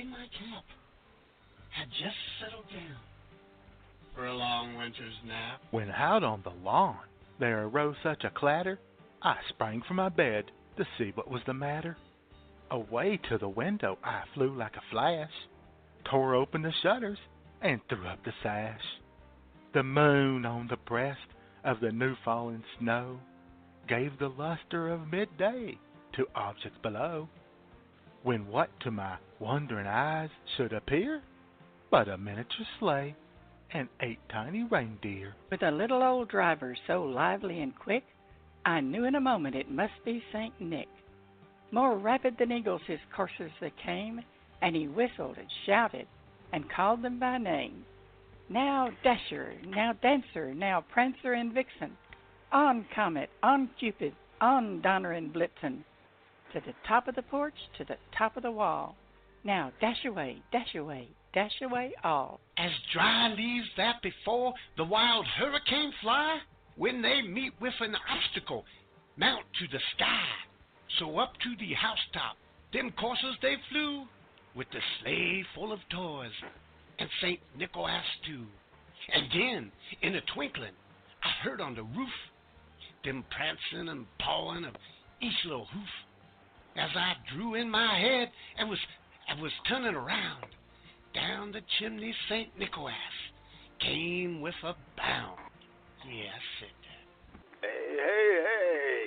[0.00, 0.64] in my cap,
[1.70, 2.96] had just settled down
[4.14, 5.60] for a long winter's nap.
[5.70, 6.98] When out on the lawn
[7.38, 8.78] there arose such a clatter,
[9.22, 10.44] I sprang from my bed
[10.76, 11.96] to see what was the matter.
[12.70, 15.30] Away to the window I flew like a flash,
[16.10, 17.18] tore open the shutters,
[17.62, 18.80] and threw up the sash.
[19.72, 21.20] The moon on the breast
[21.64, 23.18] of the new fallen snow
[23.88, 25.78] gave the luster of midday
[26.14, 27.28] to objects below.
[28.26, 31.22] When what to my wondering eyes should appear
[31.92, 33.14] but a miniature sleigh
[33.70, 35.36] and eight tiny reindeer.
[35.48, 38.02] With a little old driver so lively and quick,
[38.64, 40.60] I knew in a moment it must be St.
[40.60, 40.88] Nick.
[41.70, 44.20] More rapid than eagles his coursers they came,
[44.60, 46.08] and he whistled and shouted
[46.52, 47.84] and called them by name.
[48.48, 51.96] Now Dasher, now Dancer, now Prancer and Vixen,
[52.50, 55.84] on Comet, on Cupid, on Donner and Blitzen.
[56.56, 58.96] To the top of the porch, to the top of the wall.
[59.44, 62.40] Now dash away, dash away, dash away all.
[62.56, 66.38] As dry leaves that before the wild hurricane fly,
[66.76, 68.64] when they meet with an obstacle,
[69.18, 70.24] mount to the sky.
[70.98, 72.38] So up to the housetop,
[72.72, 74.04] them coursers they flew,
[74.54, 76.32] with the sleigh full of toys,
[76.98, 77.40] and St.
[77.58, 78.46] Nicholas too.
[79.12, 80.72] And then, in a twinkling,
[81.22, 82.16] I heard on the roof
[83.04, 84.74] them prancing and pawing of
[85.20, 85.88] each little hoof.
[86.76, 88.28] As I drew in my head
[88.58, 88.78] and was
[89.28, 90.44] I was turning around,
[91.14, 92.52] down the chimney St.
[92.60, 93.16] Nicholas
[93.80, 95.40] came with a bound.
[96.04, 97.04] Yeah, I said that.
[97.64, 99.02] Hey, hey, hey!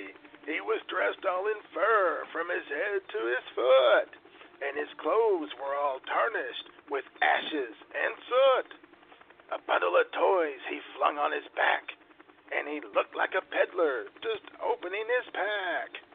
[0.50, 4.10] He was dressed all in fur from his head to his foot,
[4.66, 8.68] and his clothes were all tarnished with ashes and soot.
[9.54, 11.86] A bundle of toys he flung on his back,
[12.50, 16.09] and he looked like a peddler just opening his pack.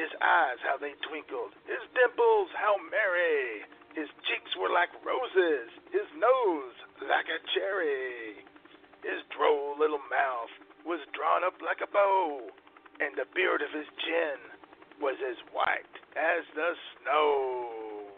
[0.00, 3.68] His eyes, how they twinkled, his dimples, how merry.
[3.92, 8.40] His cheeks were like roses, his nose like a cherry.
[9.04, 10.54] His droll little mouth
[10.88, 12.48] was drawn up like a bow,
[13.04, 14.40] and the beard of his chin
[15.04, 18.08] was as white as the snow.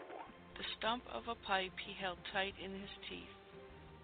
[0.55, 3.35] The stump of a pipe he held tight in his teeth,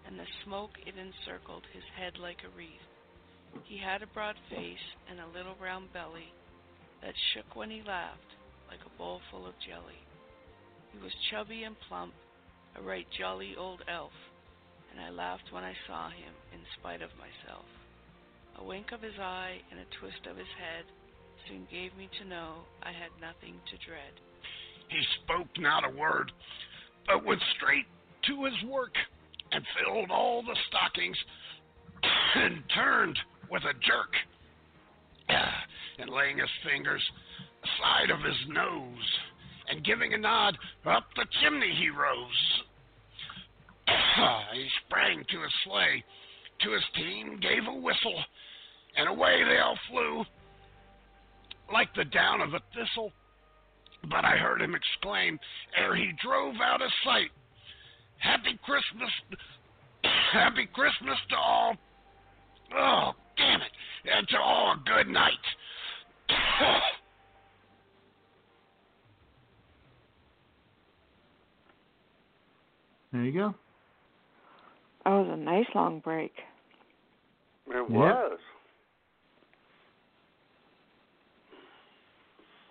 [0.04, 2.84] and the smoke it encircled his head like a wreath.
[3.64, 6.28] He had a broad face and a little round belly
[7.02, 8.36] that shook when he laughed
[8.68, 9.98] like a bowl full of jelly.
[10.92, 12.12] He was chubby and plump,
[12.76, 14.12] a right jolly old elf,
[14.90, 17.66] and I laughed when I saw him in spite of myself.
[18.58, 20.84] A wink of his eye and a twist of his head
[21.48, 24.12] soon gave me to know I had nothing to dread.
[24.88, 26.32] He spoke not a word,
[27.06, 27.86] but went straight
[28.26, 28.94] to his work
[29.52, 31.16] and filled all the stockings
[32.34, 33.18] and turned
[33.50, 34.12] with a jerk.
[35.98, 37.02] And laying his fingers
[37.62, 39.18] aside of his nose
[39.68, 42.62] and giving a nod, up the chimney he rose.
[44.54, 46.04] he sprang to his sleigh,
[46.62, 48.24] to his team gave a whistle,
[48.96, 50.24] and away they all flew
[51.72, 53.12] like the down of a thistle.
[54.08, 55.38] But I heard him exclaim
[55.76, 57.30] ere he drove out of sight,
[58.18, 59.10] Happy Christmas,
[60.32, 61.76] Happy Christmas to all.
[62.76, 63.72] Oh, damn it,
[64.12, 65.32] and to all a good night.
[73.12, 73.54] There you go.
[75.04, 76.32] That was a nice long break.
[77.66, 77.88] It Yep.
[77.90, 78.38] was.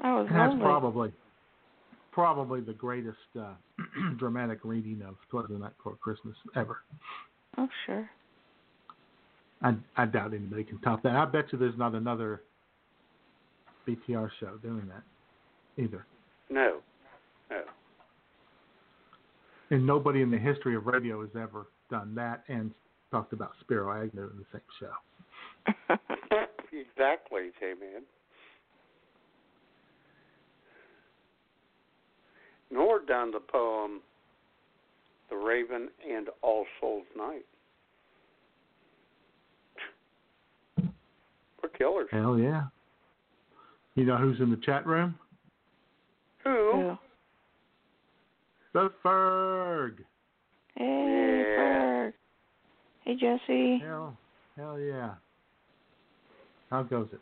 [0.01, 0.61] That was And that's lovely.
[0.61, 1.13] probably
[2.11, 3.53] probably the greatest uh,
[4.17, 6.81] dramatic reading of "Twas the Night Before Christmas" ever.
[7.57, 8.09] Oh, sure.
[9.61, 11.15] I I doubt anybody can top that.
[11.15, 12.43] I bet you there's not another
[13.87, 16.05] BTR show doing that either.
[16.49, 16.77] No.
[17.49, 17.61] No.
[19.71, 22.71] And nobody in the history of radio has ever done that and
[23.11, 24.93] talked about Spiro Agnew in the same show.
[26.71, 28.03] exactly, J-Man.
[32.71, 34.01] Nor done the poem
[35.29, 37.45] The Raven and All Souls Night.
[41.79, 42.07] Killers.
[42.11, 42.63] Hell yeah.
[43.95, 45.15] You know who's in the chat room?
[46.43, 46.95] Who?
[48.73, 49.97] The Ferg.
[50.75, 51.57] Hey, Yeah.
[51.59, 52.13] Ferg.
[53.05, 53.79] Hey, Jesse.
[53.83, 54.15] Hell,
[54.55, 55.15] hell yeah.
[56.69, 57.19] How goes it?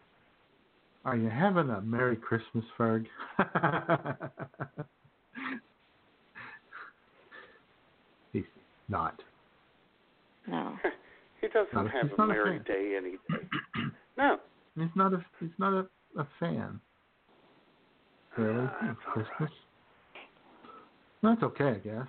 [1.05, 3.05] Are you having a Merry Christmas, Ferg?
[8.34, 8.43] He's
[8.89, 9.21] not.
[10.47, 10.73] No.
[11.39, 12.65] He doesn't Not have a not a merry fan.
[12.65, 13.45] day any day.
[14.18, 14.38] No.
[14.77, 15.23] He's not a.
[15.39, 16.80] He's not a, a fan.
[18.38, 18.68] Really?
[18.84, 19.52] It's Christmas.
[21.23, 22.07] That's okay, I guess.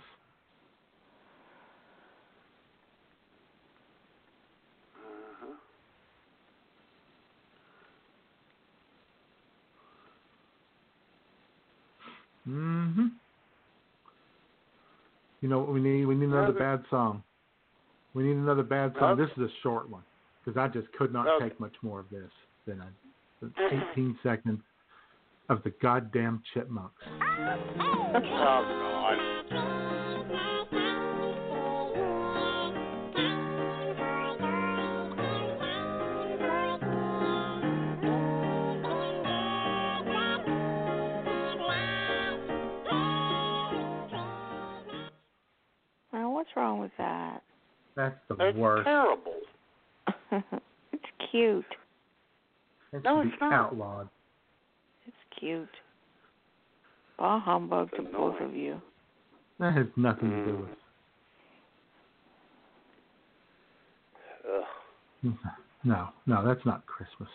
[4.96, 5.54] Uh-huh.
[12.44, 13.06] hmm
[15.40, 16.04] You know what we need?
[16.06, 17.22] We need another Another- bad song.
[18.14, 19.12] We need another bad song.
[19.20, 19.22] Okay.
[19.22, 20.02] This is a short one
[20.48, 21.50] because I just could not Okay.
[21.50, 22.30] take much more of this
[22.66, 22.90] than a,
[23.42, 23.52] the
[23.92, 24.62] 18 seconds
[25.50, 27.02] of the goddamn chipmunks.
[27.06, 29.78] Oh, God.
[46.12, 47.42] Now, what's wrong with that?
[47.94, 48.86] That's the That's worst.
[48.86, 49.34] terrible.
[50.92, 51.64] it's cute.
[52.92, 53.52] That No, it's not.
[53.52, 54.08] outlawed.
[55.06, 55.68] It's cute.
[57.18, 58.80] Bah humbug to both of you.
[59.58, 60.44] That has nothing to Mm.
[60.44, 60.70] do with
[65.24, 65.34] Ugh.
[65.84, 67.28] No, no, that's not Christmas.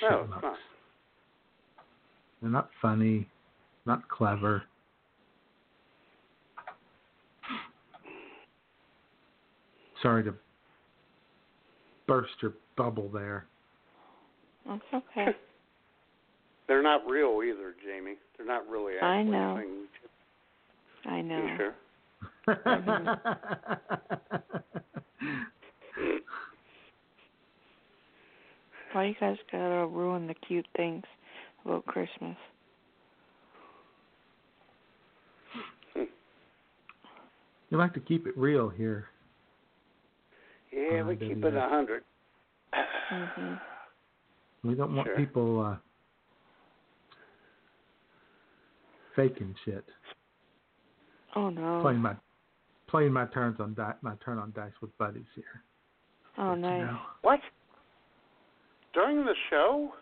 [0.00, 0.58] No, it's not.
[2.40, 3.28] They're not funny,
[3.84, 4.64] not clever.
[10.02, 10.34] Sorry to
[12.12, 13.46] burst your bubble there.
[14.66, 15.28] That's okay.
[16.68, 18.16] They're not real either, Jamie.
[18.36, 19.58] They're not really actually I know.
[19.58, 19.86] singing.
[21.06, 21.38] I know.
[21.38, 21.74] You sure?
[22.48, 23.08] Mm-hmm.
[28.92, 31.04] Why you guys gotta ruin the cute things
[31.64, 32.36] about Christmas?
[35.94, 36.02] Hmm.
[37.70, 39.06] You like to keep it real here.
[40.72, 42.02] Yeah, we keep it a hundred.
[43.08, 43.54] hmm
[44.64, 45.16] We don't want Sure.
[45.16, 45.76] people uh,
[49.14, 49.84] faking shit.
[51.36, 51.80] Oh no.
[51.82, 52.14] Playing my
[52.88, 55.62] playing my turns on di- my turn on dice with buddies here.
[56.38, 56.80] Oh You nice.
[56.80, 56.98] know?
[57.22, 57.40] What?
[58.94, 59.92] During the show?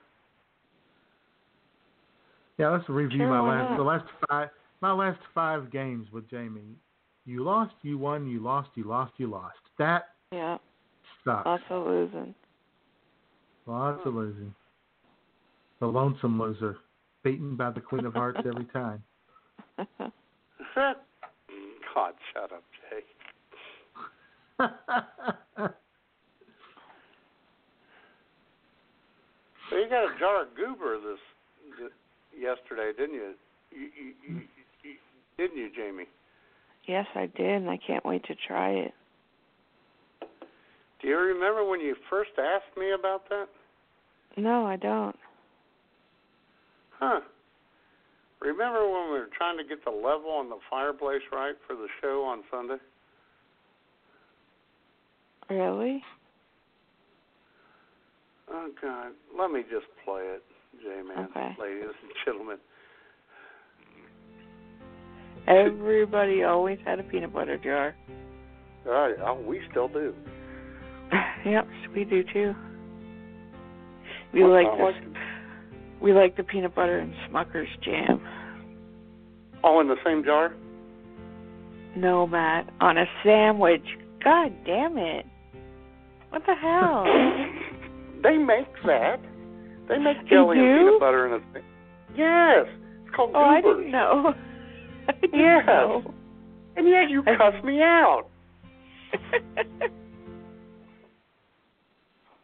[2.59, 3.77] Yeah, let's review Sure, my last not?
[3.77, 4.49] the last five
[4.81, 6.77] my last five games with Jamie.
[7.27, 9.59] You lost, you won, you lost, you lost, you lost.
[9.79, 10.59] That Yeah.
[11.25, 11.47] sucks.
[11.47, 12.35] Lots of losing.
[13.67, 14.55] Lots of losing.
[15.81, 16.77] The lonesome loser,
[17.23, 19.03] beaten by the Queen of Hearts every time.
[21.95, 23.03] God, shut up, Jay.
[29.71, 31.19] So you got a jar of goober this,
[31.79, 31.91] th
[32.39, 33.35] yesterday, didn't you?
[33.73, 34.41] You, you, you,
[34.85, 34.95] you?
[35.39, 36.07] Didn't you, Jamie?
[36.87, 38.93] yes, I did, and I can't wait to try it.
[41.01, 43.47] Do you remember when you first asked me about that?
[44.37, 45.17] No, I don't.
[46.99, 47.21] Huh.
[48.41, 51.89] Remember when we were trying to get the level on the fireplace right for the
[52.01, 52.77] show on Sunday?
[55.49, 56.03] Really?
[58.51, 60.43] Oh God, let me just play it,
[60.83, 61.57] J-Man, Okay.
[61.59, 62.59] ladies and gentlemen.
[65.47, 67.95] Everybody always had a peanut butter jar.
[68.87, 70.15] Oh, oh, we still do.
[71.45, 72.55] yep, we do too.
[74.33, 74.95] We Well, like I the like
[76.01, 78.21] we like the peanut butter and Smucker's jam.
[79.63, 80.55] All in the same jar?
[81.97, 83.85] No, Matt, on a sandwich.
[84.25, 85.27] God damn it!
[86.31, 87.05] What the hell?
[88.23, 89.17] They make that.
[89.89, 91.63] They make jelly and peanut butter in a thing.
[92.15, 92.67] Yes,
[93.07, 94.35] it's called oh, I didn't know.
[95.09, 95.65] I didn't Yes.
[95.67, 96.13] know.
[96.77, 98.25] And yet you cuss me out.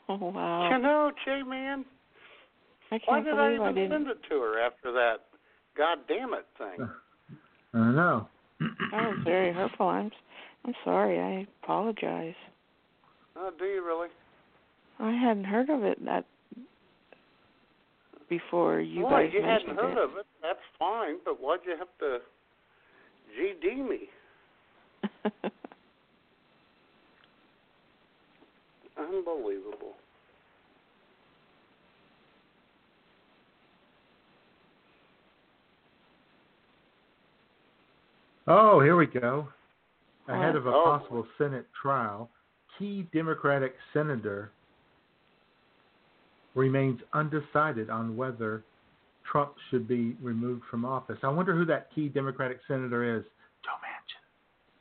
[0.22, 0.70] oh wow!
[0.70, 1.84] You know, J-Man,
[2.90, 3.90] I why can't did I believe I even didn't.
[3.92, 5.16] send it to her after that
[5.76, 6.88] God damn it thing?
[7.74, 8.28] I don't know.
[8.60, 9.88] That was very hurtful.
[9.88, 10.10] I'm
[10.64, 11.20] I'm sorry.
[11.20, 12.34] I apologize.
[13.36, 14.08] Oh, do you really?
[14.98, 16.24] I hadn't heard of it that
[18.28, 19.98] before you well, guys you hadn't heard it.
[19.98, 20.26] of it.
[20.42, 22.18] That's fine, but why'd you have to
[23.38, 24.08] GD me?
[28.98, 29.94] Unbelievable.
[38.48, 39.48] Oh, here we go.
[40.28, 40.84] Ahead of a Oh.
[40.84, 42.30] possible Senate trial,
[42.78, 44.50] key Democratic senator
[46.54, 48.64] remains undecided on whether
[49.24, 51.22] Trump should be removed from office.
[51.22, 53.24] I wonder who that key Democratic senator is.
[53.62, 54.22] Joe Manchin.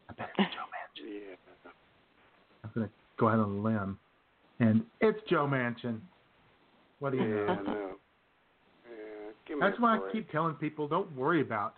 [0.10, 1.36] I bet it's Joe Manchin.
[1.64, 1.72] Yeah.
[2.64, 4.00] I'm going to go out on a limb.
[4.60, 6.00] And it's Joe Manchin.
[7.00, 7.96] What do you know?
[9.50, 11.76] Yeah, That's why I keep telling people don't worry about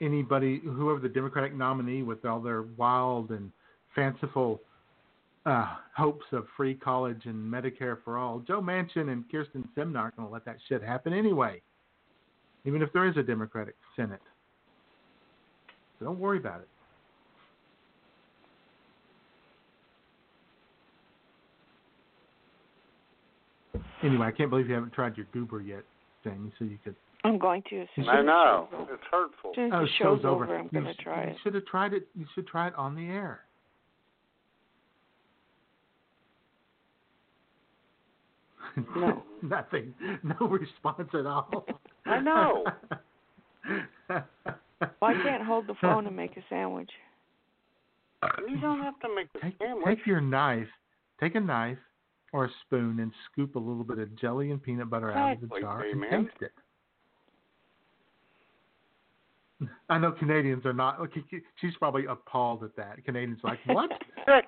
[0.00, 3.50] anybody, whoever the Democratic nominee with all their wild and
[3.94, 4.60] fanciful
[5.46, 8.40] uh, hopes of free college and Medicare for all.
[8.40, 11.60] Joe Manchin and Kyrsten Sinema aren't going to let that shit happen anyway,
[12.64, 14.22] even if there is a Democratic Senate.
[15.98, 16.68] So don't worry about it.
[24.04, 25.82] Anyway, I can't believe you haven't tried your goober yet,
[26.22, 26.94] Jamie, so you could
[27.24, 27.80] I'm going to.
[27.82, 28.68] As soon I know.
[28.70, 28.92] the show's over.
[28.94, 29.50] It's hurtful.
[29.50, 30.44] As soon as Oh, the show's show's over.
[30.44, 31.36] over, I'm going to sh- try You it.
[31.42, 32.06] should have tried it.
[32.14, 33.40] You should try it on the air.
[38.96, 39.22] No.
[39.42, 39.94] Nothing.
[40.22, 41.66] No response at all.
[42.06, 42.64] I know.
[45.00, 46.90] Well, I can't hold the phone and make a sandwich.
[48.46, 49.86] You don't have to make the Take, sandwich.
[49.86, 50.66] take your knife.
[51.18, 51.78] Take a knife
[52.34, 55.48] or a spoon and scoop a little bit of jelly and peanut butter out of
[55.48, 56.50] the jar and taste it.
[59.88, 60.98] I know Canadians are not.
[60.98, 61.22] okay,
[61.60, 63.04] She's probably appalled at that.
[63.04, 63.92] Canadians are like, what?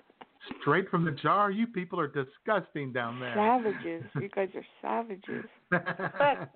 [0.61, 1.53] Straight from the jar?
[1.53, 3.35] You people are disgusting down there.
[3.37, 4.03] Savages.
[4.21, 5.45] You guys are savages.
[5.71, 6.49] God.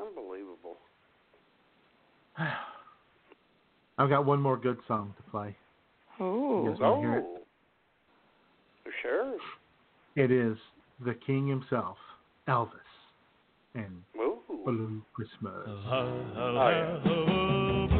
[0.00, 0.76] Unbelievable.
[4.02, 5.54] I've got one more good song to play.
[6.18, 6.64] Oh.
[6.64, 7.24] You guys hear it?
[7.24, 7.38] Oh.
[9.00, 9.36] Sure.
[10.16, 10.58] It is
[11.04, 11.96] the king himself,
[12.48, 12.70] Elvis,
[13.76, 14.38] and Ooh.
[14.64, 15.52] Blue Christmas.
[15.68, 16.94] Oh, oh yeah.
[17.04, 17.91] without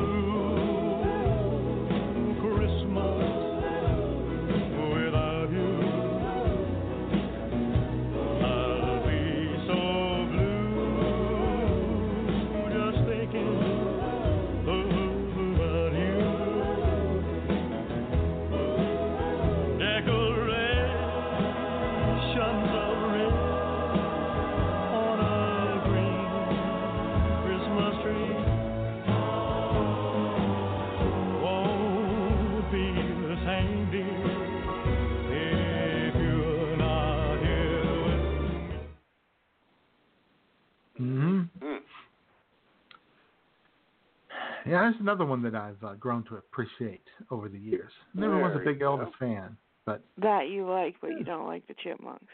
[44.73, 47.90] Yeah, that's another one that I've uh, grown to appreciate over the years.
[48.15, 49.55] Never was a big you Elvis fan,
[49.85, 52.24] but That you like, but you don't like the chipmunks.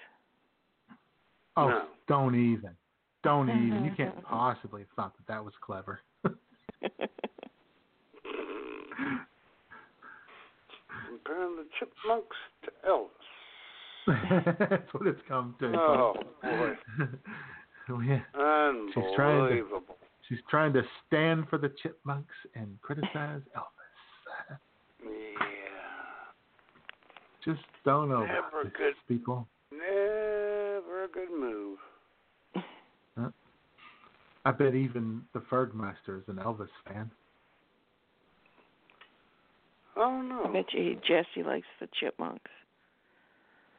[1.56, 1.82] oh, No.
[2.06, 2.70] don't even,
[3.24, 3.84] don't even.
[3.84, 5.98] You can't possibly have thought that that was clever.
[11.08, 13.08] Comparing the chipmunks to Elvis.
[14.70, 15.72] that's what it's come to.
[15.76, 16.74] Oh, boy.
[18.06, 18.20] yeah.
[18.94, 19.96] She's trying to Unbelievable.
[20.28, 24.58] She's trying to stand for the chipmunks and criticize Elvis.
[25.02, 25.08] Yeah.
[27.44, 28.94] Just don't know Never about this, good.
[29.08, 29.46] people.
[29.72, 31.78] Never a good move.
[33.18, 33.30] Huh?
[34.44, 37.10] I bet even the Fergmeister is an Elvis fan.
[39.96, 40.44] Oh no.
[40.44, 42.50] I bet you Jesse likes the chipmunks.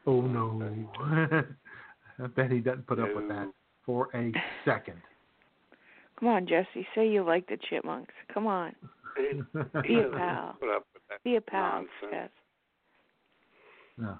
[0.05, 0.87] Oh no.
[2.21, 3.49] I bet he doesn't put up with that
[3.85, 4.33] for a
[4.65, 5.01] second.
[6.19, 8.13] Come on, Jesse, say you like the chipmunks.
[8.33, 8.75] Come on.
[9.83, 10.55] Be a pal.
[10.59, 12.11] Put up with that Be a pal, nonsense.
[12.11, 12.29] Jess.
[13.97, 14.19] No.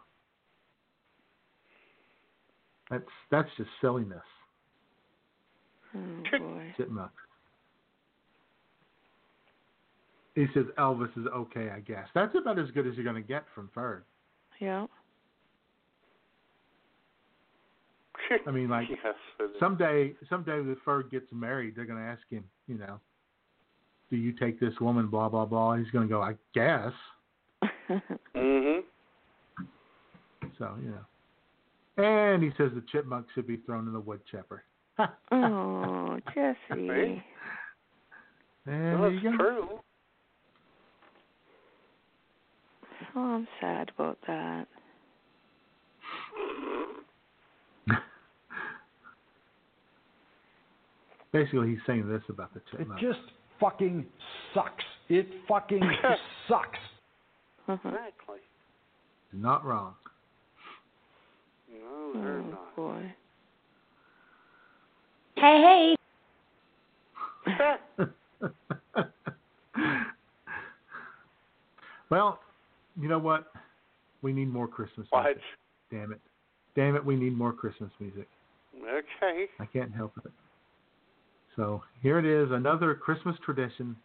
[2.89, 4.19] That's that's just silliness.
[5.95, 6.73] Oh boy.
[6.77, 7.11] Chipmunk.
[10.35, 12.07] He says Elvis is okay, I guess.
[12.15, 14.01] That's about as good as you're going to get from Ferg.
[14.59, 14.85] Yeah.
[18.47, 19.49] I mean, like Yes, it is.
[19.60, 22.99] someday, someday the Ferg gets married, they're going to ask him, you know,
[24.10, 25.07] do you take this woman?
[25.07, 25.76] Blah blah blah.
[25.76, 26.93] He's going to go, I guess.
[28.35, 28.81] Mhm.
[30.57, 31.06] So you know.
[32.03, 34.64] And he says the chipmunk should be thrown in the wood chipper.
[35.31, 36.56] oh, Jesse.
[36.69, 37.22] And
[38.65, 39.43] Well, there you that's go.
[39.43, 39.80] true.
[43.15, 44.68] Oh, I'm sad about that.
[51.31, 53.19] Basically, he's saying this about the It just
[53.60, 54.06] fucking
[54.53, 54.84] sucks.
[55.10, 55.81] It fucking
[56.47, 56.80] sucks.
[57.68, 57.88] Mm-hmm.
[57.89, 58.39] Exactly.
[59.34, 59.93] Not wrong.
[61.72, 62.76] No, they're Oh not.
[62.76, 63.14] boy.
[65.35, 65.95] Hey,
[72.10, 72.39] well,
[72.99, 73.51] you know what?
[74.22, 75.26] We need more Christmas What?
[75.26, 75.41] music.
[75.91, 76.19] Damn it.
[76.76, 78.27] Damn it, we need more Christmas music.
[78.84, 79.45] Okay.
[79.60, 80.31] I can't help it.
[81.55, 83.95] So here it is, another Christmas tradition,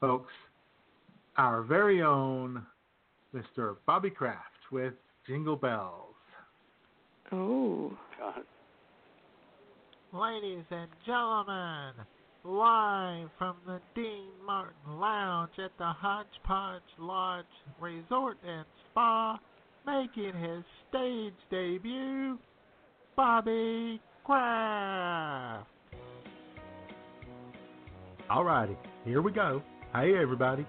[0.00, 0.32] folks.
[1.36, 2.64] Our very own
[3.34, 3.76] Mr.
[3.86, 4.42] Bobby Kraft
[4.72, 4.94] with
[5.26, 6.14] Jingle Bells.
[7.32, 7.96] Oh.
[8.18, 8.42] God.
[10.12, 11.92] Ladies and gentlemen,
[12.44, 17.44] live from the Dean Martin Lounge at the Hodgepodge Lodge
[17.78, 19.38] Resort and Spa,
[19.86, 22.38] making his stage debut,
[23.16, 25.68] Bobby Kraft.
[28.30, 28.76] Alrighty,
[29.06, 29.62] here we go.
[29.94, 30.66] Hey everybody.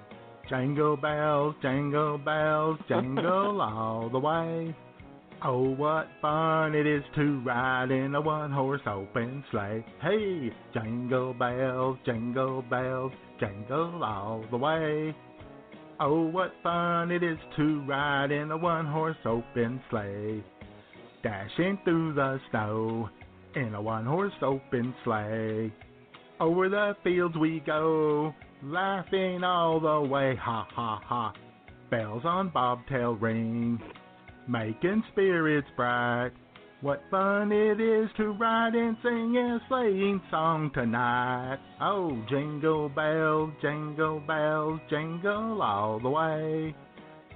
[0.48, 4.74] Jingle bells, jingle bells, jingle all the way.
[5.44, 9.86] Oh, what fun it is to ride in a one horse open sleigh.
[10.02, 13.12] Hey, jingle bells, jingle bells,
[13.42, 15.14] jingle all the way.
[16.00, 20.42] Oh, what fun it is to ride in a one horse open sleigh.
[21.24, 23.10] Dashing through the snow
[23.56, 25.74] in a one horse open sleigh.
[26.40, 28.34] Over the fields we go,
[28.64, 31.34] laughing all the way, ha ha ha.
[31.92, 33.78] Bells on bobtail ring,
[34.48, 36.32] making spirits bright.
[36.80, 41.60] What fun it is to ride and sing a sleighing song tonight.
[41.82, 46.74] Oh, jingle bells, jingle bells, jingle all the way.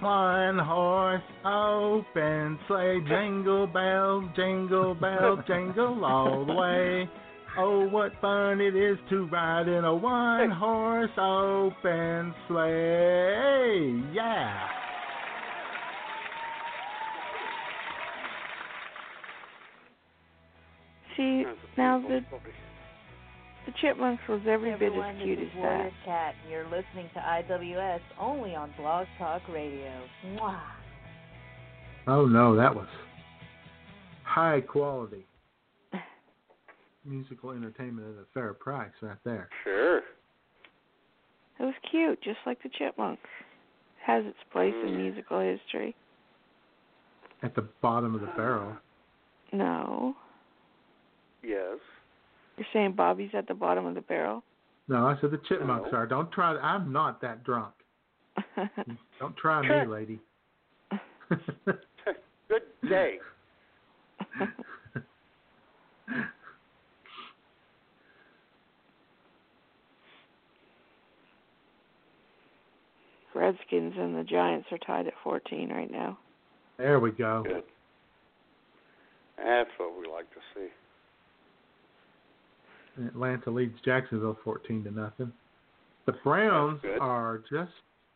[0.00, 3.00] one horse open sleigh.
[3.08, 7.08] Jingle bells, jingle bells, jingle all the way.
[7.58, 14.02] Oh, what fun it is to ride in a one horse open sleigh.
[14.14, 14.68] Yeah.
[21.16, 21.44] See,
[21.76, 22.38] now the the
[23.80, 26.04] chipmunks was every bit Everyone, as this cute is as Warrior that.
[26.04, 29.92] Cat, and you're listening to IWS only on Blog Talk Radio.
[30.26, 30.60] Mwah.
[32.06, 32.86] Oh no, that was
[34.24, 35.26] high quality
[37.04, 39.48] musical entertainment at a fair price right there.
[39.64, 39.98] Sure.
[41.58, 43.22] It was cute, just like the chipmunks.
[43.22, 44.96] It Has its place in mm.
[44.96, 45.94] musical history.
[47.42, 48.76] At the bottom of the barrel.
[49.52, 50.14] No.
[51.42, 51.78] Yes.
[52.58, 54.42] You're saying Bobby's at the bottom of the barrel?
[54.88, 55.98] No, I said the chipmunks No.
[55.98, 56.06] are.
[56.06, 56.56] Don't try.
[56.56, 57.74] I'm not that drunk.
[59.20, 60.18] Don't try me, lady.
[62.48, 63.18] Good day.
[73.34, 76.18] Redskins and the Giants are tied at 14 right now.
[76.76, 77.44] There we go.
[77.46, 77.62] Good.
[79.36, 80.68] That's what we like to see.
[83.06, 85.32] Atlanta leads Jacksonville 14 to nothing.
[86.06, 87.70] The Browns are just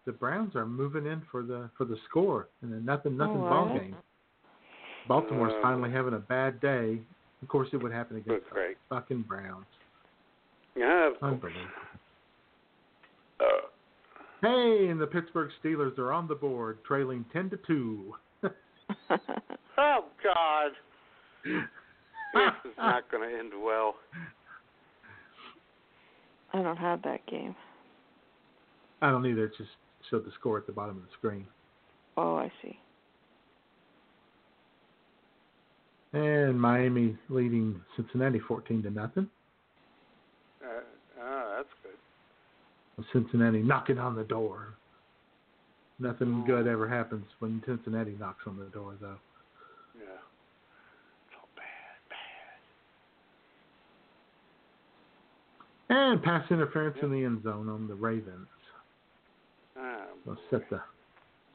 [0.07, 3.49] the Browns are moving in for the for the score in a nothing nothing Oh,
[3.49, 3.95] ball game.
[5.09, 7.01] Baltimore's Uh, finally having a bad day.
[7.43, 8.77] Of course, it would happen against Good, great.
[8.89, 9.67] the fucking Browns.
[10.75, 11.11] Yeah.
[11.21, 11.67] Unbelievable.
[13.41, 13.45] Uh,
[14.41, 18.17] Hey, and the Pittsburgh Steelers are on the board, trailing 10 to two.
[19.79, 20.73] oh God.
[22.35, 23.97] This is not going to end well.
[26.53, 27.55] I don't have that game.
[29.01, 29.45] I don't either.
[29.47, 29.71] It just
[30.11, 31.47] showed the score at the bottom of the screen.
[32.17, 32.79] Oh, I see.
[36.13, 39.29] And Miami leading Cincinnati 14 to nothing.
[40.63, 40.81] Uh,
[41.23, 43.05] ah, that's good.
[43.13, 44.75] Cincinnati knocking on the door.
[45.99, 46.47] Nothing Oh.
[46.47, 49.19] good ever happens when Cincinnati knocks on the door, though.
[49.99, 50.05] Yeah.
[51.27, 52.59] It's all bad, bad.
[55.95, 58.47] And pass interference in the end zone on the Ravens.
[59.79, 60.81] Ah, They'll set the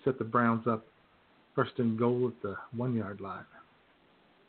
[0.06, 0.86] set the Browns up
[1.56, 3.46] first and goal at the one yard line.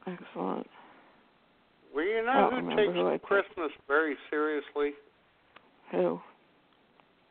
[0.06, 0.66] Excellent.
[1.94, 3.24] well, you know don't who remember takes who I picked.
[3.24, 4.90] Christmas very seriously?
[5.93, 6.20] Who?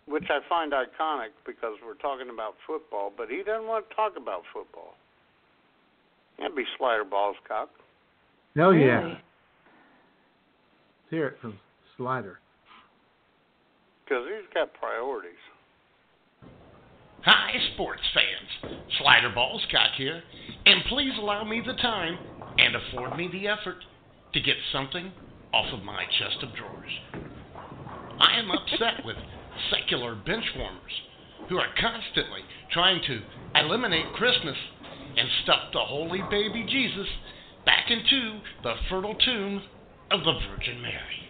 [0.07, 4.13] Which I find iconic because we're talking about football, but he doesn't want to talk
[4.17, 4.95] about football.
[6.39, 7.67] That'd be Slider Ballscock.
[8.57, 8.97] Oh yeah.
[8.97, 9.09] Really?
[9.11, 9.21] Let's
[11.11, 11.59] hear it from
[11.97, 12.39] Slider.
[14.07, 15.34] Because he's got priorities.
[17.23, 18.79] Hi, sports fans.
[18.99, 20.23] Slider Ballscock here,
[20.65, 22.17] and please allow me the time
[22.57, 23.84] and afford me the effort
[24.34, 25.11] to get something
[25.53, 26.91] off of my chest of drawers.
[28.19, 29.17] I am upset with
[29.71, 33.21] secular benchwarmers who are constantly trying to
[33.55, 34.57] eliminate Christmas
[35.17, 37.07] and stuff the holy baby Jesus
[37.65, 39.63] back into the fertile tomb
[40.11, 41.27] of the Virgin Mary.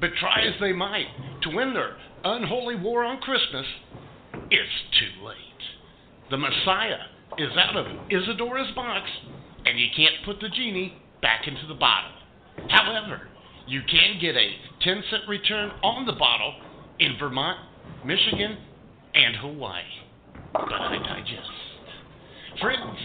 [0.00, 1.06] But try as they might
[1.42, 3.66] to win their unholy war on Christmas,
[4.50, 5.36] it's too late.
[6.30, 7.04] The Messiah
[7.38, 9.08] is out of Isadora's box,
[9.66, 12.12] and you can't put the genie back into the bottle.
[12.68, 13.28] However,
[13.66, 14.50] you can get a
[14.82, 16.54] 10 cent return on the bottle
[16.98, 17.58] in Vermont,
[18.04, 18.56] Michigan,
[19.14, 19.82] and Hawaii.
[20.52, 21.50] But I digest.
[22.60, 22.98] Friends,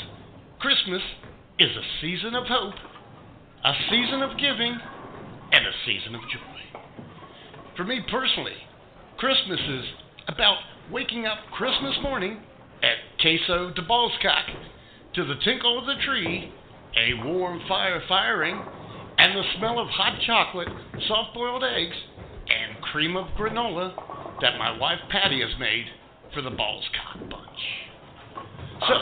[0.59, 1.01] Christmas
[1.59, 2.75] is a season of hope,
[3.63, 4.77] a season of giving,
[5.51, 6.55] and a season of joy.
[7.75, 8.55] For me personally,
[9.17, 9.85] Christmas is
[10.29, 10.57] about
[10.89, 12.39] waking up Christmas morning
[12.81, 14.45] at Queso de Ballscock
[15.15, 16.53] to the tinkle of the tree,
[16.97, 18.63] a warm fire firing,
[19.17, 20.69] and the smell of hot chocolate,
[21.05, 21.95] soft boiled eggs,
[22.47, 23.95] and cream of granola
[24.39, 25.85] that my wife Patty has made
[26.33, 27.41] for the Ballscock bunch.
[28.87, 28.95] So,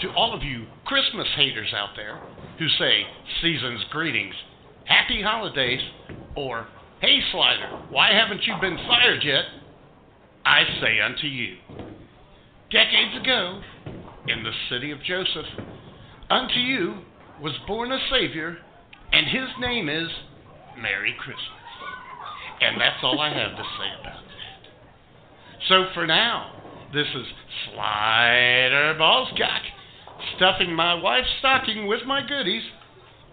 [0.00, 2.20] to all of you Christmas haters out there
[2.58, 3.06] who say
[3.40, 4.34] season's greetings,
[4.84, 5.80] happy holidays,
[6.36, 6.66] or
[7.04, 9.44] hey Slider, why haven't you been fired yet?
[10.46, 11.56] I say unto you,
[12.70, 13.60] decades ago,
[14.26, 15.44] in the city of Joseph,
[16.30, 17.02] unto you
[17.42, 18.56] was born a Savior,
[19.12, 20.08] and his name is
[20.80, 21.44] Merry Christmas.
[22.62, 25.68] And that's all I have to say about that.
[25.68, 26.52] So for now,
[26.94, 27.26] this is
[27.66, 29.60] Slider Ballscock
[30.36, 32.62] stuffing my wife's stocking with my goodies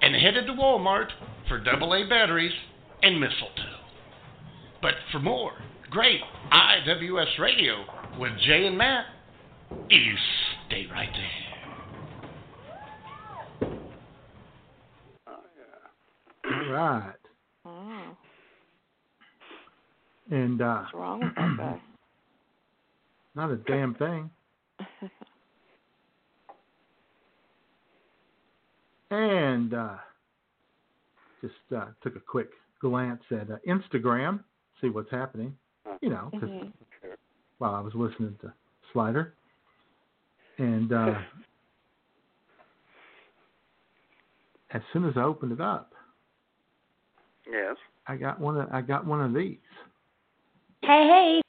[0.02, 1.07] and headed to Walmart
[1.48, 2.52] for AA batteries
[3.01, 3.79] and mistletoe.
[4.81, 5.51] But for more
[5.89, 6.21] great
[6.51, 7.83] IWS radio
[8.19, 9.05] with Jay and Matt,
[9.89, 10.13] you
[10.67, 11.51] stay right there.
[16.45, 17.13] All right.
[17.65, 18.17] Oh,
[20.29, 21.81] And uh, what's wrong with that guy?
[23.35, 24.29] not a damn thing.
[29.11, 29.97] And uh,
[31.41, 32.49] just uh, took a quick
[32.81, 34.43] glance at uh, Instagram,
[34.81, 35.55] see what's happening.
[36.01, 36.73] You know, 'cause Mhm.
[37.59, 38.53] while I was listening to
[38.91, 39.33] Slider,
[40.57, 41.21] and uh,
[44.71, 45.93] as soon as I opened it up,
[47.47, 47.75] Yes.
[48.07, 48.57] I got one.
[48.57, 49.57] Of, I got one of these.
[50.83, 51.41] Hey,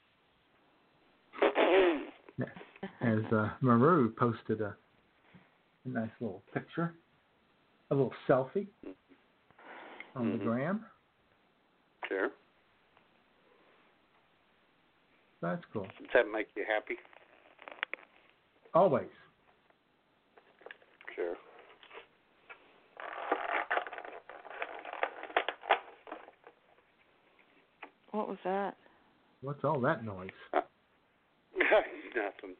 [3.01, 4.75] As uh, Maru posted a,
[5.85, 6.93] a nice little picture,
[7.91, 8.67] a little selfie
[10.15, 10.43] on the Mhm.
[10.43, 10.85] gram.
[12.13, 12.29] Sure.
[15.41, 15.83] That's cool.
[15.83, 16.95] Does that make you happy?
[18.75, 19.07] Always.
[21.15, 21.33] Sure.
[28.11, 28.75] What was that?
[29.41, 30.29] What's all that noise?
[30.53, 32.55] Nothing.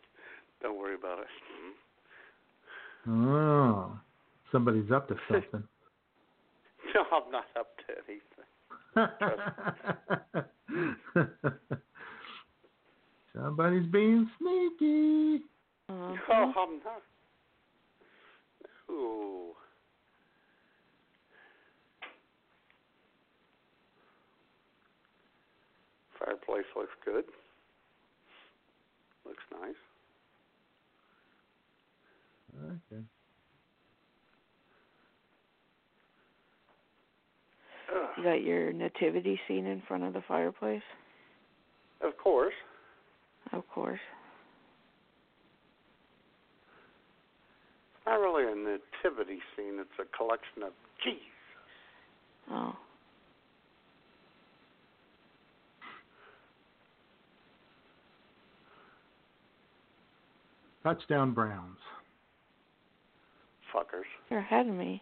[0.63, 1.27] Don't worry about it.
[3.07, 3.29] Mm-hmm.
[3.29, 3.99] Oh,
[4.51, 5.63] somebody's up to something.
[6.95, 8.21] No, I'm not up to anything.
[13.35, 15.43] Somebody's being sneaky.
[15.89, 16.15] Uh-huh.
[16.29, 17.01] Oh, I'm not.
[18.91, 19.53] Ooh.
[26.19, 27.25] Fireplace looks good.
[29.25, 29.75] Looks nice.
[32.91, 33.03] Okay.
[38.17, 40.81] You got your nativity scene in front of the fireplace?
[42.01, 42.53] Of course.
[43.51, 43.99] Of course.
[48.05, 49.79] Not really a nativity scene.
[49.79, 51.21] It's a collection of Jesus.
[52.51, 52.75] Oh.
[60.83, 61.77] Touchdown Browns.
[63.73, 64.03] Fuckers.
[64.29, 65.01] You're ahead of me.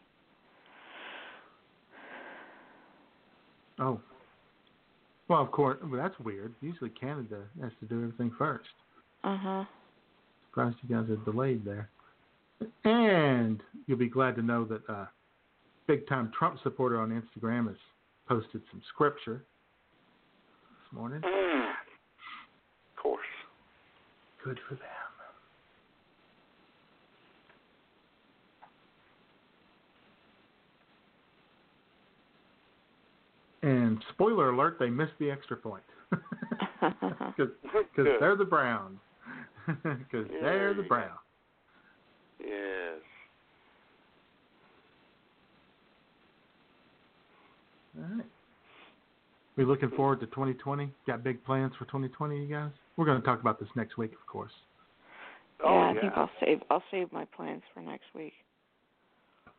[3.82, 4.00] Oh.
[5.28, 5.78] Well, of course.
[5.82, 6.54] Well, that's weird.
[6.62, 8.70] Usually Canada has to do everything first.
[9.24, 9.64] Uh huh.
[10.50, 11.90] Surprised you guys are delayed there.
[12.84, 15.06] And you'll be glad to know that uh,
[15.88, 17.78] big time Trump supporter on Instagram has
[18.28, 19.44] posted some scripture
[20.70, 21.22] this morning.
[21.22, 21.70] Mm.
[21.72, 23.26] Of course.
[24.44, 25.01] Good for them.
[33.92, 35.84] And spoiler alert, they missed the extra point.
[36.82, 37.52] Because
[37.96, 38.08] Good.
[38.20, 38.98] they're the Browns.
[39.68, 40.88] Because they're the Yeah.
[40.88, 41.20] Browns.
[42.40, 43.00] Yes.
[47.98, 48.26] All right.
[49.58, 50.90] We looking forward to 2020.
[51.06, 52.72] Got big plans for 2020, you guys.
[52.98, 54.52] We're going to talk about this next week, of course.
[55.64, 56.14] Oh, yeah, Oh, I think.
[56.16, 58.34] I'll save I'll save my plans for next week.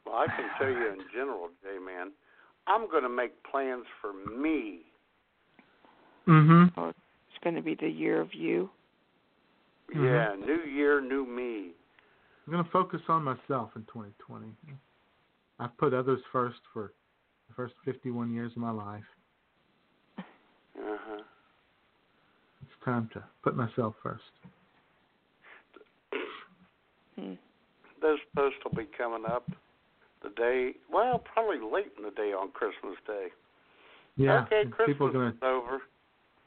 [0.05, 2.11] Well, I can tell you in general, J Man,
[2.67, 4.81] I'm going to make plans for me.
[6.29, 6.81] Mm-hmm.
[6.81, 8.71] Oh, it's going to be the year of you.
[9.95, 10.05] Mhm.
[10.05, 11.73] Yeah, new year, new me.
[12.47, 14.55] I'm going to focus on myself in 2020.
[15.59, 16.93] I've put others first for
[17.49, 19.05] the first 51 years of my life.
[20.19, 20.23] Uh
[20.77, 21.23] huh.
[22.63, 24.23] It's time to put myself first.
[27.17, 27.35] Hmm.
[28.01, 29.49] Those posts will be coming up
[30.23, 33.29] the day, well, probably late in the day on Christmas Day.
[34.17, 34.43] Yeah.
[34.45, 35.79] Okay, Christmas people are going is over.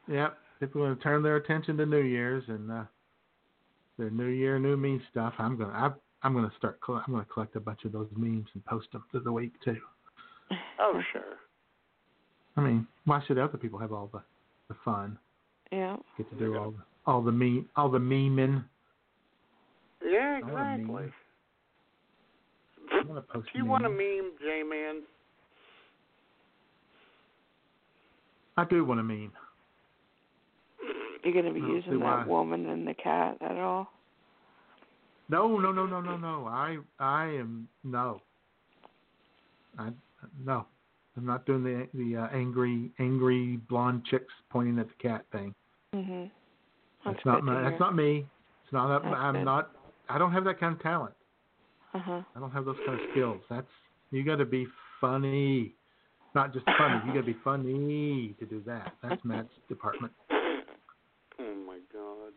[0.08, 2.84] to, yep, people are going to turn their attention to New Year's and uh,
[3.98, 5.34] their New Year, New Me stuff.
[5.40, 5.92] I'm going to, I,
[6.24, 8.66] I'm going to start, coll- I'm going to collect a bunch of those memes and
[8.66, 9.78] post them through the week too.
[10.80, 11.22] Oh, sure.
[12.58, 14.22] I mean, why should other people have all the,
[14.70, 15.18] the fun?
[15.72, 15.98] Yeah.
[16.18, 18.64] Get to do all the, all the meme, all the memeing.
[20.04, 21.12] Yeah, Yeah, I want a exactly.
[23.06, 23.12] Meme.
[23.12, 25.02] I want to post Do you want a meme, J-Man?
[28.58, 29.32] I do want a meme.
[31.24, 32.26] You're going to be using that why.
[32.26, 33.88] woman and the cat at all?
[35.28, 36.46] No, no, no, no, no, no.
[36.46, 38.22] I, I am no.
[39.80, 39.90] I
[40.46, 40.68] no.
[41.18, 45.56] I'm not doing the the uh, angry, angry blonde chicks pointing at the cat thing.
[45.96, 46.30] Mhm.
[47.04, 47.62] That's, That's not good my.
[47.62, 48.28] That's not me.
[48.64, 49.02] It's not.
[49.02, 49.46] That's I'm good.
[49.46, 49.72] not.
[50.10, 51.16] I don't have that kind of talent.
[51.96, 52.22] Uh huh.
[52.36, 53.42] I don't have those kind of skills.
[53.50, 53.66] That's
[54.12, 54.68] you got to be
[55.00, 55.74] funny,
[56.36, 57.00] not just funny.
[57.08, 58.96] You got to be funny to do that.
[59.02, 60.12] That's Matt's department.
[60.30, 62.34] Oh my God.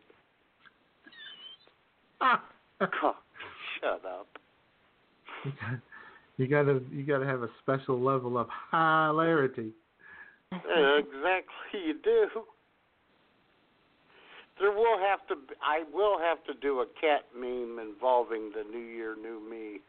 [2.79, 3.15] God,
[3.81, 4.27] shut up.
[6.37, 9.73] You got to you got to have a special level of hilarity.
[10.53, 12.27] Exactly, you do.
[14.59, 15.35] There will have to.
[15.35, 19.79] Be, I will have to do a cat meme involving the New Year, New Me.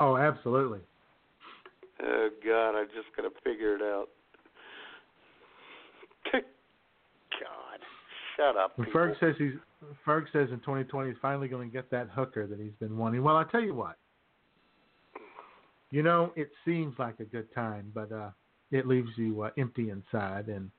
[0.00, 0.80] Oh, absolutely.
[2.02, 4.08] Oh God, I just gotta figure it out.
[6.32, 6.42] God,
[8.36, 8.76] shut up.
[8.76, 8.92] People.
[8.92, 9.52] Ferg says he's
[10.06, 13.22] Ferg says in 2020 he's finally going to get that hooker that he's been wanting.
[13.22, 13.96] Well, I tell you what.
[15.90, 18.30] You know, it seems like a good time, but uh
[18.70, 20.70] it leaves you uh, empty inside and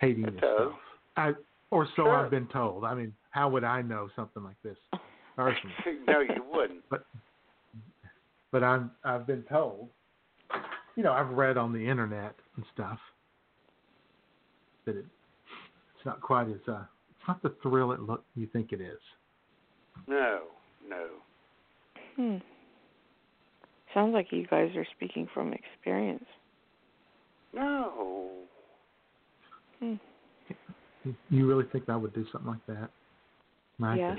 [0.00, 0.58] hating It yourself.
[0.58, 0.72] does.
[1.16, 1.32] I
[1.70, 2.16] or so Sure.
[2.16, 2.84] I've been told.
[2.84, 4.76] I mean, how would I know something like this
[6.06, 6.82] no, you wouldn't.
[6.90, 7.06] But
[8.50, 9.88] but I'm I've been told.
[10.96, 12.98] You know, I've read on the internet and stuff
[14.84, 15.06] that it
[15.96, 18.98] it's not quite as uh it's not the thrill it look you think it is.
[20.06, 20.40] No,
[20.88, 21.06] no.
[22.16, 22.36] Hmm.
[23.94, 26.24] Sounds like you guys are speaking from experience.
[27.54, 28.30] No.
[29.80, 29.94] Hmm.
[31.30, 32.90] You really think I would do something like that?
[33.78, 34.16] My Yeah.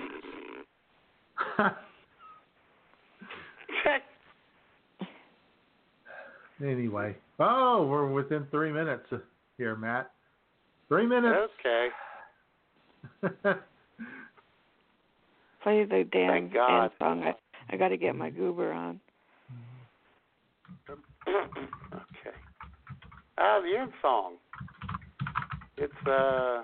[6.63, 7.15] anyway.
[7.39, 9.05] Oh, we're within three minutes
[9.57, 10.11] here, Matt.
[10.89, 11.51] Three minutes.
[11.59, 11.87] Okay.
[15.63, 16.91] Play the damn Thank God.
[16.99, 17.23] song.
[17.23, 17.33] I,
[17.73, 18.99] I got to get my goober on.
[20.89, 22.35] okay.
[23.37, 24.33] Ah, the end song.
[25.77, 26.63] It's uh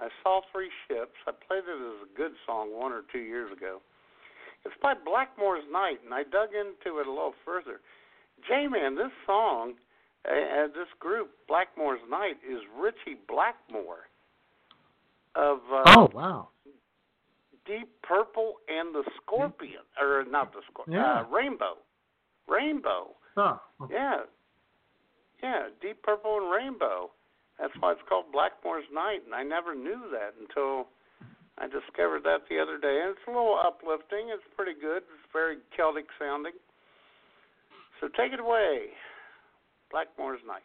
[0.00, 1.12] I saw three ships.
[1.26, 3.80] I played it as a good song one or two years ago.
[4.64, 7.80] It's by Blackmore's Night, and I dug into it a little further.
[8.48, 9.74] J-Man, this song,
[10.26, 14.08] uh, uh, this group, Blackmore's Night, is Ritchie Blackmore
[15.34, 16.48] of uh, oh wow.
[17.66, 21.20] Deep Purple and the Scorpion, or not the Scorpion, Yeah.
[21.20, 21.76] uh, Rainbow.
[22.48, 23.08] Rainbow.
[23.36, 23.60] Oh.
[23.90, 24.20] Yeah.
[25.42, 27.10] Yeah, Deep Purple and Rainbow.
[27.58, 30.88] That's why it's called Blackmore's Night, and I never knew that until
[31.60, 33.04] I discovered that the other day.
[33.04, 34.32] And it's a little uplifting.
[34.32, 35.04] It's pretty good.
[35.04, 36.56] It's very Celtic sounding.
[38.00, 38.96] So take it away.
[39.92, 40.64] Blackmore's Night.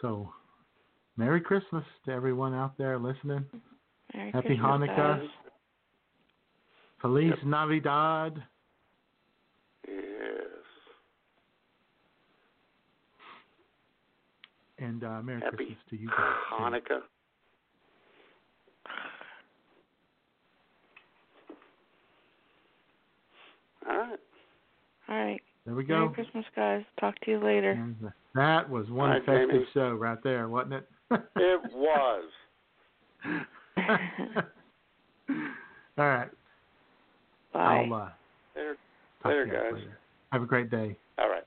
[0.00, 0.32] So,
[1.16, 3.44] Merry Christmas to everyone out there listening.
[4.14, 5.18] Merry Happy Christmas, Hanukkah.
[5.18, 5.28] guys.
[7.02, 8.42] Feliz Navidad.
[9.86, 9.96] Yes.
[14.78, 16.16] And uh, Merry Happy Christmas to you guys.
[16.48, 16.64] too.
[16.64, 17.00] Hanukkah.
[23.88, 24.18] All right.
[25.08, 25.40] All right.
[25.68, 26.14] There we Merry.
[26.14, 26.82] Christmas, guys.
[26.98, 27.72] Talk to you later.
[27.72, 27.94] And
[28.34, 29.66] that was one Bye, festive Jamie.
[29.74, 30.88] show right there, wasn't it?
[31.36, 32.24] It was.
[35.98, 36.30] All right.
[37.52, 37.86] Bye.
[37.90, 38.08] I'll uh,
[38.54, 38.76] There,
[39.22, 39.72] talk there, to you guys guys.
[39.74, 39.98] later.
[40.32, 40.96] Have a great day.
[41.18, 41.44] All right.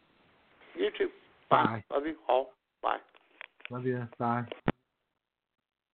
[0.76, 1.10] You too.
[1.50, 1.84] Bye.
[1.92, 2.52] Love you all.
[2.84, 2.98] Bye.
[3.72, 4.08] Love you.
[4.20, 4.44] Bye.